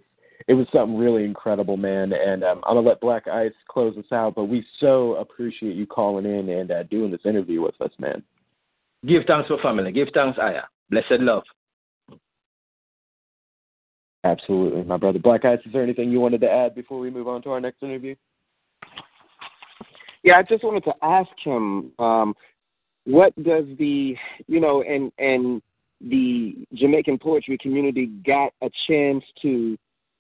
it 0.49 0.55
was 0.55 0.67
something 0.73 0.97
really 0.97 1.25
incredible, 1.25 1.77
man. 1.77 2.13
And 2.15 2.43
um, 2.43 2.63
I'm 2.67 2.77
gonna 2.77 2.89
let 2.89 3.01
Black 3.01 3.29
Ice 3.29 3.53
close 3.69 3.97
us 3.99 4.11
out, 4.11 4.35
but 4.35 4.45
we 4.45 4.65
so 4.81 5.15
appreciate 5.17 5.77
you 5.77 5.87
calling 5.87 6.25
in 6.25 6.49
and 6.49 6.71
uh, 6.71 6.83
doing 6.85 7.11
this 7.11 7.21
interview 7.27 7.61
with 7.61 7.79
us, 7.83 7.93
man. 7.99 8.23
Give 9.07 9.23
thanks 9.27 9.49
for 9.49 9.59
family. 9.59 9.93
Give 9.93 10.09
thanks, 10.13 10.39
Aya. 10.41 10.63
Blessed 10.91 11.21
love. 11.21 11.45
Absolutely, 14.25 14.83
my 14.85 14.97
brother. 14.97 15.19
Black 15.19 15.45
Ice, 15.45 15.61
is 15.67 15.73
there 15.73 15.83
anything 15.83 16.11
you 16.11 16.19
wanted 16.19 16.41
to 16.41 16.51
add 16.51 16.75
before 16.75 16.99
we 16.99 17.11
move 17.11 17.29
on 17.29 17.43
to 17.43 17.51
our 17.51 17.61
next 17.61 17.83
interview? 17.83 18.17
Yeah, 20.25 20.39
I 20.39 20.43
just 20.43 20.65
wanted 20.65 20.85
to 20.85 20.95
ask 21.03 21.31
him, 21.45 21.93
um, 21.99 22.35
what 23.05 23.35
does 23.43 23.65
the 23.79 24.17
you 24.47 24.61
know 24.61 24.83
and 24.83 25.13
and 25.19 25.61
the 26.01 26.55
Jamaican 26.73 27.19
poetry 27.19 27.59
community 27.59 28.07
got 28.25 28.55
a 28.63 28.71
chance 28.87 29.25
to 29.43 29.77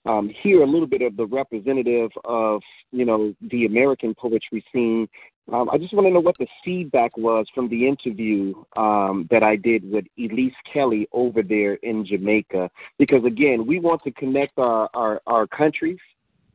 um, 0.08 0.30
hear 0.42 0.62
a 0.62 0.66
little 0.66 0.86
bit 0.86 1.02
of 1.02 1.16
the 1.16 1.26
representative 1.26 2.10
of 2.24 2.62
you 2.90 3.04
know 3.04 3.34
the 3.50 3.66
American 3.66 4.14
poetry 4.14 4.64
scene. 4.72 5.08
Um, 5.52 5.70
I 5.70 5.78
just 5.78 5.94
want 5.94 6.06
to 6.06 6.12
know 6.12 6.20
what 6.20 6.36
the 6.38 6.46
feedback 6.64 7.16
was 7.16 7.46
from 7.54 7.68
the 7.68 7.86
interview 7.86 8.54
um, 8.76 9.26
that 9.30 9.42
I 9.42 9.56
did 9.56 9.90
with 9.90 10.04
Elise 10.18 10.52
Kelly 10.70 11.08
over 11.12 11.42
there 11.42 11.74
in 11.74 12.04
Jamaica, 12.04 12.70
because 12.98 13.24
again, 13.24 13.66
we 13.66 13.80
want 13.80 14.02
to 14.04 14.10
connect 14.12 14.58
our 14.58 14.88
our, 14.94 15.20
our 15.26 15.46
countries, 15.46 15.98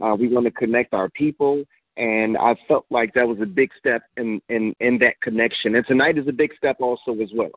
uh, 0.01 0.15
we 0.19 0.27
want 0.27 0.45
to 0.45 0.51
connect 0.51 0.93
our 0.93 1.09
people, 1.09 1.63
and 1.97 2.37
I 2.37 2.55
felt 2.67 2.85
like 2.89 3.13
that 3.13 3.27
was 3.27 3.37
a 3.41 3.45
big 3.45 3.69
step 3.77 4.01
in 4.17 4.41
in 4.49 4.75
in 4.79 4.97
that 4.99 5.21
connection. 5.21 5.75
And 5.75 5.85
tonight 5.85 6.17
is 6.17 6.27
a 6.27 6.33
big 6.33 6.51
step 6.57 6.77
also 6.79 7.13
as 7.21 7.29
well. 7.35 7.51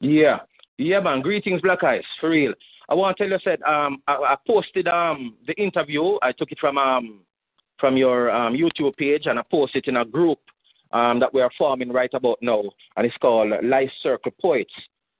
Yeah, 0.00 0.38
yeah, 0.76 0.98
man. 1.00 1.20
Greetings, 1.20 1.60
Black 1.60 1.84
Ice, 1.84 2.04
for 2.20 2.30
real. 2.30 2.52
I 2.88 2.94
want 2.94 3.16
to 3.16 3.24
tell 3.24 3.30
you 3.30 3.38
said 3.42 3.62
um 3.62 4.02
I, 4.06 4.14
I 4.14 4.36
posted 4.46 4.88
um 4.88 5.36
the 5.46 5.54
interview. 5.54 6.18
I 6.22 6.32
took 6.32 6.52
it 6.52 6.58
from 6.58 6.78
um 6.78 7.20
from 7.78 7.96
your 7.96 8.30
um, 8.30 8.54
YouTube 8.54 8.96
page 8.96 9.26
and 9.26 9.38
I 9.38 9.42
posted 9.50 9.84
it 9.86 9.88
in 9.88 9.96
a 9.96 10.04
group 10.04 10.38
um 10.92 11.18
that 11.20 11.32
we 11.34 11.40
are 11.42 11.50
forming 11.58 11.92
right 11.92 12.12
about 12.14 12.38
now, 12.40 12.62
and 12.96 13.06
it's 13.06 13.16
called 13.18 13.52
Life 13.62 13.90
Circle 14.02 14.32
Poets, 14.40 14.72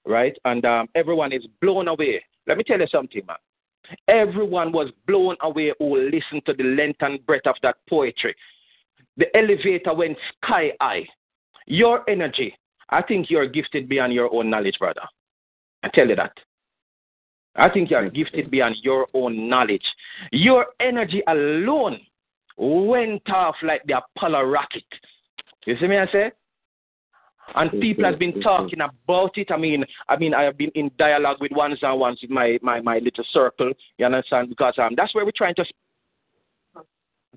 right? 0.07 0.37
And 0.45 0.65
um, 0.65 0.89
everyone 0.95 1.33
is 1.33 1.47
blown 1.61 1.89
away. 1.89 2.23
Let 2.47 2.59
me 2.59 2.65
tell 2.65 2.79
you 2.79 2.87
something, 2.87 3.23
man. 3.27 3.37
Everyone 4.09 4.73
was 4.73 4.91
blown 5.07 5.37
away 5.43 5.73
who 5.79 5.97
listened 6.11 6.45
to 6.47 6.55
the 6.55 6.65
length 6.65 7.03
and 7.03 7.25
breadth 7.27 7.47
of 7.47 7.57
that 7.63 7.77
poetry. 7.89 8.35
The 9.17 9.27
elevator 9.37 9.95
went 9.95 10.17
sky 10.43 10.73
high. 10.81 11.07
Your 11.67 12.09
energy, 12.09 12.57
I 12.91 13.03
think 13.03 13.31
you're 13.31 13.47
gifted 13.47 13.89
beyond 13.89 14.13
your 14.13 14.33
own 14.35 14.51
knowledge, 14.51 14.77
brother. 14.79 15.03
I 15.83 15.89
tell 15.89 16.09
you 16.09 16.17
that. 16.17 16.33
I 17.57 17.69
think 17.69 17.91
you 17.91 17.97
are 17.97 18.09
gifted 18.09 18.51
beyond 18.51 18.77
your 18.83 19.07
own 19.15 19.49
knowledge. 19.49 19.85
Your 20.33 20.67
energy 20.81 21.23
alone 21.29 22.01
went 22.57 23.29
off 23.31 23.57
like 23.63 23.83
the 23.87 23.99
Apollo 23.99 24.45
rocket. 24.45 24.85
You 25.67 25.77
see 25.79 25.87
me 25.87 25.99
I 25.99 26.07
say? 26.11 26.33
And 27.55 27.71
people 27.81 28.05
have 28.05 28.19
been 28.19 28.41
talking 28.41 28.81
about 28.81 29.37
it. 29.37 29.51
I 29.51 29.57
mean, 29.57 29.85
I 30.09 30.17
mean, 30.17 30.35
I 30.35 30.43
have 30.43 30.57
been 30.57 30.71
in 30.75 30.91
dialogue 30.99 31.37
with 31.41 31.53
ones 31.53 31.79
and 31.83 32.01
ones 32.01 32.19
with 32.23 32.31
my, 32.31 32.59
my, 32.63 32.81
my 32.81 32.99
little 32.99 33.25
circle. 33.33 33.73
You 33.99 34.07
understand? 34.07 34.49
Because 34.49 34.75
um, 34.79 34.95
that's 34.97 35.15
where 35.15 35.25
we're 35.25 35.33
trying 35.37 35.55
to. 35.57 35.65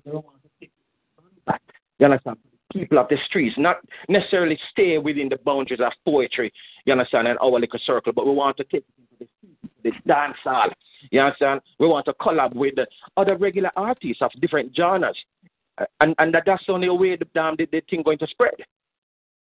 You 0.06 2.06
understand? 2.06 2.38
People 2.72 2.98
of 2.98 3.08
the 3.08 3.16
streets, 3.26 3.56
not 3.56 3.76
necessarily 4.08 4.58
stay 4.70 4.98
within 4.98 5.28
the 5.28 5.38
boundaries 5.44 5.80
of 5.80 5.92
poetry. 6.04 6.52
You 6.84 6.92
understand? 6.92 7.26
And 7.28 7.38
our 7.40 7.58
little 7.58 7.80
circle, 7.84 8.12
but 8.12 8.26
we 8.26 8.32
want 8.32 8.56
to 8.58 8.64
take 8.64 8.84
the 9.82 9.92
dance 10.06 10.36
hall. 10.44 10.68
You 11.10 11.20
understand? 11.20 11.60
We 11.78 11.86
want 11.86 12.06
to 12.06 12.12
collab 12.14 12.54
with 12.54 12.74
other 13.16 13.36
regular 13.36 13.70
artists 13.76 14.20
of 14.20 14.30
different 14.40 14.76
genres. 14.76 15.16
And, 16.00 16.14
and 16.18 16.34
that, 16.34 16.42
that's 16.44 16.64
the 16.66 16.72
only 16.72 16.88
way 16.90 17.16
the, 17.16 17.26
damn, 17.34 17.56
the, 17.56 17.66
the 17.70 17.80
thing 17.88 18.02
going 18.02 18.18
to 18.18 18.26
spread. 18.26 18.54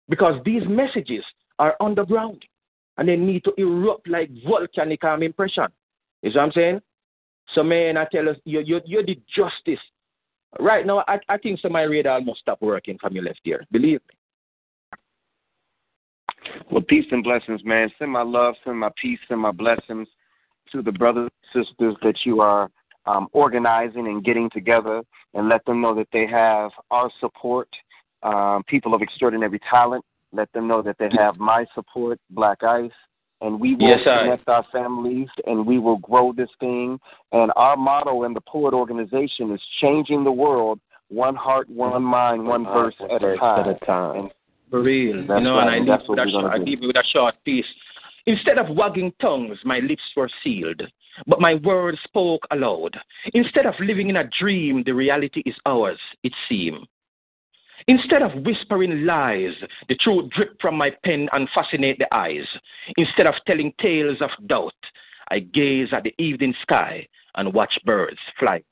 Because 0.09 0.43
these 0.45 0.63
messages 0.67 1.25
are 1.59 1.77
underground 1.81 2.45
and 2.99 3.09
they 3.09 3.17
need 3.17 3.45
to 3.45 3.55
erupt 3.57 4.09
like 4.09 4.31
volcanic 4.47 5.03
um, 5.05 5.23
impression. 5.23 5.67
You 6.23 6.31
see 6.31 6.37
what 6.37 6.45
I'm 6.45 6.53
saying? 6.53 6.81
So, 7.55 7.63
man, 7.63 7.97
I 7.97 8.07
tell 8.11 8.29
us, 8.29 8.37
you, 8.45 8.61
you, 8.61 8.81
you 8.85 9.03
did 9.03 9.23
justice. 9.35 9.81
Right 10.61 10.87
now, 10.87 11.05
I, 11.09 11.19
I 11.29 11.39
think 11.39 11.61
so 11.61 11.69
my 11.69 11.83
radar 11.83 12.15
almost 12.15 12.41
stopped 12.41 12.63
working 12.63 12.99
from 12.99 13.15
your 13.15 13.25
left 13.25 13.41
ear. 13.45 13.65
Believe 13.73 14.01
me. 14.09 14.15
Well, 16.71 16.83
peace 16.83 17.07
and 17.11 17.25
blessings, 17.25 17.65
man. 17.65 17.91
Send 17.99 18.11
my 18.11 18.23
love, 18.23 18.55
send 18.65 18.79
my 18.79 18.91
peace, 19.01 19.19
send 19.29 19.41
my 19.41 19.51
blessings 19.51 20.09
to 20.73 20.83
the 20.83 20.93
brothers 20.93 21.31
and 21.55 21.65
sisters 21.65 21.97
that 22.03 22.19
you 22.25 22.41
are 22.41 22.71
um, 23.07 23.29
organizing 23.33 24.07
and 24.07 24.25
getting 24.25 24.49
together, 24.51 25.03
and 25.35 25.49
let 25.49 25.65
them 25.65 25.81
know 25.81 25.95
that 25.95 26.09
they 26.13 26.27
have 26.27 26.71
our 26.91 27.11
support 27.21 27.69
um, 28.23 28.63
people 28.67 28.95
of 28.95 29.03
extraordinary 29.03 29.61
talent. 29.71 30.05
Let 30.33 30.53
them 30.53 30.67
know 30.67 30.83
that 30.83 30.97
they 30.99 31.09
have 31.17 31.37
my 31.37 31.67
support, 31.75 32.19
Black 32.31 32.63
Ice, 32.63 32.91
and 33.45 33.61
we 33.61 33.75
will 33.75 33.89
yes, 33.89 34.01
connect 34.05 34.49
our 34.49 34.65
families 34.73 35.29
and 35.47 35.67
we 35.67 35.79
will 35.79 35.99
grow 35.99 36.33
this 36.33 36.49
thing. 36.61 36.99
And 37.31 37.53
our 37.57 37.77
motto 37.77 38.25
in 38.25 38.33
the 38.33 38.41
Poet 38.41 38.73
Organization 38.73 39.53
is 39.53 39.61
changing 39.81 40.25
the 40.25 40.33
world 40.33 40.81
one 41.09 41.37
heart, 41.37 41.69
one 41.69 42.03
mind, 42.03 42.47
one 42.47 42.65
verse 42.65 42.95
at 43.01 43.23
a 43.23 43.37
time. 43.37 43.69
At 43.69 43.77
a 43.77 43.85
time. 43.85 44.17
And 44.17 44.31
For 44.71 44.83
real. 44.83 45.17
You 45.17 45.27
know, 45.27 45.59
and 45.59 45.71
I 45.71 45.79
leave, 45.79 46.01
with 46.09 46.17
that 46.17 46.31
short, 46.31 46.53
I 46.53 46.57
leave 46.57 46.81
you 46.81 46.89
with 46.89 46.97
a 46.97 47.05
short 47.13 47.35
piece. 47.45 47.67
Instead 48.27 48.57
of 48.57 48.75
wagging 48.75 49.13
tongues, 49.21 49.59
my 49.65 49.81
lips 49.81 50.03
were 50.17 50.31
sealed, 50.43 50.83
but 51.27 51.41
my 51.41 51.57
words 51.57 51.99
spoke 52.05 52.47
aloud. 52.51 52.97
Instead 53.35 53.67
of 53.67 53.75
living 53.79 54.09
in 54.09 54.17
a 54.17 54.31
dream, 54.41 54.83
the 54.87 54.93
reality 54.93 55.43
is 55.45 55.55
ours, 55.67 55.99
it 56.23 56.33
seemed. 56.49 56.87
Instead 57.87 58.23
of 58.23 58.33
whispering 58.45 59.05
lies, 59.05 59.53
the 59.89 59.95
truth 59.97 60.31
dripped 60.31 60.61
from 60.61 60.77
my 60.77 60.91
pen 61.05 61.29
and 61.33 61.49
fascinate 61.55 61.99
the 61.99 62.15
eyes. 62.15 62.47
Instead 62.97 63.27
of 63.27 63.35
telling 63.47 63.73
tales 63.81 64.19
of 64.21 64.31
doubt, 64.47 64.73
I 65.31 65.41
gaze 65.41 65.89
at 65.93 66.05
the 66.05 66.15
evening 66.19 66.55
sky 66.63 67.07
and 67.37 67.53
watch 67.53 67.79
birds 67.85 68.19
fly. 68.39 68.63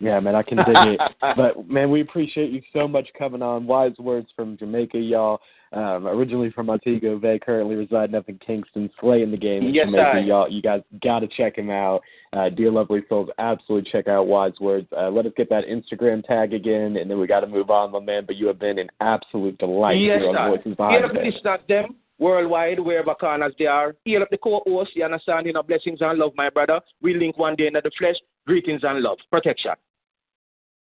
Yeah, 0.00 0.18
man, 0.18 0.34
I 0.34 0.42
can 0.42 0.58
dig 0.58 0.66
it. 0.68 1.00
But 1.36 1.68
man, 1.68 1.90
we 1.90 2.00
appreciate 2.00 2.50
you 2.50 2.62
so 2.72 2.88
much 2.88 3.08
coming 3.16 3.42
on. 3.42 3.66
Wise 3.66 3.96
words 3.98 4.28
from 4.34 4.56
Jamaica, 4.56 4.98
y'all. 4.98 5.40
Um, 5.74 6.06
originally 6.06 6.52
from 6.52 6.66
Montego 6.66 7.18
Bay, 7.18 7.40
currently 7.44 7.74
residing 7.74 8.14
up 8.14 8.28
in 8.28 8.38
Kingston, 8.38 8.88
slaying 9.00 9.32
the 9.32 9.36
game 9.36 9.62
Yes, 9.74 9.88
I. 9.92 10.20
y'all. 10.20 10.48
You 10.48 10.62
guys 10.62 10.82
got 11.02 11.20
to 11.20 11.26
check 11.26 11.58
him 11.58 11.68
out. 11.68 12.00
Uh, 12.32 12.48
dear 12.48 12.70
lovely 12.70 13.02
souls, 13.08 13.28
absolutely 13.38 13.90
check 13.90 14.06
out 14.06 14.28
Wise 14.28 14.52
Words. 14.60 14.86
Uh, 14.96 15.10
let 15.10 15.26
us 15.26 15.32
get 15.36 15.50
that 15.50 15.64
Instagram 15.66 16.24
tag 16.24 16.54
again, 16.54 16.96
and 16.96 17.10
then 17.10 17.18
we 17.18 17.26
got 17.26 17.40
to 17.40 17.48
move 17.48 17.70
on, 17.70 17.90
my 17.90 17.98
man. 17.98 18.24
But 18.24 18.36
you 18.36 18.46
have 18.46 18.60
been 18.60 18.78
an 18.78 18.88
absolute 19.00 19.58
delight 19.58 19.98
yes, 19.98 20.22
on 20.24 20.34
sir. 20.36 20.48
Voices 20.48 20.76
Behind 20.76 20.94
Heal 20.94 21.50
up 21.50 21.66
the 21.66 21.74
them 21.74 21.96
worldwide, 22.18 22.78
wherever 22.78 23.14
corners 23.14 23.54
they 23.58 23.66
are. 23.66 23.94
Heal 24.04 24.22
up 24.22 24.30
the 24.30 24.38
co-host, 24.38 24.92
you 24.94 25.04
understand? 25.04 25.46
You 25.46 25.52
know, 25.52 25.62
blessings 25.62 25.98
and 26.00 26.18
love, 26.18 26.32
my 26.36 26.50
brother. 26.50 26.80
We 27.02 27.14
link 27.14 27.36
one 27.36 27.56
day 27.56 27.66
in 27.66 27.72
the 27.74 27.90
flesh. 27.98 28.16
Greetings 28.46 28.82
and 28.84 29.00
love. 29.00 29.18
Protection. 29.30 29.72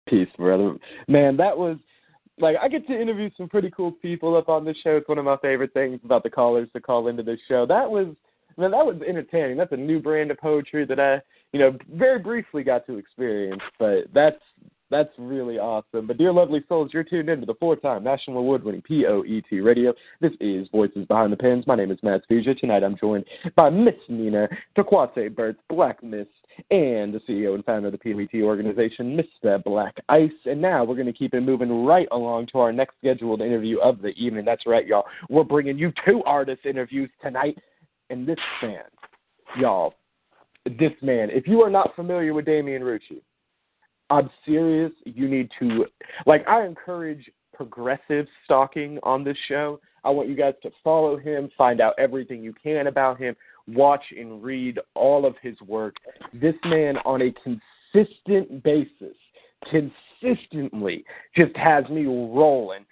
Peace, 0.09 0.27
brother. 0.37 0.75
Man, 1.07 1.37
that 1.37 1.57
was 1.57 1.77
like 2.41 2.57
I 2.61 2.67
get 2.67 2.87
to 2.87 2.99
interview 2.99 3.29
some 3.37 3.47
pretty 3.47 3.71
cool 3.71 3.91
people 3.91 4.35
up 4.35 4.49
on 4.49 4.65
this 4.65 4.77
show. 4.83 4.97
It's 4.97 5.07
one 5.07 5.17
of 5.17 5.25
my 5.25 5.37
favorite 5.37 5.73
things 5.73 5.99
about 6.03 6.23
the 6.23 6.29
callers 6.29 6.69
to 6.73 6.81
call 6.81 7.07
into 7.07 7.23
this 7.23 7.39
show. 7.47 7.65
That 7.65 7.89
was 7.89 8.07
man, 8.57 8.71
that 8.71 8.85
was 8.85 9.01
entertaining. 9.07 9.57
That's 9.57 9.71
a 9.71 9.77
new 9.77 9.99
brand 9.99 10.31
of 10.31 10.37
poetry 10.37 10.85
that 10.85 10.99
I, 10.99 11.21
you 11.53 11.59
know, 11.59 11.77
very 11.93 12.19
briefly 12.19 12.63
got 12.63 12.85
to 12.87 12.97
experience. 12.97 13.61
But 13.79 14.05
that's 14.13 14.41
that's 14.89 15.09
really 15.17 15.57
awesome. 15.57 16.05
But 16.05 16.17
dear 16.17 16.33
lovely 16.33 16.61
souls, 16.67 16.91
you're 16.93 17.05
tuned 17.05 17.29
into 17.29 17.45
the 17.45 17.55
four-time 17.55 18.03
national 18.03 18.39
award-winning 18.39 18.81
POET 18.81 19.63
radio. 19.63 19.93
This 20.19 20.33
is 20.41 20.67
Voices 20.69 21.05
Behind 21.07 21.31
the 21.31 21.37
Pens. 21.37 21.65
My 21.65 21.75
name 21.75 21.91
is 21.91 21.99
Matt 22.03 22.23
Spezia. 22.23 22.55
Tonight 22.55 22.83
I'm 22.83 22.97
joined 22.97 23.23
by 23.55 23.69
Miss 23.69 23.95
Nina 24.09 24.49
Taquate 24.77 25.33
Burt's 25.33 25.61
Black 25.69 26.03
Mist 26.03 26.29
and 26.69 27.13
the 27.13 27.21
CEO 27.27 27.55
and 27.55 27.65
founder 27.65 27.87
of 27.87 27.93
the 27.93 27.97
POET 27.97 28.43
organization, 28.43 29.19
Mr. 29.43 29.63
Black 29.63 29.95
Ice. 30.09 30.31
And 30.45 30.61
now 30.61 30.83
we're 30.83 30.95
going 30.95 31.07
to 31.07 31.13
keep 31.13 31.33
it 31.33 31.41
moving 31.41 31.85
right 31.85 32.07
along 32.11 32.47
to 32.47 32.59
our 32.59 32.71
next 32.71 32.95
scheduled 32.99 33.41
interview 33.41 33.79
of 33.79 34.01
the 34.01 34.09
evening. 34.09 34.45
That's 34.45 34.65
right, 34.65 34.85
y'all. 34.85 35.05
We're 35.29 35.43
bringing 35.43 35.77
you 35.77 35.91
two 36.05 36.23
artist 36.25 36.65
interviews 36.65 37.09
tonight. 37.21 37.57
And 38.09 38.27
this 38.27 38.39
man, 38.61 38.83
y'all, 39.57 39.95
this 40.65 40.91
man, 41.01 41.29
if 41.31 41.47
you 41.47 41.61
are 41.61 41.69
not 41.69 41.95
familiar 41.95 42.33
with 42.33 42.45
Damian 42.45 42.81
Rucci, 42.81 43.21
I'm 44.09 44.29
serious. 44.45 44.91
You 45.05 45.29
need 45.29 45.49
to, 45.59 45.85
like, 46.25 46.47
I 46.47 46.65
encourage 46.65 47.31
progressive 47.53 48.27
stalking 48.43 48.99
on 49.03 49.23
this 49.23 49.37
show. 49.47 49.79
I 50.03 50.09
want 50.09 50.29
you 50.29 50.35
guys 50.35 50.55
to 50.63 50.71
follow 50.83 51.15
him, 51.17 51.49
find 51.57 51.79
out 51.79 51.93
everything 51.97 52.43
you 52.43 52.53
can 52.61 52.87
about 52.87 53.19
him, 53.19 53.35
watch 53.73 54.03
and 54.17 54.43
read 54.43 54.79
all 54.95 55.25
of 55.25 55.35
his 55.41 55.59
work. 55.61 55.95
This 56.33 56.55
man, 56.65 56.97
on 57.05 57.21
a 57.21 57.33
consistent 57.43 58.63
basis, 58.63 59.15
consistently 59.69 61.03
just 61.35 61.55
has 61.55 61.87
me 61.89 62.05
rolling. 62.05 62.85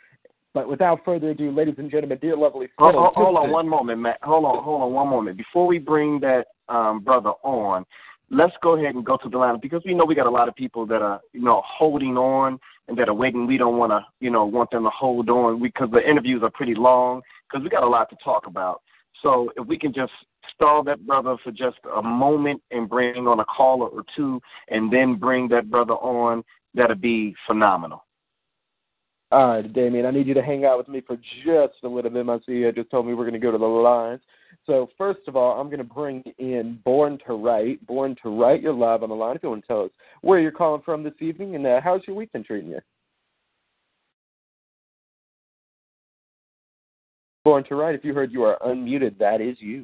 But 0.53 0.67
without 0.67 1.05
further 1.05 1.29
ado, 1.29 1.51
ladies 1.51 1.75
and 1.77 1.91
gentlemen, 1.91 2.17
dear 2.21 2.35
lovely 2.35 2.69
Hold, 2.79 2.93
fellow 2.93 3.11
hold, 3.13 3.35
hold 3.35 3.37
on 3.37 3.51
one 3.51 3.69
moment, 3.69 3.99
Matt. 4.01 4.17
Hold 4.23 4.45
on, 4.45 4.63
hold 4.63 4.81
on 4.81 4.93
one 4.93 5.07
moment. 5.07 5.37
Before 5.37 5.67
we 5.67 5.77
bring 5.77 6.19
that 6.21 6.45
um, 6.67 7.01
brother 7.01 7.31
on, 7.43 7.85
let's 8.31 8.53
go 8.61 8.75
ahead 8.75 8.95
and 8.95 9.05
go 9.05 9.17
to 9.17 9.29
the 9.29 9.37
lineup 9.37 9.61
because 9.61 9.81
we 9.85 9.93
know 9.93 10.05
we 10.05 10.15
got 10.15 10.25
a 10.25 10.31
lot 10.31 10.47
of 10.47 10.55
people 10.55 10.85
that 10.87 11.01
are, 11.01 11.21
you 11.33 11.41
know, 11.41 11.61
holding 11.65 12.17
on 12.17 12.59
and 12.87 12.97
that 12.97 13.09
are 13.09 13.13
waiting. 13.13 13.45
We 13.45 13.57
don't 13.57 13.77
want 13.77 13.91
to, 13.91 14.05
you 14.19 14.31
know, 14.31 14.45
want 14.45 14.71
them 14.71 14.83
to 14.83 14.89
hold 14.89 15.29
on 15.29 15.61
because 15.61 15.89
the 15.91 16.07
interviews 16.07 16.41
are 16.43 16.51
pretty 16.51 16.75
long 16.75 17.21
because 17.49 17.63
we 17.63 17.69
got 17.69 17.83
a 17.83 17.87
lot 17.87 18.09
to 18.09 18.15
talk 18.23 18.47
about. 18.47 18.81
So 19.21 19.51
if 19.57 19.67
we 19.67 19.77
can 19.77 19.93
just 19.93 20.11
stall 20.53 20.83
that 20.83 21.05
brother 21.05 21.37
for 21.43 21.51
just 21.51 21.77
a 21.95 22.01
moment 22.01 22.61
and 22.71 22.89
bring 22.89 23.27
on 23.27 23.39
a 23.39 23.45
caller 23.45 23.87
or 23.87 24.03
two 24.15 24.41
and 24.69 24.91
then 24.91 25.15
bring 25.15 25.47
that 25.49 25.69
brother 25.69 25.93
on, 25.93 26.43
that'd 26.73 27.01
be 27.01 27.35
phenomenal. 27.47 28.05
All 29.31 29.47
right, 29.47 29.73
Damian, 29.73 30.07
I 30.07 30.11
need 30.11 30.25
you 30.25 30.33
to 30.33 30.41
hang 30.41 30.65
out 30.65 30.79
with 30.79 30.87
me 30.87 31.01
for 31.01 31.15
just 31.45 31.75
a 31.83 31.87
little 31.87 32.09
bit. 32.09 32.25
My 32.25 32.39
CEO 32.39 32.73
just 32.73 32.89
told 32.89 33.05
me 33.05 33.13
we're 33.13 33.25
going 33.29 33.33
to 33.33 33.39
go 33.39 33.51
to 33.51 33.59
the 33.59 33.65
lines. 33.65 34.21
So, 34.65 34.89
first 34.97 35.19
of 35.27 35.35
all, 35.35 35.59
I'm 35.59 35.67
going 35.67 35.77
to 35.77 35.83
bring 35.83 36.23
in 36.39 36.79
Born 36.83 37.19
to 37.27 37.33
Write. 37.33 37.85
Born 37.85 38.15
to 38.23 38.29
Write, 38.29 38.63
you're 38.63 38.73
live 38.73 39.03
on 39.03 39.09
the 39.09 39.15
line. 39.15 39.35
If 39.35 39.43
you 39.43 39.49
want 39.49 39.61
to 39.63 39.67
tell 39.67 39.83
us 39.83 39.91
where 40.21 40.39
you're 40.39 40.51
calling 40.51 40.81
from 40.83 41.03
this 41.03 41.13
evening 41.19 41.55
and 41.55 41.65
uh, 41.67 41.79
how's 41.79 42.01
your 42.07 42.15
week 42.15 42.31
been 42.31 42.43
treating 42.43 42.71
you? 42.71 42.79
Born 47.49 47.63
to 47.63 47.73
Write, 47.73 47.95
if 47.95 48.05
you 48.05 48.13
heard 48.13 48.31
you 48.31 48.43
are 48.43 48.59
unmuted, 48.63 49.17
that 49.17 49.41
is 49.41 49.57
you. 49.59 49.83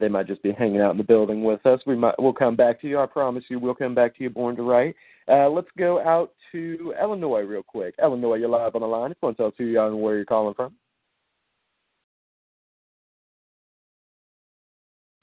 They 0.00 0.08
might 0.08 0.26
just 0.26 0.42
be 0.42 0.50
hanging 0.50 0.80
out 0.80 0.90
in 0.90 0.96
the 0.96 1.04
building 1.04 1.44
with 1.44 1.64
us. 1.64 1.80
We 1.86 1.94
might 1.94 2.20
we'll 2.20 2.32
come 2.32 2.56
back 2.56 2.80
to 2.80 2.88
you. 2.88 2.98
I 2.98 3.06
promise 3.06 3.44
you, 3.48 3.60
we'll 3.60 3.76
come 3.76 3.94
back 3.94 4.16
to 4.16 4.24
you. 4.24 4.30
Born 4.30 4.56
to 4.56 4.64
Write. 4.64 4.96
Uh, 5.28 5.48
let's 5.48 5.68
go 5.78 6.00
out 6.00 6.32
to 6.50 6.92
Illinois 7.00 7.42
real 7.42 7.62
quick. 7.62 7.94
Illinois, 8.02 8.34
you're 8.34 8.48
live 8.48 8.74
on 8.74 8.80
the 8.80 8.88
line. 8.88 9.10
You 9.10 9.16
want 9.22 9.36
to 9.36 9.42
tell 9.44 9.46
us 9.46 9.54
who 9.56 9.66
you 9.66 9.78
are 9.78 9.86
and 9.86 10.02
where 10.02 10.16
you're 10.16 10.24
calling 10.24 10.54
from. 10.54 10.74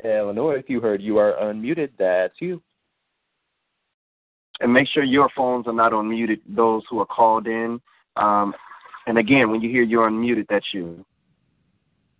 Illinois, 0.02 0.54
if 0.54 0.70
you 0.70 0.80
heard 0.80 1.02
you 1.02 1.18
are 1.18 1.34
unmuted, 1.42 1.90
that's 2.00 2.36
you. 2.40 2.62
And 4.62 4.72
make 4.72 4.88
sure 4.88 5.04
your 5.04 5.30
phones 5.36 5.68
are 5.68 5.74
not 5.74 5.92
unmuted, 5.92 6.40
those 6.48 6.84
who 6.90 7.02
are 7.02 7.06
called 7.06 7.48
in. 7.48 7.82
Um, 8.16 8.54
and 9.08 9.18
again, 9.18 9.50
when 9.50 9.62
you 9.62 9.70
hear 9.70 9.84
you're 9.84 10.10
unmuted, 10.10 10.46
that's 10.50 10.66
you. 10.74 11.06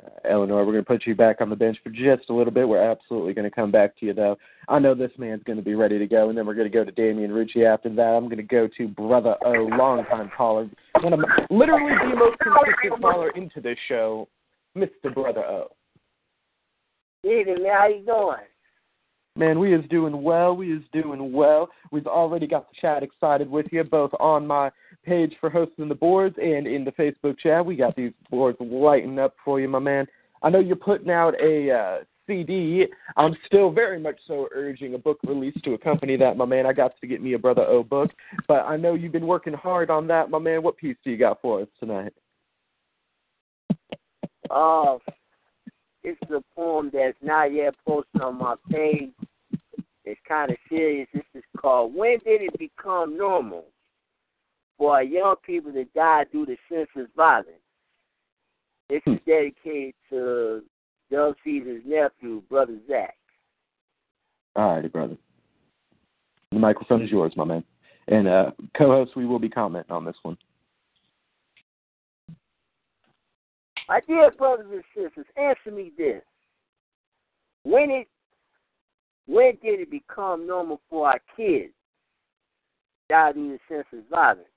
Uh, 0.04 0.30
Illinois, 0.30 0.64
we're 0.64 0.72
going 0.72 0.78
to 0.78 0.84
put 0.84 1.06
you 1.06 1.16
back 1.16 1.42
on 1.42 1.50
the 1.50 1.56
bench 1.56 1.78
for 1.84 1.90
just 1.90 2.30
a 2.30 2.34
little 2.34 2.54
bit. 2.54 2.68
We're 2.68 2.92
absolutely 2.92 3.34
going 3.34 3.50
to 3.50 3.56
come 3.56 3.72
back 3.72 3.98
to 4.00 4.06
you, 4.06 4.14
though. 4.14 4.38
I 4.68 4.80
know 4.80 4.96
this 4.96 5.12
man's 5.18 5.44
going 5.44 5.58
to 5.58 5.64
be 5.64 5.76
ready 5.76 6.00
to 6.00 6.08
go, 6.08 6.30
and 6.30 6.38
then 6.38 6.46
we're 6.46 6.56
going 6.56 6.72
to 6.72 6.74
go 6.74 6.86
to 6.86 6.92
Damian 6.92 7.32
Rucci 7.32 7.66
after 7.66 7.90
that. 7.90 8.02
I'm 8.02 8.26
going 8.26 8.38
to 8.38 8.44
go 8.44 8.70
to 8.78 8.88
Brother 8.88 9.36
O, 9.46 9.52
longtime 9.52 10.32
caller, 10.36 10.70
one 11.02 11.14
of 11.14 11.20
my, 11.20 11.28
literally 11.50 11.92
the 12.10 12.16
most 12.16 12.38
consistent 12.40 13.02
caller 13.02 13.30
into 13.32 13.62
this 13.62 13.78
show, 13.88 14.28
Mr. 14.78 15.14
Brother 15.14 15.44
O. 15.44 15.68
Evening, 17.24 17.64
man. 17.64 17.74
How 17.78 17.88
you 17.88 18.06
doing? 18.06 18.46
Man, 19.36 19.60
we 19.60 19.74
is 19.74 19.86
doing 19.90 20.22
well. 20.22 20.56
We 20.56 20.74
is 20.74 20.84
doing 20.92 21.32
well. 21.32 21.70
We've 21.92 22.08
already 22.08 22.48
got 22.48 22.70
the 22.70 22.76
chat 22.80 23.04
excited 23.04 23.50
with 23.50 23.68
you, 23.72 23.84
both 23.84 24.12
on 24.20 24.46
my 24.46 24.70
page 25.04 25.34
for 25.40 25.50
hosting 25.50 25.90
the 25.90 25.96
boards 25.96 26.36
and 26.42 26.68
in 26.68 26.84
the 26.84 26.92
Facebook 26.92 27.38
chat. 27.40 27.66
We 27.66 27.76
got 27.76 27.96
these 27.96 28.14
boards 28.30 28.58
lighting 28.60 29.20
up 29.20 29.36
for 29.44 29.60
you, 29.60 29.68
my 29.68 29.80
man. 29.80 30.08
I 30.42 30.50
know 30.50 30.60
you're 30.60 30.76
putting 30.76 31.10
out 31.10 31.34
a 31.42 31.72
uh, 31.72 31.98
CD. 32.28 32.86
I'm 33.18 33.36
still 33.46 33.72
very 33.72 34.00
much 34.00 34.20
so 34.28 34.48
urging 34.54 34.94
a 34.94 34.98
book 34.98 35.18
release 35.26 35.56
to 35.64 35.74
accompany 35.74 36.16
that, 36.18 36.38
my 36.38 36.46
man. 36.46 36.66
I 36.66 36.74
got 36.74 36.94
to 37.02 37.08
get 37.08 37.22
me 37.22 37.34
a 37.34 37.40
Brother 37.40 37.64
O 37.64 37.84
book, 37.84 38.12
but 38.48 38.66
I 38.66 38.78
know 38.78 38.94
you've 38.94 39.12
been 39.12 39.28
working 39.28 39.54
hard 39.54 39.90
on 39.90 40.08
that, 40.08 40.30
my 40.30 40.40
man. 40.40 40.64
What 40.64 40.78
piece 40.78 40.98
do 41.04 41.12
you 41.12 41.18
got 41.18 41.42
for 41.42 41.62
us 41.62 41.68
tonight? 41.80 42.14
Uh, 44.52 44.98
it's 46.04 46.20
the 46.28 46.42
poem 46.56 46.90
that's 46.92 47.16
not 47.22 47.54
yet 47.54 47.76
posted 47.86 48.20
on 48.20 48.40
my 48.40 48.56
page. 48.72 49.12
It's 50.06 50.20
kind 50.28 50.50
of 50.50 50.58
serious. 50.68 51.08
This 51.14 51.24
is 51.36 51.44
called 51.56 51.94
When 51.94 52.18
Did 52.26 52.42
It 52.42 52.58
Become 52.58 53.16
Normal? 53.16 53.66
For 54.80 54.94
our 54.94 55.04
young 55.04 55.36
people 55.46 55.72
to 55.74 55.84
die 55.94 56.24
due 56.32 56.46
to 56.48 56.56
senseless 56.70 57.10
violence. 57.16 57.50
This 58.90 59.02
is 59.06 59.20
dedicated 59.28 59.94
to 60.10 60.64
Dub 61.12 61.36
Caesar's 61.44 61.84
nephew, 61.86 62.42
Brother 62.50 62.78
Zach. 62.88 63.16
All 64.56 64.76
righty, 64.76 64.88
brother. 64.88 65.18
The 66.52 66.60
microphone 66.60 67.04
is 67.04 67.12
yours, 67.12 67.34
my 67.36 67.44
man. 67.44 67.64
And 68.08 68.28
uh, 68.28 68.52
co-host, 68.76 69.16
we 69.16 69.28
will 69.28 69.38
be 69.38 69.50
commenting 69.50 69.92
on 69.92 70.06
this 70.06 70.16
one. 70.24 70.38
My 73.88 74.00
dear 74.08 74.32
brothers 74.32 74.66
and 74.72 74.84
sisters, 74.96 75.26
answer 75.36 75.76
me 75.76 75.92
this: 75.98 76.22
When 77.64 77.92
it, 77.92 78.08
when 79.28 79.58
did 79.62 79.80
it 79.82 79.92
become 79.92 80.48
normal 80.48 80.80
for 80.90 81.10
our 81.10 81.20
kids 81.36 81.74
die 83.10 83.32
due 83.34 83.58
to 83.58 83.60
senseless 83.68 84.06
violence? 84.10 84.48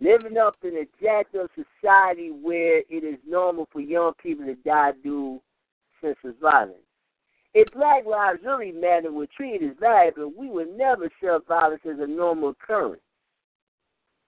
living 0.00 0.38
up 0.38 0.56
in 0.62 0.76
a 0.76 0.86
jacked 1.02 1.34
up 1.34 1.50
society 1.54 2.30
where 2.30 2.78
it 2.78 3.04
is 3.04 3.18
normal 3.26 3.68
for 3.70 3.80
young 3.80 4.12
people 4.22 4.46
to 4.46 4.54
die 4.56 4.92
due 5.02 5.40
senseless 6.00 6.34
violence. 6.40 6.76
If 7.52 7.72
Black 7.74 8.06
Lives 8.06 8.40
really 8.44 8.72
matter, 8.72 9.12
were 9.12 9.26
treated 9.36 9.70
as 9.70 9.76
valuable, 9.78 10.32
we 10.36 10.48
would 10.48 10.76
never 10.76 11.10
sell 11.22 11.40
violence 11.46 11.82
as 11.84 11.98
a 11.98 12.06
normal 12.06 12.50
occurrence. 12.50 13.02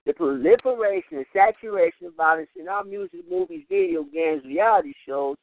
The 0.04 0.12
proliferation 0.12 1.18
and 1.18 1.26
saturation 1.32 2.08
of 2.08 2.16
violence 2.16 2.50
in 2.58 2.68
our 2.68 2.82
music, 2.82 3.20
movies, 3.30 3.64
video 3.68 4.02
games, 4.02 4.42
reality 4.44 4.92
shows 5.06 5.36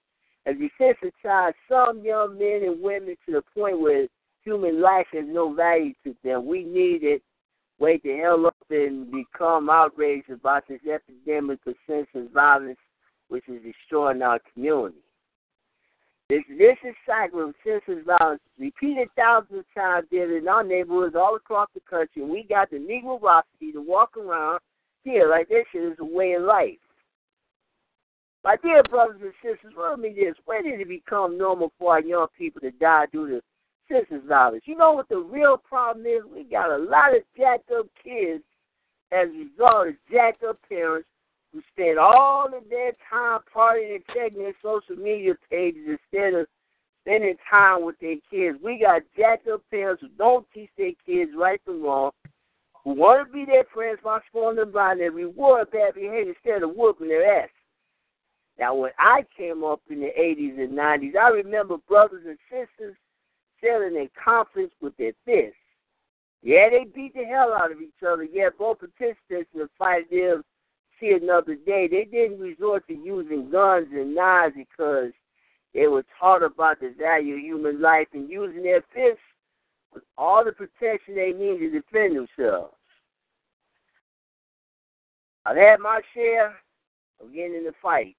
has 0.46 0.58
desensitized 0.58 1.54
some 1.70 2.02
young 2.04 2.38
men 2.38 2.64
and 2.64 2.82
women 2.82 3.16
to 3.26 3.32
the 3.32 3.42
point 3.56 3.80
where 3.80 4.08
human 4.44 4.82
life 4.82 5.08
has 5.14 5.24
no 5.26 5.54
value 5.54 5.94
to 6.04 6.14
them. 6.24 6.46
We 6.46 6.66
need 6.66 7.04
it 7.04 7.22
wake 7.80 8.04
the 8.04 8.18
hell 8.18 8.46
up 8.46 8.56
and 8.70 9.12
become 9.12 9.70
outraged 9.70 10.30
about 10.30 10.68
this 10.68 10.82
epidemic 10.86 11.60
of 11.66 11.76
senseless 11.88 12.28
violence 12.34 12.78
which 13.30 13.48
is 13.48 13.62
destroying 13.64 14.22
our 14.22 14.40
community. 14.54 14.98
This 16.30 16.44
vicious 16.50 16.96
cycle 17.08 17.50
of 17.50 17.56
senseless 17.66 18.06
violence 18.06 18.42
repeated 18.60 19.08
thousands 19.16 19.60
of 19.60 19.66
times 19.74 20.08
there 20.12 20.38
in 20.38 20.48
our 20.48 20.64
neighborhoods 20.64 21.16
all 21.16 21.36
across 21.36 21.70
the 21.74 21.80
country, 21.90 22.24
we 22.24 22.44
got 22.44 22.70
the 22.70 22.78
Negro 22.78 23.20
Rhapsody 23.22 23.72
to 23.72 23.82
walk 23.82 24.16
around 24.16 24.60
here 25.04 25.30
like 25.30 25.50
this 25.50 25.66
shit 25.72 25.84
is 25.84 25.98
a 26.00 26.06
way 26.06 26.34
of 26.34 26.44
life. 26.44 26.78
My 28.44 28.58
dear 28.58 28.84
brothers 28.84 29.22
and 29.22 29.34
sisters, 29.42 29.74
let 29.78 30.00
me 30.00 30.14
this. 30.14 30.36
When 30.46 30.64
did 30.64 30.80
it 30.80 30.88
become 30.88 31.38
normal 31.38 31.72
for 31.78 31.94
our 31.94 32.02
young 32.02 32.28
people 32.38 32.62
to 32.62 32.72
die 32.72 33.06
due 33.12 33.28
to 33.28 33.42
senseless 33.92 34.22
violence. 34.28 34.64
You 34.66 34.78
know 34.78 34.94
what 34.94 35.10
the 35.10 35.18
real 35.18 35.58
problem 35.58 36.06
is? 36.06 36.22
We 36.34 36.44
got 36.44 36.72
a 36.72 36.78
lot 36.78 37.16
of 37.16 37.24
jacked 37.38 37.72
up 37.72 37.88
kids 38.04 38.44
as 39.12 39.28
a 39.30 39.38
result 39.38 39.88
of 39.90 39.94
jacked 40.12 40.44
up 40.44 40.58
parents 40.68 41.08
who 41.52 41.62
spend 41.74 41.98
all 41.98 42.46
of 42.46 42.70
their 42.70 42.92
time 43.10 43.40
partying 43.54 43.96
and 43.96 44.04
checking 44.14 44.40
their 44.40 44.54
social 44.62 44.96
media 44.96 45.34
pages 45.50 45.98
instead 46.14 46.34
of 46.34 46.48
spending 47.02 47.36
time 47.50 47.84
with 47.84 47.98
their 48.00 48.18
kids. 48.30 48.60
We 48.64 48.80
got 48.80 49.02
jacked 49.18 49.48
up 49.48 49.62
parents 49.72 50.02
who 50.02 50.10
don't 50.18 50.46
teach 50.54 50.70
their 50.78 50.92
kids 51.06 51.32
right 51.36 51.60
from 51.66 51.82
wrong, 51.82 52.12
who 52.84 52.92
want 52.94 53.28
to 53.28 53.34
be 53.34 53.46
their 53.46 53.66
friends 53.74 54.00
by 54.04 54.20
spoiling 54.28 54.58
them 54.58 54.72
by 54.72 54.96
their 54.96 55.12
reward 55.12 55.72
bad 55.72 55.96
behavior 55.96 56.34
instead 56.36 56.64
of 56.64 56.76
whooping 56.76 57.08
their 57.08 57.44
ass. 57.44 57.50
Now, 58.60 58.76
when 58.76 58.92
I 59.00 59.26
came 59.36 59.64
up 59.64 59.82
in 59.90 60.02
the 60.02 60.12
80s 60.20 60.62
and 60.62 60.78
90s, 60.78 61.16
I 61.16 61.30
remember 61.30 61.78
brothers 61.88 62.26
and 62.28 62.38
sisters 62.52 62.96
selling 63.90 63.96
their 64.02 64.24
confidence 64.24 64.74
with 64.82 64.96
their 64.98 65.14
fists. 65.26 65.56
Yeah, 66.42 66.70
they 66.70 66.86
beat 66.86 67.14
the 67.14 67.26
hell 67.26 67.54
out 67.54 67.72
of 67.72 67.82
each 67.82 67.92
other. 68.06 68.24
Yeah, 68.24 68.50
both 68.58 68.80
participants 68.80 69.50
in 69.54 69.60
the 69.60 69.70
fight 69.78 70.10
did 70.10 70.40
see 71.00 71.12
another 71.12 71.56
day. 71.56 71.88
They 71.88 72.06
didn't 72.06 72.40
resort 72.40 72.88
to 72.88 72.94
using 72.94 73.50
guns 73.50 73.88
and 73.92 74.16
knives 74.16 74.56
because 74.56 75.12
they 75.74 75.88
were 75.88 76.06
taught 76.20 76.44
about 76.44 76.80
the 76.80 76.94
value 76.98 77.36
of 77.36 77.42
human 77.42 77.82
life 77.82 78.08
and 78.14 78.30
using 78.30 78.64
their 78.64 78.84
fists 78.94 79.20
with 79.94 80.04
all 80.18 80.46
the 80.46 80.52
protection 80.52 81.16
they 81.16 81.32
need 81.32 81.60
to 81.60 81.72
defend 81.72 82.16
themselves. 82.16 82.76
I've 85.46 85.58
had 85.58 85.80
my 85.80 86.02
share 86.14 86.56
of 87.22 87.34
getting 87.34 87.56
in 87.56 87.64
the 87.66 87.74
fights 87.82 88.16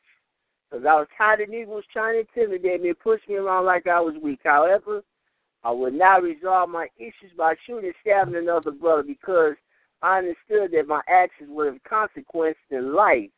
because 0.70 0.84
I 0.86 0.94
was 0.94 1.06
tired 1.16 1.40
of 1.40 1.48
Negroes 1.48 1.84
trying 1.92 2.14
to 2.14 2.40
intimidate 2.40 2.82
me 2.82 2.90
and 2.90 2.98
push 2.98 3.20
me 3.28 3.36
around 3.36 3.64
like 3.66 3.86
I 3.86 4.00
was 4.00 4.14
weak. 4.22 4.40
However, 4.44 5.02
I 5.62 5.70
would 5.70 5.94
not 5.94 6.22
resolve 6.22 6.70
my 6.70 6.88
issues 6.98 7.32
by 7.36 7.54
shooting 7.66 7.86
and 7.86 7.94
stabbing 8.00 8.36
another 8.36 8.70
brother 8.70 9.02
because 9.02 9.54
I 10.02 10.18
understood 10.18 10.72
that 10.72 10.88
my 10.88 11.02
actions 11.08 11.50
would 11.50 11.66
have 11.66 11.82
consequences 11.84 12.62
in 12.70 12.94
life. 12.94 13.28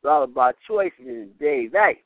It's 0.00 0.08
all 0.08 0.24
about 0.24 0.56
choices 0.66 0.98
in 1.00 1.30
today's 1.38 1.72
life. 1.72 1.98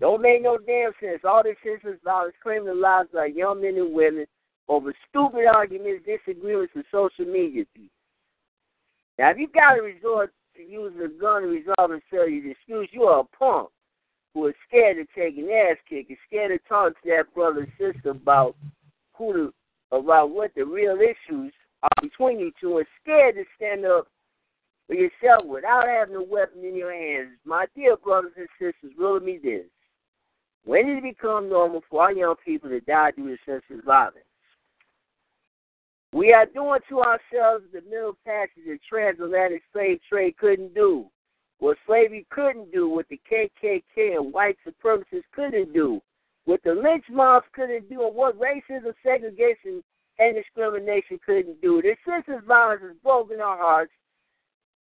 Don't 0.00 0.22
make 0.22 0.42
no 0.42 0.58
damn 0.58 0.92
sense. 1.00 1.20
All 1.24 1.42
this 1.42 1.56
senseless 1.62 1.98
violence 2.04 2.34
claiming 2.42 2.66
the 2.66 2.74
lives 2.74 3.08
of 3.14 3.34
young 3.34 3.60
men 3.60 3.76
and 3.76 3.92
women 3.92 4.26
over 4.68 4.94
stupid 5.08 5.46
arguments, 5.46 6.06
disagreements, 6.06 6.72
and 6.74 6.84
social 6.90 7.24
media. 7.24 7.64
Now, 9.18 9.30
if 9.30 9.38
you 9.38 9.48
got 9.48 9.74
to 9.74 9.82
resort 9.82 10.32
to 10.56 10.62
using 10.62 11.02
a 11.02 11.08
gun 11.08 11.42
to 11.42 11.48
resolve 11.48 11.90
and 11.90 12.02
sell 12.10 12.28
your 12.28 12.54
disputes, 12.54 12.92
you 12.92 13.04
are 13.04 13.20
a 13.20 13.36
punk 13.36 13.70
who 14.38 14.46
is 14.46 14.54
scared 14.68 14.96
to 14.96 15.20
take 15.20 15.36
an 15.36 15.50
ass 15.50 15.76
kick, 15.88 16.06
is 16.10 16.16
scared 16.28 16.52
to 16.52 16.68
talk 16.68 16.92
to 17.02 17.08
that 17.08 17.34
brother 17.34 17.60
and 17.60 17.72
sister 17.94 18.10
about 18.10 18.54
who 19.14 19.52
about 19.90 20.30
what 20.30 20.52
the 20.54 20.64
real 20.64 20.96
issues 20.96 21.52
are 21.82 22.02
between 22.02 22.38
you 22.38 22.52
two, 22.60 22.78
and 22.78 22.86
scared 23.02 23.34
to 23.34 23.44
stand 23.56 23.84
up 23.84 24.06
for 24.86 24.94
yourself 24.94 25.44
without 25.44 25.88
having 25.88 26.14
a 26.14 26.22
weapon 26.22 26.64
in 26.64 26.76
your 26.76 26.92
hands. 26.92 27.30
My 27.44 27.66
dear 27.74 27.96
brothers 27.96 28.32
and 28.36 28.48
sisters, 28.60 28.92
riddle 28.96 29.20
me 29.20 29.40
this. 29.42 29.64
When 30.64 30.86
did 30.86 30.98
it 30.98 31.16
become 31.16 31.48
normal 31.48 31.82
for 31.90 32.02
our 32.02 32.12
young 32.12 32.36
people 32.44 32.68
to 32.68 32.80
die 32.80 33.10
due 33.12 33.28
to 33.28 33.36
senseless 33.44 33.84
violence? 33.84 34.18
We 36.12 36.32
are 36.32 36.46
doing 36.46 36.80
to 36.90 37.00
ourselves 37.00 37.64
the 37.72 37.80
middle 37.90 38.16
passage 38.24 38.64
that 38.66 38.78
transatlantic 38.88 39.62
slave 39.72 39.98
trade 40.08 40.36
couldn't 40.36 40.74
do. 40.74 41.06
What 41.58 41.76
slavery 41.86 42.26
couldn't 42.30 42.72
do, 42.72 42.88
what 42.88 43.06
the 43.08 43.20
KKK 43.30 44.16
and 44.16 44.32
white 44.32 44.56
supremacists 44.66 45.24
couldn't 45.32 45.72
do, 45.72 46.00
what 46.44 46.60
the 46.64 46.72
lynch 46.72 47.04
mobs 47.10 47.46
couldn't 47.52 47.88
do, 47.88 48.06
and 48.06 48.14
what 48.14 48.38
racism, 48.38 48.92
segregation, 49.02 49.82
and 50.18 50.36
discrimination 50.36 51.18
couldn't 51.24 51.60
do. 51.60 51.82
This 51.82 51.96
senseless 52.04 52.44
violence 52.46 52.82
has 52.82 52.96
broken 53.02 53.40
our 53.40 53.58
hearts, 53.58 53.92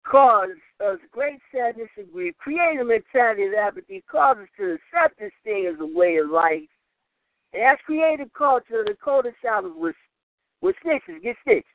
caused 0.05 0.51
us 0.84 0.99
great 1.11 1.39
sadness 1.53 1.89
and 1.97 2.11
grief, 2.11 2.36
created 2.38 2.82
a 2.82 2.86
mentality 2.86 3.45
of 3.45 3.53
apathy, 3.53 4.03
caused 4.09 4.39
us 4.39 4.47
to 4.57 4.74
accept 4.74 5.20
this 5.20 5.32
thing 5.43 5.72
as 5.72 5.80
a 5.80 5.86
way 5.86 6.18
of 6.18 6.30
life. 6.30 6.70
And 7.53 7.61
that's 7.61 7.82
created 7.86 8.34
culture, 8.34 8.84
the 8.84 9.32
south 9.43 9.66
with, 9.76 9.95
with 10.61 10.76
snitches, 10.86 11.22
get 11.24 11.36
stitched. 11.41 11.66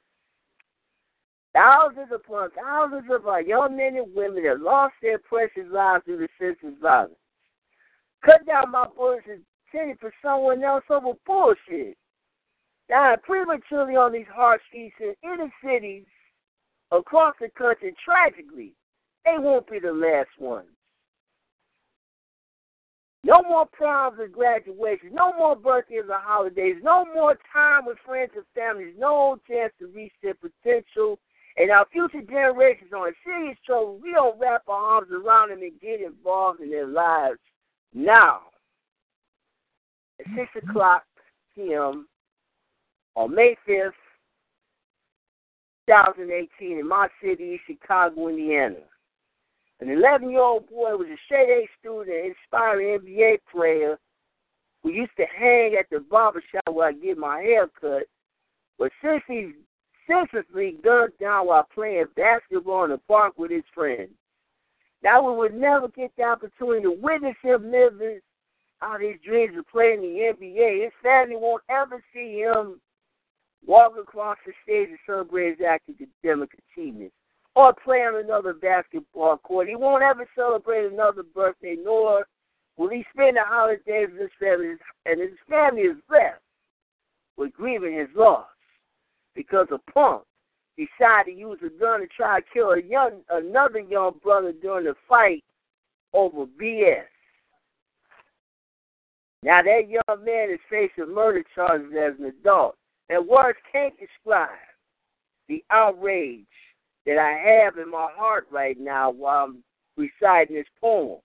Thousands 1.53 2.09
upon 2.14 2.51
thousands 2.51 3.11
of 3.11 3.26
our 3.26 3.38
uh, 3.38 3.40
young 3.40 3.76
men 3.76 3.96
and 3.96 4.14
women 4.14 4.44
have 4.44 4.61
lost 4.61 4.94
their 5.03 5.18
precious 5.18 5.66
lives 5.70 6.05
through 6.05 6.18
the 6.18 6.28
senseless 6.38 6.74
violence. 6.80 7.14
Cut 8.24 8.46
down 8.46 8.70
my 8.70 8.86
bullets 8.96 9.26
intended 9.26 9.98
for 9.98 10.12
someone 10.22 10.62
else 10.62 10.84
over 10.88 11.12
bullshit. 11.26 11.96
Dying 12.88 13.18
prematurely 13.24 13.96
on 13.96 14.12
these 14.12 14.26
hard 14.32 14.61
streets 14.68 14.94
in 15.01 15.14
inner 15.24 15.53
cities 15.64 16.05
across 16.92 17.34
the 17.40 17.48
country, 17.51 17.94
tragically, 18.05 18.72
they 19.24 19.34
won't 19.38 19.68
be 19.70 19.78
the 19.78 19.92
last 19.92 20.30
ones. 20.38 20.68
No 23.22 23.42
more 23.42 23.66
proms 23.66 24.18
and 24.18 24.32
graduations, 24.32 25.12
no 25.12 25.32
more 25.36 25.55
birthdays 25.55 26.05
or 26.09 26.18
holidays, 26.18 26.76
no 26.82 27.05
more 27.14 27.36
time 27.53 27.84
with 27.86 27.98
friends 28.05 28.32
and 28.34 28.44
families, 28.55 28.94
no 28.98 29.36
chance 29.48 29.72
to 29.78 29.88
reach 29.88 30.12
their 30.22 30.34
potential 30.34 31.18
and 31.61 31.70
our 31.70 31.84
future 31.92 32.22
generations 32.22 32.90
are 32.96 33.08
in 33.08 33.14
serious 33.22 33.58
trouble. 33.66 33.98
We 34.02 34.12
don't 34.12 34.40
wrap 34.40 34.62
our 34.66 34.94
arms 34.94 35.08
around 35.12 35.50
them 35.50 35.61
and 35.61 35.78
get 35.78 36.00
involved 36.00 36.61
in 36.61 36.70
their 36.70 36.86
lives 36.86 37.38
now. 37.92 38.40
At 40.18 40.26
6 40.34 40.38
mm-hmm. 40.38 40.70
o'clock 40.70 41.02
p.m. 41.54 42.08
on 43.14 43.34
May 43.34 43.56
5th, 43.68 43.90
2018, 45.86 46.78
in 46.78 46.88
my 46.88 47.08
city, 47.22 47.61
Chicago, 47.66 48.28
Indiana. 48.28 48.76
An 49.80 49.90
11 49.90 50.30
year 50.30 50.40
old 50.40 50.66
boy 50.66 50.96
was 50.96 51.08
a 51.08 51.16
straight 51.26 51.50
A 51.50 51.68
student 51.78 52.34
inspiring 52.36 53.00
NBA 53.00 53.38
player 53.52 53.98
who 54.82 54.92
used 54.92 55.12
to 55.18 55.26
hang 55.38 55.76
at 55.78 55.86
the 55.90 56.00
barber 56.00 56.42
shop 56.50 56.74
where 56.74 56.88
I 56.88 56.92
get 56.92 57.18
my 57.18 57.40
hair 57.40 57.68
cut. 57.78 58.04
But 58.78 58.92
since 59.02 59.22
he's 59.28 59.52
senselessly 60.11 60.76
gunned 60.82 61.12
down 61.20 61.46
while 61.46 61.66
playing 61.74 62.06
basketball 62.16 62.84
in 62.84 62.90
the 62.90 62.98
park 62.98 63.34
with 63.38 63.50
his 63.50 63.64
friends. 63.74 64.11
Now 65.02 65.30
we 65.30 65.36
would 65.36 65.54
never 65.54 65.88
get 65.88 66.11
the 66.16 66.24
opportunity 66.24 66.82
to 66.82 66.96
witness 67.00 67.36
him 67.42 67.70
living 67.70 68.20
out 68.82 69.00
his 69.00 69.16
dreams 69.24 69.56
of 69.58 69.66
playing 69.68 70.00
the 70.00 70.34
NBA. 70.34 70.84
His 70.84 70.92
family 71.02 71.36
won't 71.36 71.62
ever 71.70 72.02
see 72.12 72.40
him 72.40 72.80
walk 73.66 73.92
across 74.00 74.36
the 74.44 74.52
stage 74.62 74.88
and 74.88 74.98
celebrate 75.06 75.58
his 75.58 75.66
academic 75.66 76.50
achievements 76.54 77.14
or 77.54 77.74
play 77.84 77.98
on 77.98 78.22
another 78.22 78.54
basketball 78.54 79.38
court. 79.38 79.68
He 79.68 79.76
won't 79.76 80.02
ever 80.02 80.26
celebrate 80.34 80.92
another 80.92 81.22
birthday, 81.22 81.76
nor 81.82 82.26
will 82.76 82.88
he 82.88 83.04
spend 83.12 83.36
the 83.36 83.42
holidays 83.44 84.08
with 84.12 84.20
his 84.20 84.30
family. 84.38 84.74
And 85.06 85.20
his 85.20 85.38
family 85.48 85.82
is 85.82 85.96
left 86.11 86.42
with 87.36 87.52
grieving 87.52 87.98
his 87.98 88.08
loss 88.14 88.46
because 89.34 89.66
a 89.72 89.78
punk 89.92 90.22
decided 90.76 91.32
to 91.32 91.38
use 91.38 91.58
a 91.64 91.80
gun 91.80 92.00
to 92.00 92.06
try 92.06 92.40
to 92.40 92.46
kill 92.52 92.70
a 92.70 92.82
young 92.82 93.20
another 93.30 93.80
young 93.80 94.12
brother 94.22 94.52
during 94.52 94.86
the 94.86 94.94
fight 95.08 95.44
over 96.12 96.46
BS. 96.46 97.04
Now 99.42 99.62
that 99.62 99.88
young 99.88 100.24
man 100.24 100.50
is 100.50 100.60
facing 100.68 101.14
murder 101.14 101.44
charges 101.54 101.92
as 101.92 102.18
an 102.18 102.26
adult. 102.26 102.76
And 103.08 103.26
words 103.26 103.58
can't 103.72 103.94
describe 103.98 104.50
the 105.48 105.64
outrage 105.70 106.44
that 107.06 107.18
I 107.18 107.32
have 107.32 107.76
in 107.78 107.90
my 107.90 108.08
heart 108.14 108.46
right 108.52 108.78
now 108.78 109.10
while 109.10 109.46
I'm 109.46 109.64
reciting 109.96 110.56
this 110.56 110.66
poem. 110.80 111.18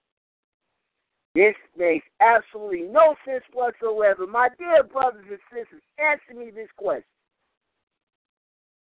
This 1.35 1.53
makes 1.77 2.05
absolutely 2.21 2.83
no 2.83 3.15
sense 3.25 3.43
whatsoever. 3.53 4.25
My 4.25 4.49
dear 4.57 4.83
brothers 4.83 5.25
and 5.29 5.39
sisters, 5.51 5.81
answer 5.99 6.39
me 6.39 6.49
this 6.49 6.69
question. 6.77 7.03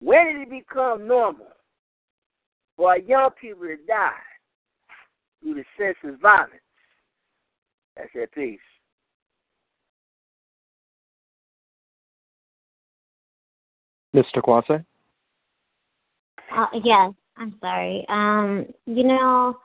When 0.00 0.26
did 0.26 0.42
it 0.42 0.50
become 0.50 1.06
normal 1.06 1.48
for 2.76 2.96
young 2.98 3.30
people 3.40 3.66
to 3.66 3.76
die 3.86 4.10
through 5.42 5.54
the 5.54 5.64
senseless 5.78 6.18
violence? 6.20 6.52
That's 7.96 8.08
that 8.14 8.32
piece. 8.32 8.58
Mr. 14.14 14.42
Kwase? 14.42 14.84
Uh, 16.52 16.66
yes, 16.82 17.12
I'm 17.36 17.54
sorry. 17.60 18.04
Um, 18.08 18.66
you 18.86 19.04
know, 19.04 19.58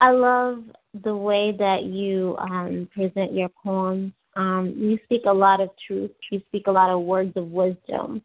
I 0.00 0.10
love 0.10 0.64
the 1.04 1.16
way 1.16 1.54
that 1.58 1.84
you 1.84 2.36
um, 2.38 2.88
present 2.94 3.32
your 3.32 3.48
poems 3.48 4.12
um, 4.36 4.74
you 4.76 4.98
speak 5.04 5.22
a 5.26 5.32
lot 5.32 5.60
of 5.60 5.70
truth. 5.86 6.10
You 6.30 6.40
speak 6.48 6.66
a 6.66 6.72
lot 6.72 6.90
of 6.90 7.00
words 7.00 7.32
of 7.36 7.50
wisdom. 7.50 8.22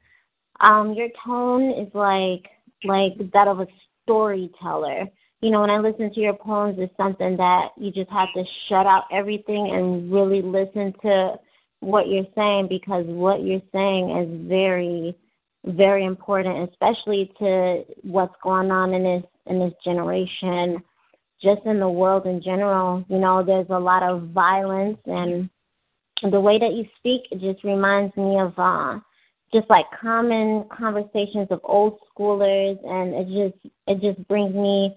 Um, 0.60 0.94
your 0.94 1.08
tone 1.26 1.72
is 1.72 1.88
like 1.94 2.48
like 2.84 3.14
that 3.34 3.48
of 3.48 3.62
a 3.62 3.68
storyteller. 4.04 5.08
You 5.42 5.50
know, 5.50 5.62
when 5.62 5.70
I 5.70 5.78
listen 5.78 6.14
to 6.14 6.20
your 6.20 6.34
poems, 6.34 6.78
it's 6.80 6.96
something 6.98 7.38
that 7.38 7.70
you 7.78 7.92
just 7.92 8.12
have 8.12 8.28
to 8.36 8.44
shut 8.68 8.86
out 8.86 9.06
everything 9.12 9.72
and 9.74 10.12
really 10.12 10.42
listen 10.42 10.94
to 11.02 11.40
what 11.80 12.08
you're 12.10 12.28
saying 12.36 12.68
because 12.68 13.06
what 13.08 13.44
you're 13.44 13.62
saying 13.72 14.18
is 14.18 14.48
very, 14.48 15.16
very 15.66 16.06
important, 16.06 16.70
especially 16.70 17.32
to 17.40 17.84
what's 18.04 18.36
going 18.44 18.70
on 18.70 18.94
in 18.94 19.04
this 19.04 19.24
in 19.48 19.60
this 19.60 19.74
generation, 19.84 20.84
just 21.42 21.62
in 21.66 21.80
the 21.80 21.90
world 21.90 22.28
in 22.28 22.44
general. 22.44 23.04
You 23.08 23.18
know, 23.18 23.44
there's 23.44 23.70
a 23.70 23.80
lot 23.80 24.04
of 24.04 24.30
violence 24.30 25.00
and 25.06 25.50
the 26.30 26.40
way 26.40 26.60
that 26.60 26.74
you 26.74 26.86
speak 26.98 27.22
it 27.32 27.40
just 27.40 27.64
reminds 27.64 28.16
me 28.16 28.40
of 28.40 28.54
uh 28.58 29.00
just 29.54 29.70
like 29.70 29.86
common 30.00 30.66
conversations 30.76 31.48
of 31.50 31.60
old 31.64 32.00
schoolers 32.10 32.78
and 32.86 33.14
it 33.14 33.52
just 33.52 33.74
it 33.88 34.02
just 34.02 34.28
brings 34.28 34.54
me 34.54 34.96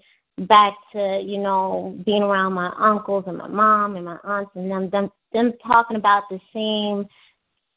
back 0.49 0.75
to 0.93 1.23
you 1.25 1.39
know 1.39 1.97
being 2.05 2.23
around 2.23 2.53
my 2.53 2.73
uncles 2.79 3.25
and 3.27 3.39
my 3.39 3.49
mom 3.49 3.97
and 3.97 4.05
my 4.05 4.19
aunts 4.25 4.51
and 4.55 4.71
them 4.71 4.91
them 4.91 5.11
them 5.33 5.53
talking 5.67 5.97
about 5.97 6.25
the 6.29 6.41
same 6.53 7.07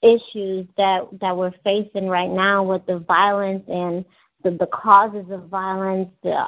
issues 0.01 0.67
that 0.77 1.01
that 1.19 1.35
we're 1.35 1.53
facing 1.63 2.07
right 2.07 2.29
now 2.29 2.63
with 2.63 2.85
the 2.85 2.99
violence 2.99 3.63
and 3.67 4.05
the 4.43 4.51
the 4.51 4.67
causes 4.67 5.25
of 5.31 5.47
violence 5.49 6.09
the 6.23 6.45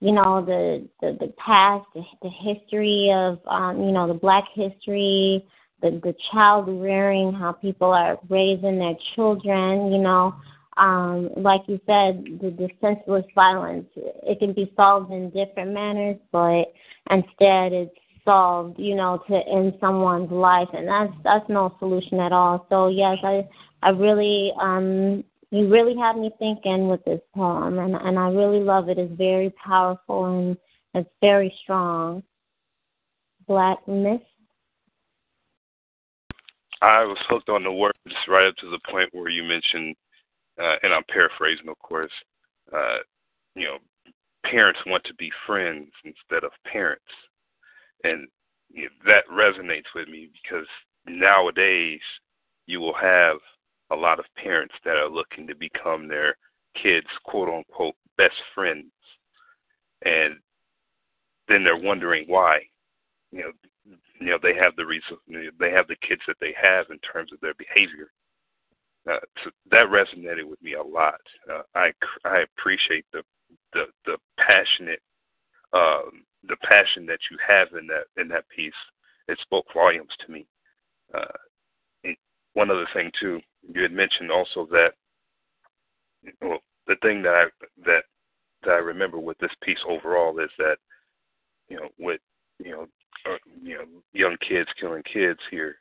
you 0.00 0.12
know 0.12 0.44
the 0.44 0.86
the, 1.00 1.16
the 1.20 1.32
past 1.38 1.86
the, 1.94 2.02
the 2.22 2.30
history 2.30 3.10
of 3.12 3.38
um 3.46 3.82
you 3.82 3.92
know 3.92 4.06
the 4.06 4.14
black 4.14 4.44
history 4.54 5.44
the 5.82 5.90
the 6.02 6.14
child 6.32 6.68
rearing, 6.68 7.32
how 7.32 7.52
people 7.52 7.92
are 7.92 8.18
raising 8.28 8.78
their 8.78 8.96
children, 9.14 9.92
you 9.92 9.98
know. 9.98 10.34
Um, 10.76 11.30
like 11.36 11.62
you 11.66 11.78
said, 11.86 12.24
the, 12.40 12.50
the 12.56 12.68
senseless 12.80 13.26
violence, 13.34 13.86
it 13.96 14.38
can 14.38 14.54
be 14.54 14.72
solved 14.76 15.12
in 15.12 15.28
different 15.30 15.72
manners, 15.72 16.16
but 16.32 16.72
instead 17.10 17.72
it's 17.72 17.94
solved, 18.24 18.78
you 18.78 18.94
know, 18.94 19.22
to 19.28 19.34
end 19.34 19.74
someone's 19.80 20.30
life, 20.30 20.68
and 20.72 20.88
that's 20.88 21.12
that's 21.24 21.48
no 21.48 21.74
solution 21.78 22.20
at 22.20 22.32
all. 22.32 22.66
So 22.70 22.88
yes, 22.88 23.18
I 23.22 23.46
I 23.82 23.90
really 23.90 24.52
um 24.60 25.24
you 25.50 25.68
really 25.68 25.96
have 25.96 26.16
me 26.16 26.30
thinking 26.38 26.88
with 26.88 27.04
this 27.04 27.20
poem, 27.34 27.78
and 27.78 27.96
and 27.96 28.18
I 28.18 28.30
really 28.30 28.60
love 28.60 28.88
it. 28.88 28.98
It's 28.98 29.12
very 29.16 29.50
powerful 29.50 30.26
and 30.26 30.56
it's 30.94 31.10
very 31.20 31.54
strong. 31.62 32.22
Black 33.46 33.78
Mist. 33.88 34.24
I 36.82 37.04
was 37.04 37.18
hooked 37.28 37.48
on 37.48 37.62
the 37.62 37.72
words 37.72 37.98
right 38.28 38.46
up 38.46 38.56
to 38.56 38.70
the 38.70 38.80
point 38.90 39.10
where 39.12 39.28
you 39.28 39.42
mentioned, 39.42 39.94
uh, 40.60 40.76
and 40.82 40.92
I'm 40.92 41.04
paraphrasing, 41.10 41.68
of 41.68 41.78
course, 41.78 42.12
uh, 42.74 42.98
you 43.54 43.64
know, 43.64 43.78
parents 44.44 44.80
want 44.86 45.04
to 45.04 45.14
be 45.14 45.30
friends 45.46 45.90
instead 46.04 46.44
of 46.44 46.52
parents. 46.70 47.04
And 48.04 48.28
you 48.70 48.84
know, 48.84 48.90
that 49.06 49.28
resonates 49.28 49.92
with 49.94 50.08
me 50.08 50.30
because 50.42 50.66
nowadays 51.06 52.00
you 52.66 52.80
will 52.80 52.94
have 52.94 53.36
a 53.90 53.96
lot 53.96 54.18
of 54.18 54.24
parents 54.36 54.74
that 54.84 54.96
are 54.96 55.08
looking 55.10 55.46
to 55.46 55.54
become 55.54 56.08
their 56.08 56.36
kids' 56.80 57.06
quote 57.24 57.48
unquote 57.48 57.96
best 58.16 58.36
friends. 58.54 58.86
And 60.04 60.36
then 61.48 61.64
they're 61.64 61.76
wondering 61.76 62.24
why. 62.28 62.60
You 63.32 63.40
know, 63.40 63.52
you 63.86 64.26
know 64.26 64.38
they 64.42 64.54
have 64.54 64.76
the 64.76 64.86
reason 64.86 65.16
they 65.58 65.70
have 65.70 65.88
the 65.88 65.96
kids 65.96 66.22
that 66.26 66.36
they 66.40 66.54
have 66.60 66.86
in 66.90 66.98
terms 66.98 67.32
of 67.32 67.40
their 67.40 67.54
behavior 67.54 68.10
uh, 69.08 69.18
so 69.42 69.50
that 69.70 69.86
resonated 69.86 70.44
with 70.44 70.60
me 70.62 70.74
a 70.74 70.82
lot. 70.82 71.20
Uh, 71.50 71.62
I 71.74 71.92
I 72.24 72.40
appreciate 72.40 73.04
the 73.12 73.22
the 73.72 73.86
the 74.04 74.16
passionate 74.38 75.00
um, 75.72 76.24
the 76.46 76.56
passion 76.62 77.06
that 77.06 77.20
you 77.30 77.38
have 77.46 77.68
in 77.78 77.86
that 77.86 78.04
in 78.20 78.28
that 78.28 78.48
piece. 78.48 78.72
It 79.28 79.38
spoke 79.40 79.66
volumes 79.72 80.10
to 80.26 80.32
me. 80.32 80.46
Uh, 81.14 82.12
one 82.54 82.70
other 82.70 82.86
thing 82.92 83.10
too, 83.18 83.40
you 83.72 83.82
had 83.82 83.92
mentioned 83.92 84.30
also 84.30 84.66
that 84.70 84.92
well, 86.42 86.58
the 86.86 86.96
thing 87.02 87.22
that 87.22 87.34
I 87.34 87.44
that 87.86 88.02
that 88.64 88.70
I 88.72 88.78
remember 88.78 89.18
with 89.18 89.38
this 89.38 89.54
piece 89.62 89.78
overall 89.88 90.38
is 90.40 90.50
that 90.58 90.76
you 91.68 91.76
know 91.76 91.88
with 91.98 92.20
you 92.58 92.72
know 92.72 92.86
uh, 93.26 93.36
you 93.62 93.74
know 93.78 93.84
young 94.12 94.36
kids 94.46 94.68
killing 94.80 95.02
kids 95.02 95.40
here 95.50 95.76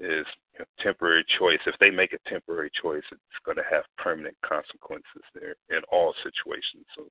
is 0.00 0.26
you 0.54 0.60
know, 0.60 0.64
temporary 0.80 1.24
choice. 1.38 1.58
If 1.66 1.74
they 1.80 1.90
make 1.90 2.12
a 2.12 2.30
temporary 2.30 2.70
choice, 2.80 3.02
it's 3.10 3.44
going 3.44 3.56
to 3.56 3.64
have 3.70 3.84
permanent 3.96 4.36
consequences 4.44 5.22
there 5.34 5.56
in 5.70 5.82
all 5.90 6.14
situations. 6.22 6.84
So 6.96 7.04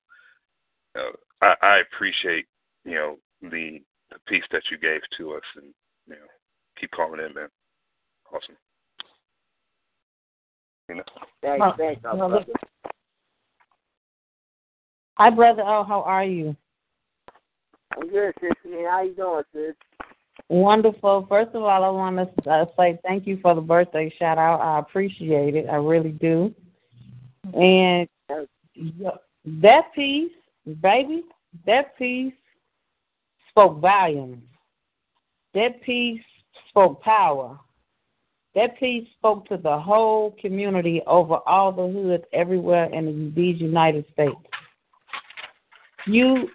uh, 0.95 1.11
I, 1.41 1.65
I 1.65 1.77
appreciate 1.79 2.45
you 2.85 2.95
know 2.95 3.17
the 3.41 3.81
the 4.11 4.19
piece 4.27 4.45
that 4.51 4.63
you 4.71 4.77
gave 4.77 5.01
to 5.17 5.33
us, 5.33 5.43
and 5.55 5.73
you 6.07 6.15
know 6.15 6.27
keep 6.79 6.91
calling 6.91 7.19
in, 7.19 7.33
man. 7.33 7.49
Awesome. 8.33 8.55
You 10.89 10.95
know. 10.95 11.03
Thanks, 11.41 11.65
thanks, 11.77 12.01
well, 12.03 12.29
brother. 12.29 12.45
Hi, 15.15 15.29
brother. 15.29 15.63
Oh, 15.65 15.83
how 15.83 16.01
are 16.01 16.23
you? 16.23 16.55
I'm 17.97 18.09
good, 18.09 18.33
sister. 18.39 18.89
How 18.89 19.01
you 19.03 19.13
doing, 19.13 19.43
sis? 19.53 19.75
Wonderful. 20.49 21.25
First 21.27 21.55
of 21.55 21.63
all, 21.63 21.83
I 21.83 21.89
want 21.89 22.17
to 22.43 22.49
uh, 22.49 22.65
say 22.77 22.99
thank 23.03 23.25
you 23.25 23.39
for 23.41 23.55
the 23.55 23.61
birthday 23.61 24.13
shout 24.19 24.37
out. 24.37 24.61
I 24.61 24.79
appreciate 24.79 25.55
it. 25.55 25.67
I 25.67 25.75
really 25.75 26.11
do. 26.11 26.53
And 27.53 28.07
that 29.45 29.93
piece, 29.95 30.31
baby, 30.81 31.23
that 31.65 31.97
piece 31.97 32.33
spoke 33.49 33.79
volumes. 33.79 34.43
That 35.53 35.81
piece 35.81 36.21
spoke 36.69 37.01
power. 37.01 37.59
That 38.53 38.79
piece 38.79 39.07
spoke 39.17 39.47
to 39.47 39.57
the 39.57 39.77
whole 39.79 40.35
community 40.39 41.01
over 41.07 41.39
all 41.47 41.71
the 41.71 41.87
hoods 41.87 42.23
everywhere 42.31 42.85
in 42.93 43.33
these 43.35 43.59
United 43.59 44.05
States. 44.13 44.35
You 46.05 46.49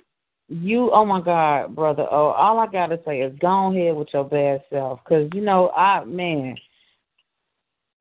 you, 0.52 0.90
oh 0.92 1.04
my 1.04 1.20
God, 1.20 1.74
brother. 1.74 2.06
Oh, 2.10 2.28
all 2.28 2.58
I 2.58 2.66
gotta 2.66 3.00
say 3.06 3.20
is 3.20 3.36
go 3.38 3.72
ahead 3.72 3.96
with 3.96 4.08
your 4.12 4.24
bad 4.24 4.62
self, 4.70 5.00
cause 5.04 5.28
you 5.34 5.40
know, 5.40 5.70
I 5.70 6.04
man, 6.04 6.56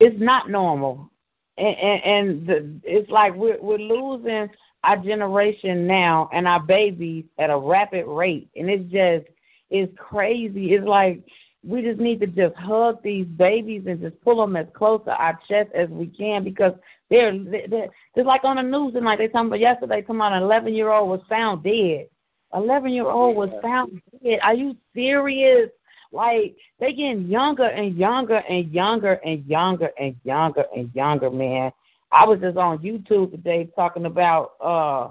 it's 0.00 0.20
not 0.20 0.50
normal, 0.50 1.10
and 1.56 1.76
and, 1.76 2.02
and 2.04 2.46
the, 2.46 2.80
it's 2.84 3.10
like 3.10 3.34
we're 3.34 3.60
we're 3.60 3.78
losing 3.78 4.48
our 4.84 4.96
generation 4.96 5.86
now 5.86 6.28
and 6.32 6.46
our 6.46 6.60
babies 6.60 7.24
at 7.38 7.50
a 7.50 7.58
rapid 7.58 8.06
rate, 8.06 8.48
and 8.56 8.68
it's 8.68 8.90
just 8.90 9.26
it's 9.70 9.92
crazy. 9.96 10.74
It's 10.74 10.86
like 10.86 11.22
we 11.64 11.80
just 11.80 12.00
need 12.00 12.20
to 12.20 12.26
just 12.26 12.56
hug 12.56 13.02
these 13.02 13.26
babies 13.26 13.84
and 13.86 14.00
just 14.00 14.20
pull 14.22 14.40
them 14.40 14.56
as 14.56 14.66
close 14.74 15.00
to 15.04 15.12
our 15.12 15.38
chest 15.48 15.70
as 15.74 15.88
we 15.88 16.06
can 16.06 16.44
because 16.44 16.72
they're 17.08 17.32
they're, 17.38 17.88
they're 18.14 18.24
like 18.24 18.44
on 18.44 18.56
the 18.56 18.62
news 18.62 18.94
and 18.94 19.04
like 19.04 19.18
they 19.18 19.28
talking 19.28 19.46
about 19.46 19.60
yesterday, 19.60 20.04
about 20.06 20.32
an 20.32 20.42
11 20.42 20.74
year 20.74 20.90
old 20.90 21.08
was 21.08 21.20
found 21.28 21.62
dead. 21.62 22.08
11 22.54 22.92
year 22.92 23.06
old 23.06 23.36
was 23.36 23.50
found 23.62 24.00
dead. 24.22 24.40
Are 24.42 24.54
you 24.54 24.76
serious? 24.94 25.70
Like 26.12 26.54
they 26.78 26.92
getting 26.92 27.26
younger 27.26 27.64
and 27.64 27.96
younger 27.96 28.42
and 28.48 28.70
younger 28.70 29.14
and 29.24 29.44
younger 29.46 29.90
and 29.98 30.14
younger 30.24 30.64
and 30.76 30.90
younger, 30.94 31.30
man. 31.30 31.72
I 32.10 32.26
was 32.26 32.40
just 32.40 32.58
on 32.58 32.78
YouTube 32.78 33.30
today 33.30 33.70
talking 33.74 34.04
about 34.04 34.52
uh 34.60 35.08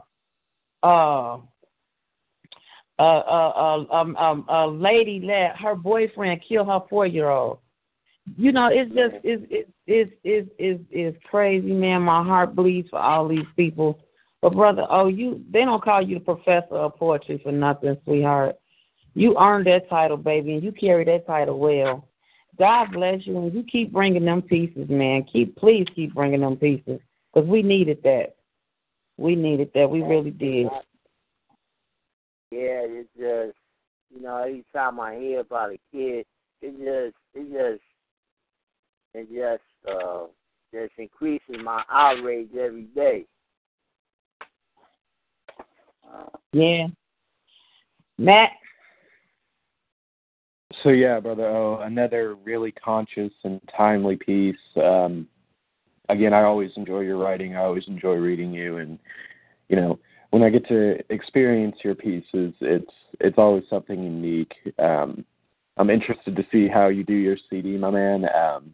uh 0.86 1.40
uh 3.00 3.02
uh 3.02 3.50
uh 3.50 3.86
um 3.92 4.16
um 4.16 4.46
a 4.48 4.68
lady 4.68 5.20
let 5.24 5.58
her 5.60 5.74
boyfriend 5.74 6.42
kill 6.48 6.66
her 6.66 6.82
four 6.88 7.08
year 7.08 7.30
old. 7.30 7.58
You 8.38 8.52
know, 8.52 8.70
it's 8.72 8.94
just 8.94 9.16
it's 9.24 9.44
it's 9.50 9.72
it's 9.88 10.12
it's 10.24 10.50
it's 10.60 10.84
it's 10.92 11.18
crazy, 11.30 11.74
man. 11.74 12.04
My 12.04 12.24
heart 12.24 12.56
bleeds 12.56 12.90
for 12.90 13.00
all 13.00 13.28
these 13.28 13.48
people. 13.56 14.00
But 14.42 14.54
brother, 14.54 14.86
oh 14.90 15.08
you 15.08 15.44
they 15.52 15.64
don't 15.66 15.84
call 15.84 16.02
you 16.02 16.16
the 16.20 16.26
professor 16.26 16.76
of 16.76 16.96
poetry 16.98 17.40
for 17.44 17.52
nothing, 17.52 17.98
sweetheart. 18.04 18.56
You 19.14 19.38
earned 19.38 19.68
that 19.68 19.90
title, 19.90 20.18
baby, 20.18 20.54
and 20.54 20.64
you 20.64 20.72
carry 20.72 21.04
that 21.06 21.28
title 21.28 21.60
well. 21.60 22.08
God 22.58 22.92
bless 22.92 23.26
you, 23.26 23.38
and 23.38 23.54
you 23.54 23.64
keep 23.64 23.92
bringing 23.92 24.26
them 24.26 24.42
pieces, 24.42 24.90
man. 24.90 25.26
Keep, 25.32 25.56
please 25.58 25.86
keep 25.96 26.14
bringing 26.14 26.42
them 26.42 26.58
pieces, 26.58 27.00
because 27.34 27.48
we 27.48 27.62
needed 27.62 28.02
that. 28.04 28.36
We 29.18 29.36
needed 29.36 29.72
that. 29.76 29.90
We 29.90 30.02
really 30.02 30.32
did. 30.32 30.68
Yeah, 32.52 32.84
it's 32.84 33.10
just 33.18 33.58
you 34.14 34.22
know, 34.22 34.38
every 34.38 34.66
time 34.74 35.00
I 35.00 35.16
hear 35.16 35.40
about 35.42 35.72
a 35.72 35.80
kid, 35.92 36.26
it 36.62 36.72
just 36.78 37.16
it 37.34 37.52
just 37.52 37.84
it 39.14 39.28
just 39.34 39.64
uh 39.88 40.26
just 40.74 40.94
increases 40.98 41.58
my 41.64 41.84
outrage 41.90 42.50
every 42.60 42.84
day. 42.96 43.26
Yeah. 46.54 46.88
Matt. 48.18 48.52
So 50.84 50.90
yeah, 50.90 51.20
brother. 51.20 51.48
Oh, 51.48 51.80
another 51.82 52.36
really 52.36 52.72
conscious 52.72 53.32
and 53.44 53.62
timely 53.76 54.16
piece. 54.16 54.56
Um, 54.82 55.28
again, 56.10 56.34
I 56.34 56.44
always 56.44 56.72
enjoy 56.76 57.02
your 57.02 57.18
writing. 57.18 57.56
I 57.56 57.62
always 57.62 57.88
enjoy 57.88 58.14
reading 58.16 58.54
you, 58.54 58.78
and 58.78 58.98
you 59.70 59.76
know, 59.76 60.00
when 60.32 60.44
I 60.44 60.50
get 60.50 60.68
to 60.68 60.98
experience 61.14 61.78
your 61.84 61.96
pieces, 61.96 62.54
it's 62.62 62.92
it's 63.20 63.38
always 63.38 63.64
something 63.70 64.02
unique. 64.02 64.54
Um, 64.80 65.26
I'm 65.78 65.90
interested 65.90 66.36
to 66.36 66.46
see 66.52 66.68
how 66.68 66.88
you 66.88 67.04
do 67.04 67.14
your 67.14 67.38
CD, 67.50 67.78
my 67.78 67.90
man. 67.90 68.26
Um, 68.36 68.74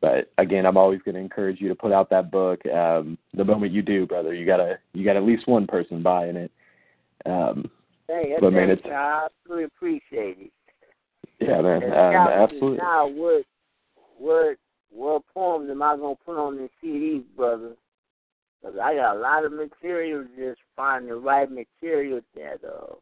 but 0.00 0.30
again, 0.38 0.66
I'm 0.66 0.76
always 0.76 1.00
going 1.02 1.14
to 1.14 1.20
encourage 1.20 1.60
you 1.60 1.68
to 1.68 1.74
put 1.74 1.92
out 1.92 2.10
that 2.10 2.30
book. 2.30 2.60
Um, 2.66 3.16
the 3.32 3.44
moment 3.44 3.72
you 3.72 3.82
do, 3.82 4.06
brother, 4.06 4.34
you 4.34 4.44
gotta 4.44 4.78
you 4.92 5.04
got 5.04 5.16
at 5.16 5.24
least 5.24 5.48
one 5.48 5.66
person 5.66 6.02
buying 6.02 6.36
it. 6.36 6.52
Um, 7.26 7.70
Hey, 8.06 8.34
but 8.38 8.52
man, 8.52 8.68
it's 8.70 8.82
I 8.84 9.28
really 9.48 9.64
appreciate 9.64 10.36
it. 10.38 10.52
yeah, 11.40 11.60
man, 11.62 11.82
um, 11.84 12.28
absolutely. 12.28 12.76
Now, 12.76 13.06
what, 13.08 13.44
what, 14.18 14.56
what 14.90 15.22
poems 15.32 15.70
am 15.70 15.82
I 15.82 15.96
gonna 15.96 16.14
put 16.24 16.36
on 16.36 16.56
this 16.58 16.70
CD, 16.80 17.24
brother? 17.34 17.76
'Cause 18.62 18.78
I 18.80 18.94
got 18.94 19.16
a 19.16 19.18
lot 19.18 19.44
of 19.44 19.52
material. 19.52 20.24
Just 20.36 20.60
find 20.74 21.06
the 21.08 21.16
right 21.16 21.50
material 21.50 22.20
that, 22.34 22.64
uh, 22.64 22.94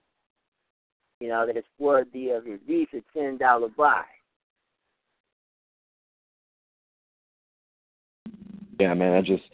you 1.20 1.28
know, 1.28 1.46
that's 1.46 1.66
worthy 1.78 2.30
of 2.30 2.48
at 2.48 2.66
least 2.66 2.94
a 2.94 3.02
ten 3.12 3.36
dollar 3.36 3.68
buy. 3.68 4.04
Yeah, 8.80 8.94
man. 8.94 9.14
I 9.14 9.20
just 9.20 9.44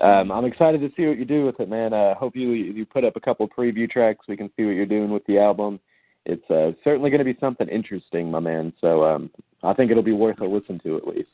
um, 0.00 0.32
I'm 0.32 0.44
excited 0.44 0.80
to 0.80 0.90
see 0.96 1.06
what 1.06 1.18
you 1.18 1.24
do 1.24 1.44
with 1.44 1.60
it, 1.60 1.68
man. 1.68 1.92
I 1.92 2.12
uh, 2.12 2.14
hope 2.14 2.36
you 2.36 2.52
you 2.52 2.86
put 2.86 3.04
up 3.04 3.16
a 3.16 3.20
couple 3.20 3.48
preview 3.48 3.90
tracks. 3.90 4.26
We 4.28 4.36
can 4.36 4.50
see 4.56 4.64
what 4.64 4.72
you're 4.72 4.86
doing 4.86 5.10
with 5.10 5.24
the 5.26 5.38
album. 5.38 5.80
It's 6.26 6.48
uh, 6.50 6.72
certainly 6.84 7.10
going 7.10 7.24
to 7.24 7.24
be 7.24 7.36
something 7.40 7.68
interesting, 7.68 8.30
my 8.30 8.40
man. 8.40 8.72
So 8.80 9.04
um, 9.04 9.30
I 9.62 9.72
think 9.74 9.90
it'll 9.90 10.02
be 10.02 10.12
worth 10.12 10.40
a 10.40 10.44
listen 10.44 10.80
to 10.84 10.96
at 10.96 11.06
least. 11.06 11.30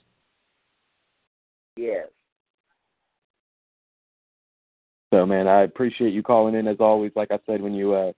Yes. 1.76 2.08
So, 5.12 5.24
man, 5.24 5.46
I 5.46 5.62
appreciate 5.62 6.12
you 6.12 6.22
calling 6.22 6.54
in 6.54 6.66
as 6.66 6.78
always. 6.80 7.12
Like 7.14 7.30
I 7.30 7.38
said 7.46 7.62
when 7.62 7.74
you 7.74 7.94
uh, 7.94 8.12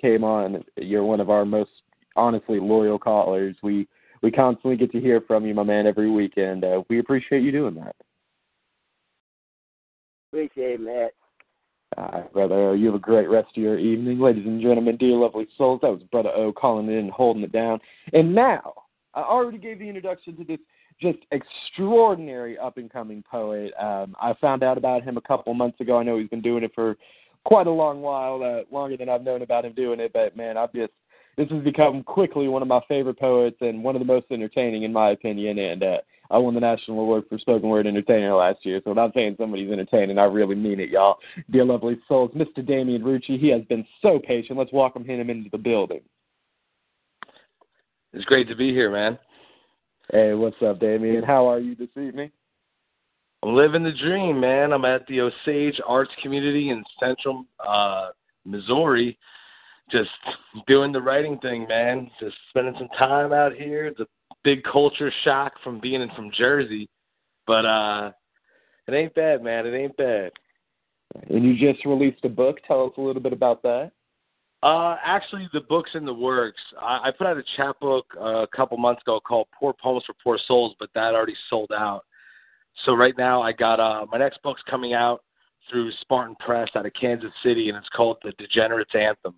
came 0.00 0.24
on, 0.24 0.62
you're 0.76 1.04
one 1.04 1.20
of 1.20 1.30
our 1.30 1.44
most 1.44 1.70
honestly 2.14 2.60
loyal 2.60 2.98
callers. 2.98 3.56
We 3.62 3.88
we 4.22 4.30
constantly 4.30 4.76
get 4.76 4.92
to 4.92 5.00
hear 5.00 5.20
from 5.20 5.46
you, 5.46 5.54
my 5.54 5.62
man, 5.62 5.86
every 5.86 6.10
weekend. 6.10 6.64
Uh, 6.64 6.82
we 6.88 6.98
appreciate 6.98 7.42
you 7.42 7.52
doing 7.52 7.74
that. 7.74 7.96
Appreciate 10.36 10.74
it, 10.74 10.80
Matt. 10.82 11.12
All 11.96 12.10
right, 12.12 12.30
brother. 12.30 12.76
You 12.76 12.86
have 12.88 12.94
a 12.94 12.98
great 12.98 13.30
rest 13.30 13.48
of 13.56 13.62
your 13.62 13.78
evening. 13.78 14.20
Ladies 14.20 14.44
and 14.44 14.60
gentlemen, 14.60 14.98
dear 14.98 15.16
lovely 15.16 15.48
souls, 15.56 15.80
that 15.80 15.90
was 15.90 16.02
Brother 16.12 16.28
O 16.28 16.52
calling 16.52 16.88
in 16.88 16.98
and 16.98 17.10
holding 17.10 17.42
it 17.42 17.52
down. 17.52 17.80
And 18.12 18.34
now, 18.34 18.74
I 19.14 19.22
already 19.22 19.56
gave 19.56 19.78
the 19.78 19.88
introduction 19.88 20.36
to 20.36 20.44
this 20.44 20.58
just 21.00 21.20
extraordinary 21.30 22.58
up 22.58 22.76
and 22.76 22.92
coming 22.92 23.24
poet. 23.30 23.72
Um, 23.80 24.14
I 24.20 24.34
found 24.38 24.62
out 24.62 24.76
about 24.76 25.04
him 25.04 25.16
a 25.16 25.22
couple 25.22 25.54
months 25.54 25.80
ago. 25.80 25.96
I 25.96 26.02
know 26.02 26.18
he's 26.18 26.28
been 26.28 26.42
doing 26.42 26.64
it 26.64 26.72
for 26.74 26.98
quite 27.46 27.66
a 27.66 27.70
long 27.70 28.02
while, 28.02 28.42
uh, 28.42 28.64
longer 28.70 28.98
than 28.98 29.08
I've 29.08 29.24
known 29.24 29.40
about 29.40 29.64
him 29.64 29.72
doing 29.72 30.00
it. 30.00 30.12
But 30.12 30.36
man, 30.36 30.58
I've 30.58 30.74
just 30.74 30.92
this 31.38 31.48
has 31.48 31.64
become 31.64 32.02
quickly 32.02 32.46
one 32.46 32.60
of 32.60 32.68
my 32.68 32.80
favorite 32.88 33.18
poets 33.18 33.56
and 33.62 33.82
one 33.82 33.96
of 33.96 34.00
the 34.00 34.06
most 34.06 34.26
entertaining 34.30 34.82
in 34.82 34.92
my 34.92 35.12
opinion. 35.12 35.58
And 35.58 35.82
uh, 35.82 35.96
I 36.30 36.38
won 36.38 36.54
the 36.54 36.60
national 36.60 37.00
award 37.00 37.24
for 37.28 37.38
spoken 37.38 37.68
word 37.68 37.86
entertainer 37.86 38.34
last 38.34 38.64
year. 38.64 38.80
So 38.84 38.90
when 38.90 38.98
I'm 38.98 39.12
saying 39.14 39.36
somebody's 39.38 39.70
entertaining, 39.70 40.18
I 40.18 40.24
really 40.24 40.54
mean 40.54 40.80
it, 40.80 40.90
y'all. 40.90 41.18
Dear 41.50 41.64
lovely 41.64 41.98
souls, 42.08 42.32
Mr. 42.34 42.66
Damian 42.66 43.02
Rucci, 43.02 43.38
he 43.38 43.48
has 43.48 43.62
been 43.62 43.86
so 44.02 44.18
patient. 44.18 44.58
Let's 44.58 44.72
welcome 44.72 45.04
him 45.04 45.30
into 45.30 45.50
the 45.50 45.58
building. 45.58 46.00
It's 48.12 48.24
great 48.24 48.48
to 48.48 48.56
be 48.56 48.72
here, 48.72 48.90
man. 48.90 49.18
Hey, 50.12 50.34
what's 50.34 50.56
up, 50.62 50.80
Damian? 50.80 51.22
How 51.22 51.46
are 51.48 51.58
you 51.58 51.74
this 51.74 51.88
evening? 51.96 52.30
I'm 53.42 53.54
living 53.54 53.82
the 53.82 53.92
dream, 53.92 54.40
man. 54.40 54.72
I'm 54.72 54.84
at 54.84 55.06
the 55.06 55.20
Osage 55.20 55.80
Arts 55.86 56.10
Community 56.22 56.70
in 56.70 56.82
Central 56.98 57.44
uh, 57.66 58.08
Missouri, 58.44 59.18
just 59.90 60.10
doing 60.66 60.92
the 60.92 61.00
writing 61.02 61.38
thing, 61.38 61.66
man. 61.68 62.10
Just 62.18 62.36
spending 62.48 62.74
some 62.78 62.88
time 62.98 63.32
out 63.32 63.52
here. 63.52 63.92
A 63.98 64.06
big 64.46 64.62
culture 64.62 65.12
shock 65.24 65.54
from 65.64 65.80
being 65.80 66.00
in 66.00 66.08
from 66.10 66.30
Jersey, 66.30 66.88
but 67.48 67.66
uh, 67.66 68.12
it 68.86 68.94
ain't 68.94 69.12
bad, 69.16 69.42
man. 69.42 69.66
It 69.66 69.76
ain't 69.76 69.96
bad. 69.96 70.30
And 71.28 71.44
you 71.44 71.58
just 71.58 71.84
released 71.84 72.24
a 72.24 72.28
book. 72.28 72.58
Tell 72.64 72.84
us 72.84 72.92
a 72.96 73.00
little 73.00 73.20
bit 73.20 73.32
about 73.32 73.60
that. 73.64 73.90
Uh, 74.62 74.96
actually, 75.04 75.48
the 75.52 75.62
book's 75.62 75.90
in 75.94 76.04
the 76.04 76.14
works. 76.14 76.60
I, 76.80 77.08
I 77.08 77.10
put 77.10 77.26
out 77.26 77.36
a 77.36 77.42
chapbook 77.56 78.06
uh, 78.18 78.42
a 78.42 78.46
couple 78.46 78.78
months 78.78 79.02
ago 79.02 79.18
called 79.18 79.48
"Poor 79.58 79.74
Poems 79.82 80.04
for 80.06 80.14
Poor 80.22 80.38
Souls," 80.46 80.76
but 80.78 80.90
that 80.94 81.12
already 81.12 81.36
sold 81.50 81.72
out. 81.76 82.02
So 82.84 82.94
right 82.94 83.14
now, 83.18 83.42
I 83.42 83.50
got 83.50 83.80
uh, 83.80 84.06
my 84.12 84.18
next 84.18 84.40
book's 84.42 84.62
coming 84.70 84.94
out 84.94 85.24
through 85.68 85.90
Spartan 86.02 86.36
Press 86.38 86.68
out 86.76 86.86
of 86.86 86.92
Kansas 86.98 87.32
City, 87.42 87.68
and 87.68 87.76
it's 87.76 87.88
called 87.88 88.18
"The 88.22 88.32
Degenerates 88.38 88.94
Anthem." 88.94 89.34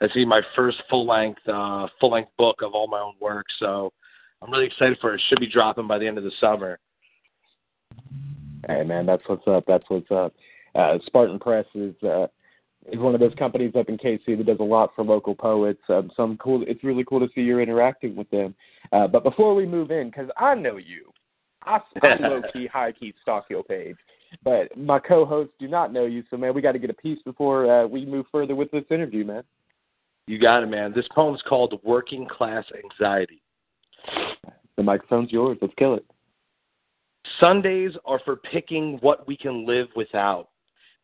That's 0.00 0.12
be 0.12 0.24
my 0.24 0.42
first 0.54 0.78
full 0.88 1.06
length 1.06 1.40
uh, 1.48 1.88
full 1.98 2.12
length 2.12 2.30
book 2.38 2.62
of 2.62 2.72
all 2.72 2.86
my 2.86 3.00
own 3.00 3.14
work. 3.20 3.46
So 3.58 3.92
I'm 4.44 4.52
really 4.52 4.66
excited 4.66 4.98
for 5.00 5.12
it. 5.12 5.16
it. 5.16 5.22
Should 5.28 5.40
be 5.40 5.46
dropping 5.46 5.88
by 5.88 5.98
the 5.98 6.06
end 6.06 6.18
of 6.18 6.24
the 6.24 6.32
summer. 6.40 6.78
Hey 8.68 8.82
man, 8.84 9.06
that's 9.06 9.22
what's 9.26 9.46
up. 9.46 9.64
That's 9.66 9.84
what's 9.88 10.10
up. 10.10 10.34
Uh, 10.74 10.98
Spartan 11.06 11.38
Press 11.38 11.66
is 11.74 11.94
uh, 12.02 12.26
is 12.92 12.98
one 12.98 13.14
of 13.14 13.20
those 13.20 13.34
companies 13.38 13.72
up 13.78 13.88
in 13.88 13.96
KC 13.96 14.36
that 14.36 14.46
does 14.46 14.58
a 14.60 14.64
lot 14.64 14.90
for 14.94 15.04
local 15.04 15.34
poets. 15.34 15.80
Um, 15.88 16.10
some 16.16 16.36
cool. 16.36 16.62
It's 16.66 16.84
really 16.84 17.04
cool 17.04 17.20
to 17.20 17.28
see 17.34 17.40
you're 17.40 17.62
interacting 17.62 18.16
with 18.16 18.28
them. 18.30 18.54
Uh, 18.92 19.06
but 19.06 19.24
before 19.24 19.54
we 19.54 19.64
move 19.64 19.90
in, 19.90 20.08
because 20.08 20.28
I 20.36 20.54
know 20.54 20.76
you, 20.76 21.10
I, 21.62 21.78
I 22.02 22.16
low 22.20 22.42
key, 22.52 22.66
high 22.66 22.92
key 22.92 23.14
stalk 23.22 23.46
your 23.48 23.64
page. 23.64 23.96
But 24.42 24.76
my 24.76 24.98
co-hosts 24.98 25.54
do 25.60 25.68
not 25.68 25.92
know 25.92 26.06
you, 26.06 26.24
so 26.28 26.36
man, 26.36 26.54
we 26.54 26.60
got 26.60 26.72
to 26.72 26.78
get 26.78 26.90
a 26.90 26.94
piece 26.94 27.22
before 27.24 27.70
uh, 27.70 27.86
we 27.86 28.04
move 28.04 28.26
further 28.32 28.54
with 28.54 28.70
this 28.72 28.84
interview, 28.90 29.24
man. 29.24 29.44
You 30.26 30.38
got 30.38 30.62
it, 30.62 30.66
man. 30.66 30.92
This 30.94 31.06
poem's 31.14 31.42
called 31.48 31.78
"Working 31.84 32.26
Class 32.26 32.64
Anxiety." 32.82 33.43
The 34.76 34.82
microphone's 34.82 35.32
yours. 35.32 35.58
Let's 35.60 35.74
kill 35.76 35.94
it. 35.94 36.04
Sundays 37.40 37.92
are 38.04 38.20
for 38.24 38.36
picking 38.36 38.98
what 39.00 39.26
we 39.26 39.36
can 39.36 39.66
live 39.66 39.88
without. 39.96 40.48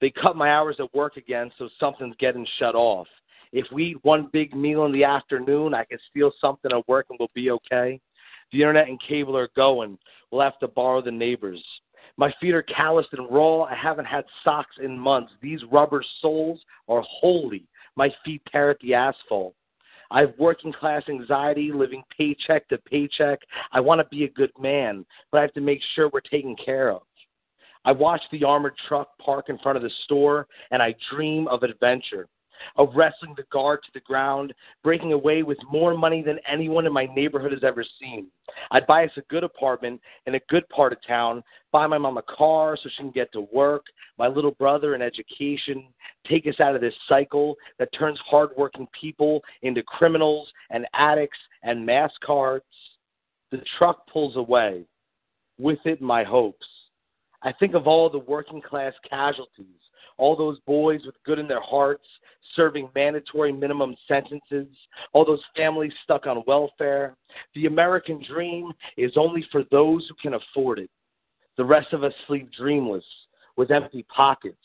They 0.00 0.10
cut 0.10 0.36
my 0.36 0.50
hours 0.50 0.76
at 0.78 0.94
work 0.94 1.16
again, 1.16 1.50
so 1.58 1.68
something's 1.78 2.16
getting 2.18 2.46
shut 2.58 2.74
off. 2.74 3.06
If 3.52 3.66
we 3.72 3.90
eat 3.90 4.04
one 4.04 4.28
big 4.32 4.54
meal 4.54 4.84
in 4.86 4.92
the 4.92 5.04
afternoon, 5.04 5.74
I 5.74 5.84
can 5.84 5.98
steal 6.10 6.32
something 6.40 6.70
at 6.72 6.88
work 6.88 7.06
and 7.10 7.18
we'll 7.18 7.30
be 7.34 7.50
okay. 7.50 8.00
The 8.52 8.58
internet 8.58 8.88
and 8.88 9.00
cable 9.06 9.36
are 9.36 9.50
going. 9.56 9.98
We'll 10.30 10.42
have 10.42 10.58
to 10.60 10.68
borrow 10.68 11.02
the 11.02 11.10
neighbors. 11.10 11.62
My 12.16 12.32
feet 12.40 12.54
are 12.54 12.62
calloused 12.62 13.12
and 13.12 13.30
raw. 13.30 13.62
I 13.62 13.74
haven't 13.74 14.04
had 14.04 14.24
socks 14.44 14.76
in 14.82 14.98
months. 14.98 15.32
These 15.40 15.60
rubber 15.70 16.04
soles 16.20 16.60
are 16.88 17.02
holy. 17.02 17.64
My 17.96 18.12
feet 18.24 18.42
tear 18.50 18.70
at 18.70 18.78
the 18.80 18.94
asphalt. 18.94 19.54
I 20.10 20.20
have 20.20 20.34
working 20.38 20.72
class 20.72 21.02
anxiety, 21.08 21.72
living 21.72 22.02
paycheck 22.16 22.68
to 22.68 22.78
paycheck. 22.78 23.40
I 23.72 23.80
want 23.80 24.00
to 24.00 24.06
be 24.14 24.24
a 24.24 24.30
good 24.30 24.52
man, 24.58 25.04
but 25.30 25.38
I 25.38 25.42
have 25.42 25.54
to 25.54 25.60
make 25.60 25.80
sure 25.94 26.08
we're 26.08 26.20
taken 26.20 26.56
care 26.56 26.90
of. 26.90 27.02
I 27.84 27.92
watch 27.92 28.20
the 28.30 28.44
armored 28.44 28.74
truck 28.88 29.16
park 29.18 29.48
in 29.48 29.58
front 29.58 29.76
of 29.76 29.82
the 29.82 29.90
store, 30.04 30.46
and 30.70 30.82
I 30.82 30.94
dream 31.14 31.48
of 31.48 31.62
adventure, 31.62 32.28
of 32.76 32.94
wrestling 32.94 33.34
the 33.36 33.44
guard 33.52 33.80
to 33.82 33.90
the 33.94 34.00
ground, 34.00 34.52
breaking 34.82 35.12
away 35.12 35.42
with 35.42 35.58
more 35.70 35.96
money 35.96 36.22
than 36.22 36.38
anyone 36.50 36.86
in 36.86 36.92
my 36.92 37.06
neighborhood 37.14 37.52
has 37.52 37.64
ever 37.64 37.84
seen. 38.00 38.26
I'd 38.70 38.86
buy 38.86 39.04
us 39.04 39.12
a 39.16 39.22
good 39.22 39.44
apartment 39.44 40.00
in 40.26 40.34
a 40.34 40.40
good 40.48 40.68
part 40.68 40.92
of 40.92 40.98
town, 41.06 41.42
buy 41.72 41.86
my 41.86 41.98
mom 41.98 42.18
a 42.18 42.22
car 42.22 42.76
so 42.76 42.88
she 42.88 43.02
can 43.02 43.10
get 43.10 43.32
to 43.32 43.46
work, 43.52 43.84
my 44.18 44.28
little 44.28 44.52
brother 44.52 44.94
an 44.94 45.02
education, 45.02 45.84
take 46.28 46.46
us 46.46 46.60
out 46.60 46.74
of 46.74 46.80
this 46.80 46.94
cycle 47.08 47.56
that 47.78 47.92
turns 47.92 48.18
hardworking 48.24 48.88
people 48.98 49.42
into 49.62 49.82
criminals 49.82 50.48
and 50.70 50.86
addicts 50.94 51.38
and 51.62 51.84
mass 51.84 52.12
cards. 52.24 52.64
The 53.50 53.62
truck 53.78 54.06
pulls 54.06 54.36
away. 54.36 54.84
With 55.58 55.80
it, 55.84 56.00
my 56.00 56.24
hopes. 56.24 56.66
I 57.42 57.52
think 57.52 57.74
of 57.74 57.86
all 57.86 58.08
the 58.08 58.18
working 58.18 58.62
class 58.62 58.92
casualties, 59.08 59.66
all 60.18 60.36
those 60.36 60.58
boys 60.60 61.00
with 61.04 61.14
good 61.24 61.38
in 61.38 61.48
their 61.48 61.60
hearts 61.60 62.06
serving 62.54 62.88
mandatory 62.94 63.52
minimum 63.52 63.94
sentences, 64.06 64.66
all 65.12 65.24
those 65.24 65.42
families 65.56 65.92
stuck 66.04 66.26
on 66.26 66.42
welfare. 66.46 67.16
The 67.54 67.66
American 67.66 68.22
dream 68.28 68.72
is 68.96 69.12
only 69.16 69.46
for 69.50 69.64
those 69.70 70.06
who 70.08 70.14
can 70.20 70.34
afford 70.34 70.78
it. 70.78 70.90
The 71.56 71.64
rest 71.64 71.92
of 71.92 72.04
us 72.04 72.12
sleep 72.26 72.50
dreamless 72.56 73.04
with 73.56 73.70
empty 73.70 74.04
pockets. 74.14 74.56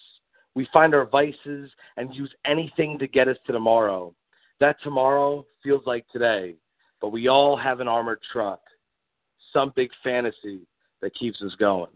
We 0.53 0.67
find 0.71 0.95
our 0.95 1.05
vices 1.05 1.69
and 1.97 2.15
use 2.15 2.33
anything 2.45 2.97
to 2.99 3.07
get 3.07 3.27
us 3.27 3.37
to 3.45 3.51
tomorrow. 3.51 4.13
That 4.59 4.77
tomorrow 4.83 5.45
feels 5.61 5.83
like 5.85 6.05
today, 6.13 6.55
but 7.01 7.09
we 7.09 7.27
all 7.27 7.57
have 7.57 7.81
an 7.81 7.89
armored 7.89 8.19
truck, 8.31 8.61
some 9.51 9.73
big 9.75 9.89
fantasy 10.03 10.61
that 11.01 11.13
keeps 11.15 11.41
us 11.41 11.53
going. 11.59 11.91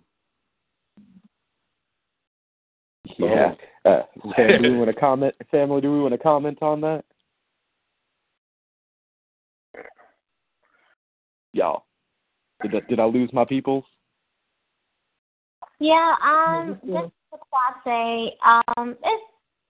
Yeah. 3.17 3.53
Uh, 3.89 4.03
Sam, 4.35 4.61
do 4.61 4.71
we 4.71 4.77
want 4.77 4.93
to 4.93 4.99
comment? 4.99 5.35
Family, 5.49 5.81
do 5.81 5.91
we 5.91 6.01
want 6.01 6.13
to 6.13 6.17
comment 6.17 6.59
on 6.61 6.81
that? 6.81 7.03
Y'all, 11.53 11.85
did 12.61 12.75
I, 12.75 12.79
did 12.87 12.99
I 12.99 13.05
lose 13.05 13.31
my 13.33 13.43
peoples? 13.43 13.83
Yeah, 15.79 16.13
um, 16.23 16.79
just 16.85 17.11
to 17.31 17.39
say, 17.83 18.35
um, 18.45 18.95
it's 19.03 19.23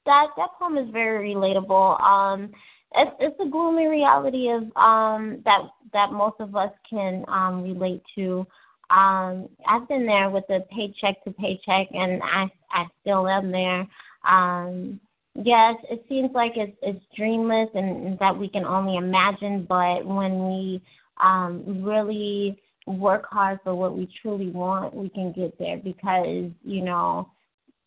that 0.06 0.28
that 0.36 0.50
poem 0.60 0.78
is 0.78 0.90
very 0.92 1.34
relatable. 1.34 2.02
Um, 2.02 2.52
it's 2.96 3.12
it's 3.20 3.40
a 3.40 3.50
gloomy 3.50 3.86
reality 3.86 4.50
of 4.50 4.64
um 4.76 5.42
that 5.46 5.62
that 5.94 6.12
most 6.12 6.36
of 6.40 6.56
us 6.56 6.72
can 6.90 7.24
um 7.30 7.64
relate 7.64 8.02
to. 8.16 8.46
Um, 8.90 9.48
I've 9.68 9.88
been 9.88 10.06
there 10.06 10.30
with 10.30 10.46
the 10.50 10.66
paycheck 10.76 11.24
to 11.24 11.32
paycheck, 11.32 11.88
and 11.94 12.22
I 12.24 12.52
I 12.72 12.88
still 13.02 13.28
am 13.28 13.52
there. 13.52 13.88
Um, 14.28 15.00
yes, 15.36 15.76
it 15.90 16.06
seems 16.10 16.32
like 16.34 16.54
it's 16.56 16.78
it's 16.82 17.04
dreamless 17.16 17.70
and 17.74 18.18
that 18.20 18.38
we 18.38 18.50
can 18.50 18.66
only 18.66 18.98
imagine, 18.98 19.66
but 19.68 20.06
when 20.06 20.48
we 20.48 20.82
um, 21.24 21.84
really 21.84 22.62
work 22.86 23.26
hard 23.30 23.60
for 23.64 23.76
what 23.76 23.96
we 23.96 24.10
truly 24.22 24.50
want, 24.50 24.94
we 24.94 25.10
can 25.10 25.32
get 25.32 25.58
there 25.60 25.78
because 25.78 26.52
you 26.64 26.84
know 26.84 27.30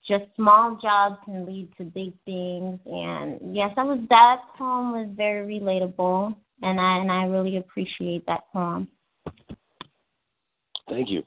just 0.06 0.24
small 0.36 0.78
jobs 0.82 1.16
can 1.24 1.46
lead 1.46 1.68
to 1.78 1.84
big 1.84 2.12
things. 2.24 2.78
And 2.86 3.54
yes, 3.54 3.70
that 3.76 3.86
was 3.86 4.00
that 4.10 4.42
poem 4.58 4.92
was 4.92 5.08
very 5.16 5.60
relatable, 5.60 6.34
and 6.62 6.80
I 6.80 6.98
and 6.98 7.10
I 7.10 7.24
really 7.24 7.58
appreciate 7.58 8.24
that 8.26 8.44
poem. 8.52 8.88
Thank 10.88 11.10
you. 11.10 11.22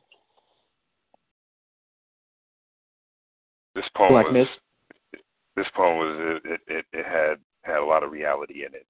This 3.74 3.86
poem 3.96 4.14
Black 4.14 4.26
was 4.26 4.34
Miss. 4.34 4.48
This 5.56 5.68
poem 5.76 5.98
was 5.98 6.40
it, 6.46 6.62
it 6.68 6.86
it 6.92 7.06
had 7.06 7.38
had 7.64 7.80
a 7.80 7.86
lot 7.86 8.04
of 8.04 8.12
reality 8.12 8.66
in 8.66 8.74
it. 8.74 8.86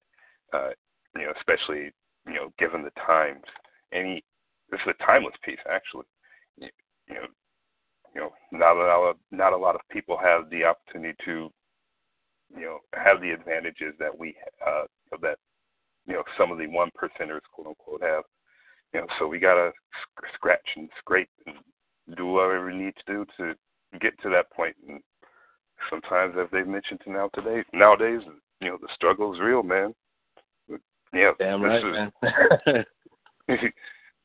Uh, 0.54 0.70
you 1.16 1.26
know, 1.26 1.34
especially 1.38 1.92
you 2.28 2.34
know, 2.34 2.54
given 2.60 2.84
the 2.84 2.92
times. 3.06 3.44
Any 3.94 4.24
this 4.72 4.80
is 4.86 4.94
a 5.00 5.04
timeless 5.06 5.36
piece 5.44 5.60
actually. 5.70 6.06
You, 6.58 6.70
know, 7.10 7.28
you 8.16 8.22
know, 8.22 8.32
not 8.52 8.78
a 8.78 8.80
lot 8.80 9.10
of 9.10 9.16
not 9.32 9.54
a 9.54 9.58
lot 9.58 9.76
of 9.76 9.82
people 9.92 10.18
have 10.18 10.50
the 10.50 10.64
opportunity 10.64 11.16
to, 11.26 11.52
you 12.56 12.62
know, 12.62 12.80
have 12.94 13.22
the 13.22 13.32
advantages 13.32 13.94
that 14.00 14.18
we 14.18 14.36
uh 14.66 14.84
that 15.22 15.38
you 16.08 16.14
know 16.14 16.24
some 16.38 16.52
of 16.52 16.58
the 16.58 16.68
one 16.68 16.90
percenters 16.98 17.42
quote 17.54 17.68
unquote 17.68 18.02
have. 18.02 18.24
You 18.94 19.02
know, 19.02 19.08
so 19.20 19.28
we 19.28 19.40
gotta 19.40 19.72
sc- 20.02 20.34
scratch 20.36 20.68
and 20.78 20.90
scrape 21.00 21.30
and 21.46 21.58
do 22.16 22.26
whatever 22.28 22.68
we 22.68 22.76
need 22.76 22.94
to 23.06 23.14
do 23.14 23.26
to 23.38 23.54
get 24.00 24.20
to 24.22 24.30
that. 24.30 24.48
And 24.88 25.02
sometimes, 25.90 26.36
as 26.40 26.48
they've 26.52 26.68
mentioned 26.68 27.02
to 27.04 27.12
now 27.12 27.30
today, 27.34 27.64
nowadays, 27.74 28.22
you 28.62 28.70
know, 28.70 28.78
the 28.82 28.88
struggle 28.94 29.34
is 29.34 29.40
real, 29.40 29.64
man. 29.64 29.94
Yeah, 31.14 31.32
Damn 31.40 31.62
this 31.62 31.84
right, 31.84 32.12
is, 32.68 32.86
man. 33.48 33.72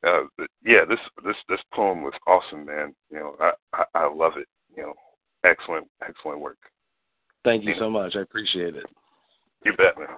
uh, 0.06 0.44
yeah, 0.64 0.84
this 0.88 0.98
this 1.24 1.36
this 1.48 1.60
poem 1.72 2.02
was 2.02 2.14
awesome, 2.26 2.64
man. 2.64 2.94
You 3.10 3.18
know, 3.18 3.36
I, 3.40 3.52
I 3.72 3.84
I 3.94 4.12
love 4.12 4.32
it. 4.36 4.48
You 4.76 4.82
know, 4.84 4.94
excellent 5.44 5.86
excellent 6.06 6.40
work. 6.40 6.58
Thank 7.44 7.64
you 7.64 7.74
so 7.78 7.88
much. 7.88 8.16
I 8.16 8.20
appreciate 8.20 8.76
it. 8.76 8.86
You 9.64 9.72
bet, 9.76 9.98
man. 9.98 10.08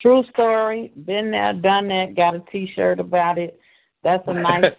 True 0.00 0.24
story. 0.30 0.92
Been 1.06 1.30
there, 1.30 1.52
done 1.54 1.88
that. 1.88 2.14
Got 2.14 2.36
a 2.36 2.40
T-shirt 2.52 3.00
about 3.00 3.38
it. 3.38 3.58
That's 4.02 4.22
a 4.26 4.34
nice. 4.34 4.72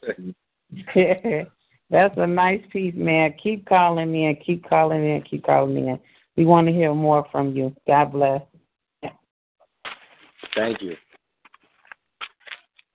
That's 1.89 2.15
a 2.17 2.25
nice 2.25 2.61
piece, 2.71 2.95
man. 2.95 3.33
Keep 3.41 3.67
calling 3.67 4.11
me 4.11 4.25
and 4.25 4.37
keep 4.43 4.67
calling 4.67 5.01
me 5.01 5.13
and 5.13 5.29
keep 5.29 5.45
calling 5.45 5.75
me. 5.75 5.89
In. 5.89 5.99
We 6.35 6.45
want 6.45 6.67
to 6.67 6.73
hear 6.73 6.93
more 6.93 7.25
from 7.31 7.55
you. 7.55 7.75
God 7.87 8.11
bless. 8.11 8.41
Thank 10.55 10.81
you. 10.81 10.95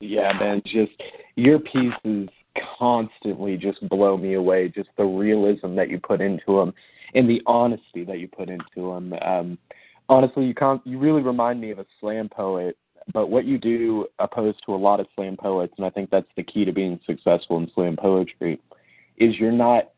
Yeah, 0.01 0.33
man. 0.39 0.63
Just 0.65 0.93
your 1.37 1.59
pieces 1.59 2.29
constantly 2.79 3.57
just 3.57 3.87
blow 3.89 4.17
me 4.17 4.35
away. 4.35 4.69
Just 4.69 4.89
the 4.97 5.05
realism 5.05 5.77
that 5.77 5.89
you 5.89 6.01
put 6.01 6.21
into 6.21 6.59
them 6.59 6.73
and 7.15 7.29
the 7.29 7.43
honesty 7.47 8.05
that 8.05 8.19
you 8.19 8.29
put 8.29 8.49
into 8.49 8.65
them. 8.77 9.13
Um, 9.23 9.59
honestly, 10.09 10.45
you 10.45 10.55
can't. 10.55 10.85
You 10.87 10.99
really 10.99 11.23
remind 11.23 11.61
me 11.61 11.71
of 11.71 11.79
a 11.79 11.87
slam 12.01 12.29
poet. 12.29 12.77
But 13.13 13.29
what 13.29 13.45
you 13.45 13.59
do, 13.59 14.07
opposed 14.19 14.59
to 14.67 14.75
a 14.75 14.77
lot 14.77 15.01
of 15.01 15.07
slam 15.17 15.37
poets, 15.37 15.73
and 15.79 15.87
I 15.87 15.91
think 15.91 16.11
that's 16.11 16.29
the 16.37 16.43
key 16.43 16.65
to 16.65 16.73
being 16.73 17.01
successful 17.07 17.59
in 17.59 17.71
slam 17.75 17.97
poetry, 17.97 18.61
is 19.21 19.39
you're 19.39 19.53
not 19.53 19.91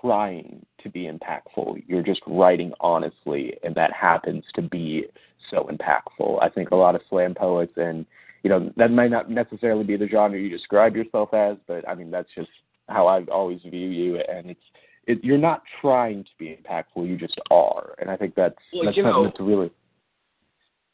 trying 0.00 0.66
to 0.82 0.90
be 0.90 1.10
impactful. 1.10 1.82
You're 1.86 2.02
just 2.02 2.20
writing 2.26 2.72
honestly, 2.80 3.54
and 3.62 3.74
that 3.76 3.92
happens 3.92 4.44
to 4.54 4.62
be 4.62 5.06
so 5.50 5.70
impactful. 5.70 6.42
I 6.42 6.48
think 6.50 6.70
a 6.70 6.76
lot 6.76 6.94
of 6.94 7.00
slam 7.08 7.34
poets, 7.34 7.72
and 7.76 8.04
you 8.42 8.50
know, 8.50 8.70
that 8.76 8.90
might 8.90 9.10
not 9.10 9.30
necessarily 9.30 9.84
be 9.84 9.96
the 9.96 10.08
genre 10.08 10.38
you 10.38 10.50
describe 10.50 10.94
yourself 10.94 11.32
as, 11.32 11.56
but 11.66 11.88
I 11.88 11.94
mean, 11.94 12.10
that's 12.10 12.28
just 12.34 12.50
how 12.88 13.06
I 13.06 13.22
always 13.24 13.60
view 13.62 13.88
you, 13.88 14.20
and 14.28 14.50
it's 14.50 14.60
it, 15.06 15.22
you're 15.22 15.38
not 15.38 15.62
trying 15.80 16.24
to 16.24 16.30
be 16.38 16.58
impactful. 16.58 17.08
You 17.08 17.16
just 17.16 17.40
are, 17.50 17.94
and 17.98 18.10
I 18.10 18.16
think 18.16 18.34
that's 18.34 18.56
Well, 18.72 18.84
that's 18.84 18.96
something 18.96 19.12
know- 19.12 19.24
that's 19.24 19.40
really. 19.40 19.70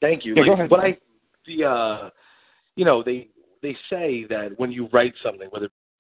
Thank 0.01 0.25
you. 0.25 0.35
Yeah, 0.35 0.47
go 0.47 0.53
ahead. 0.55 0.71
When 0.71 0.81
I 0.81 0.97
the 1.47 1.65
uh, 1.65 2.11
you 2.77 2.85
know 2.85 3.03
they 3.03 3.29
they 3.63 3.77
say 3.91 4.25
that 4.31 4.53
when 4.57 4.73
you 4.73 4.89
write 4.93 5.13
something, 5.23 5.49
whether 5.51 5.69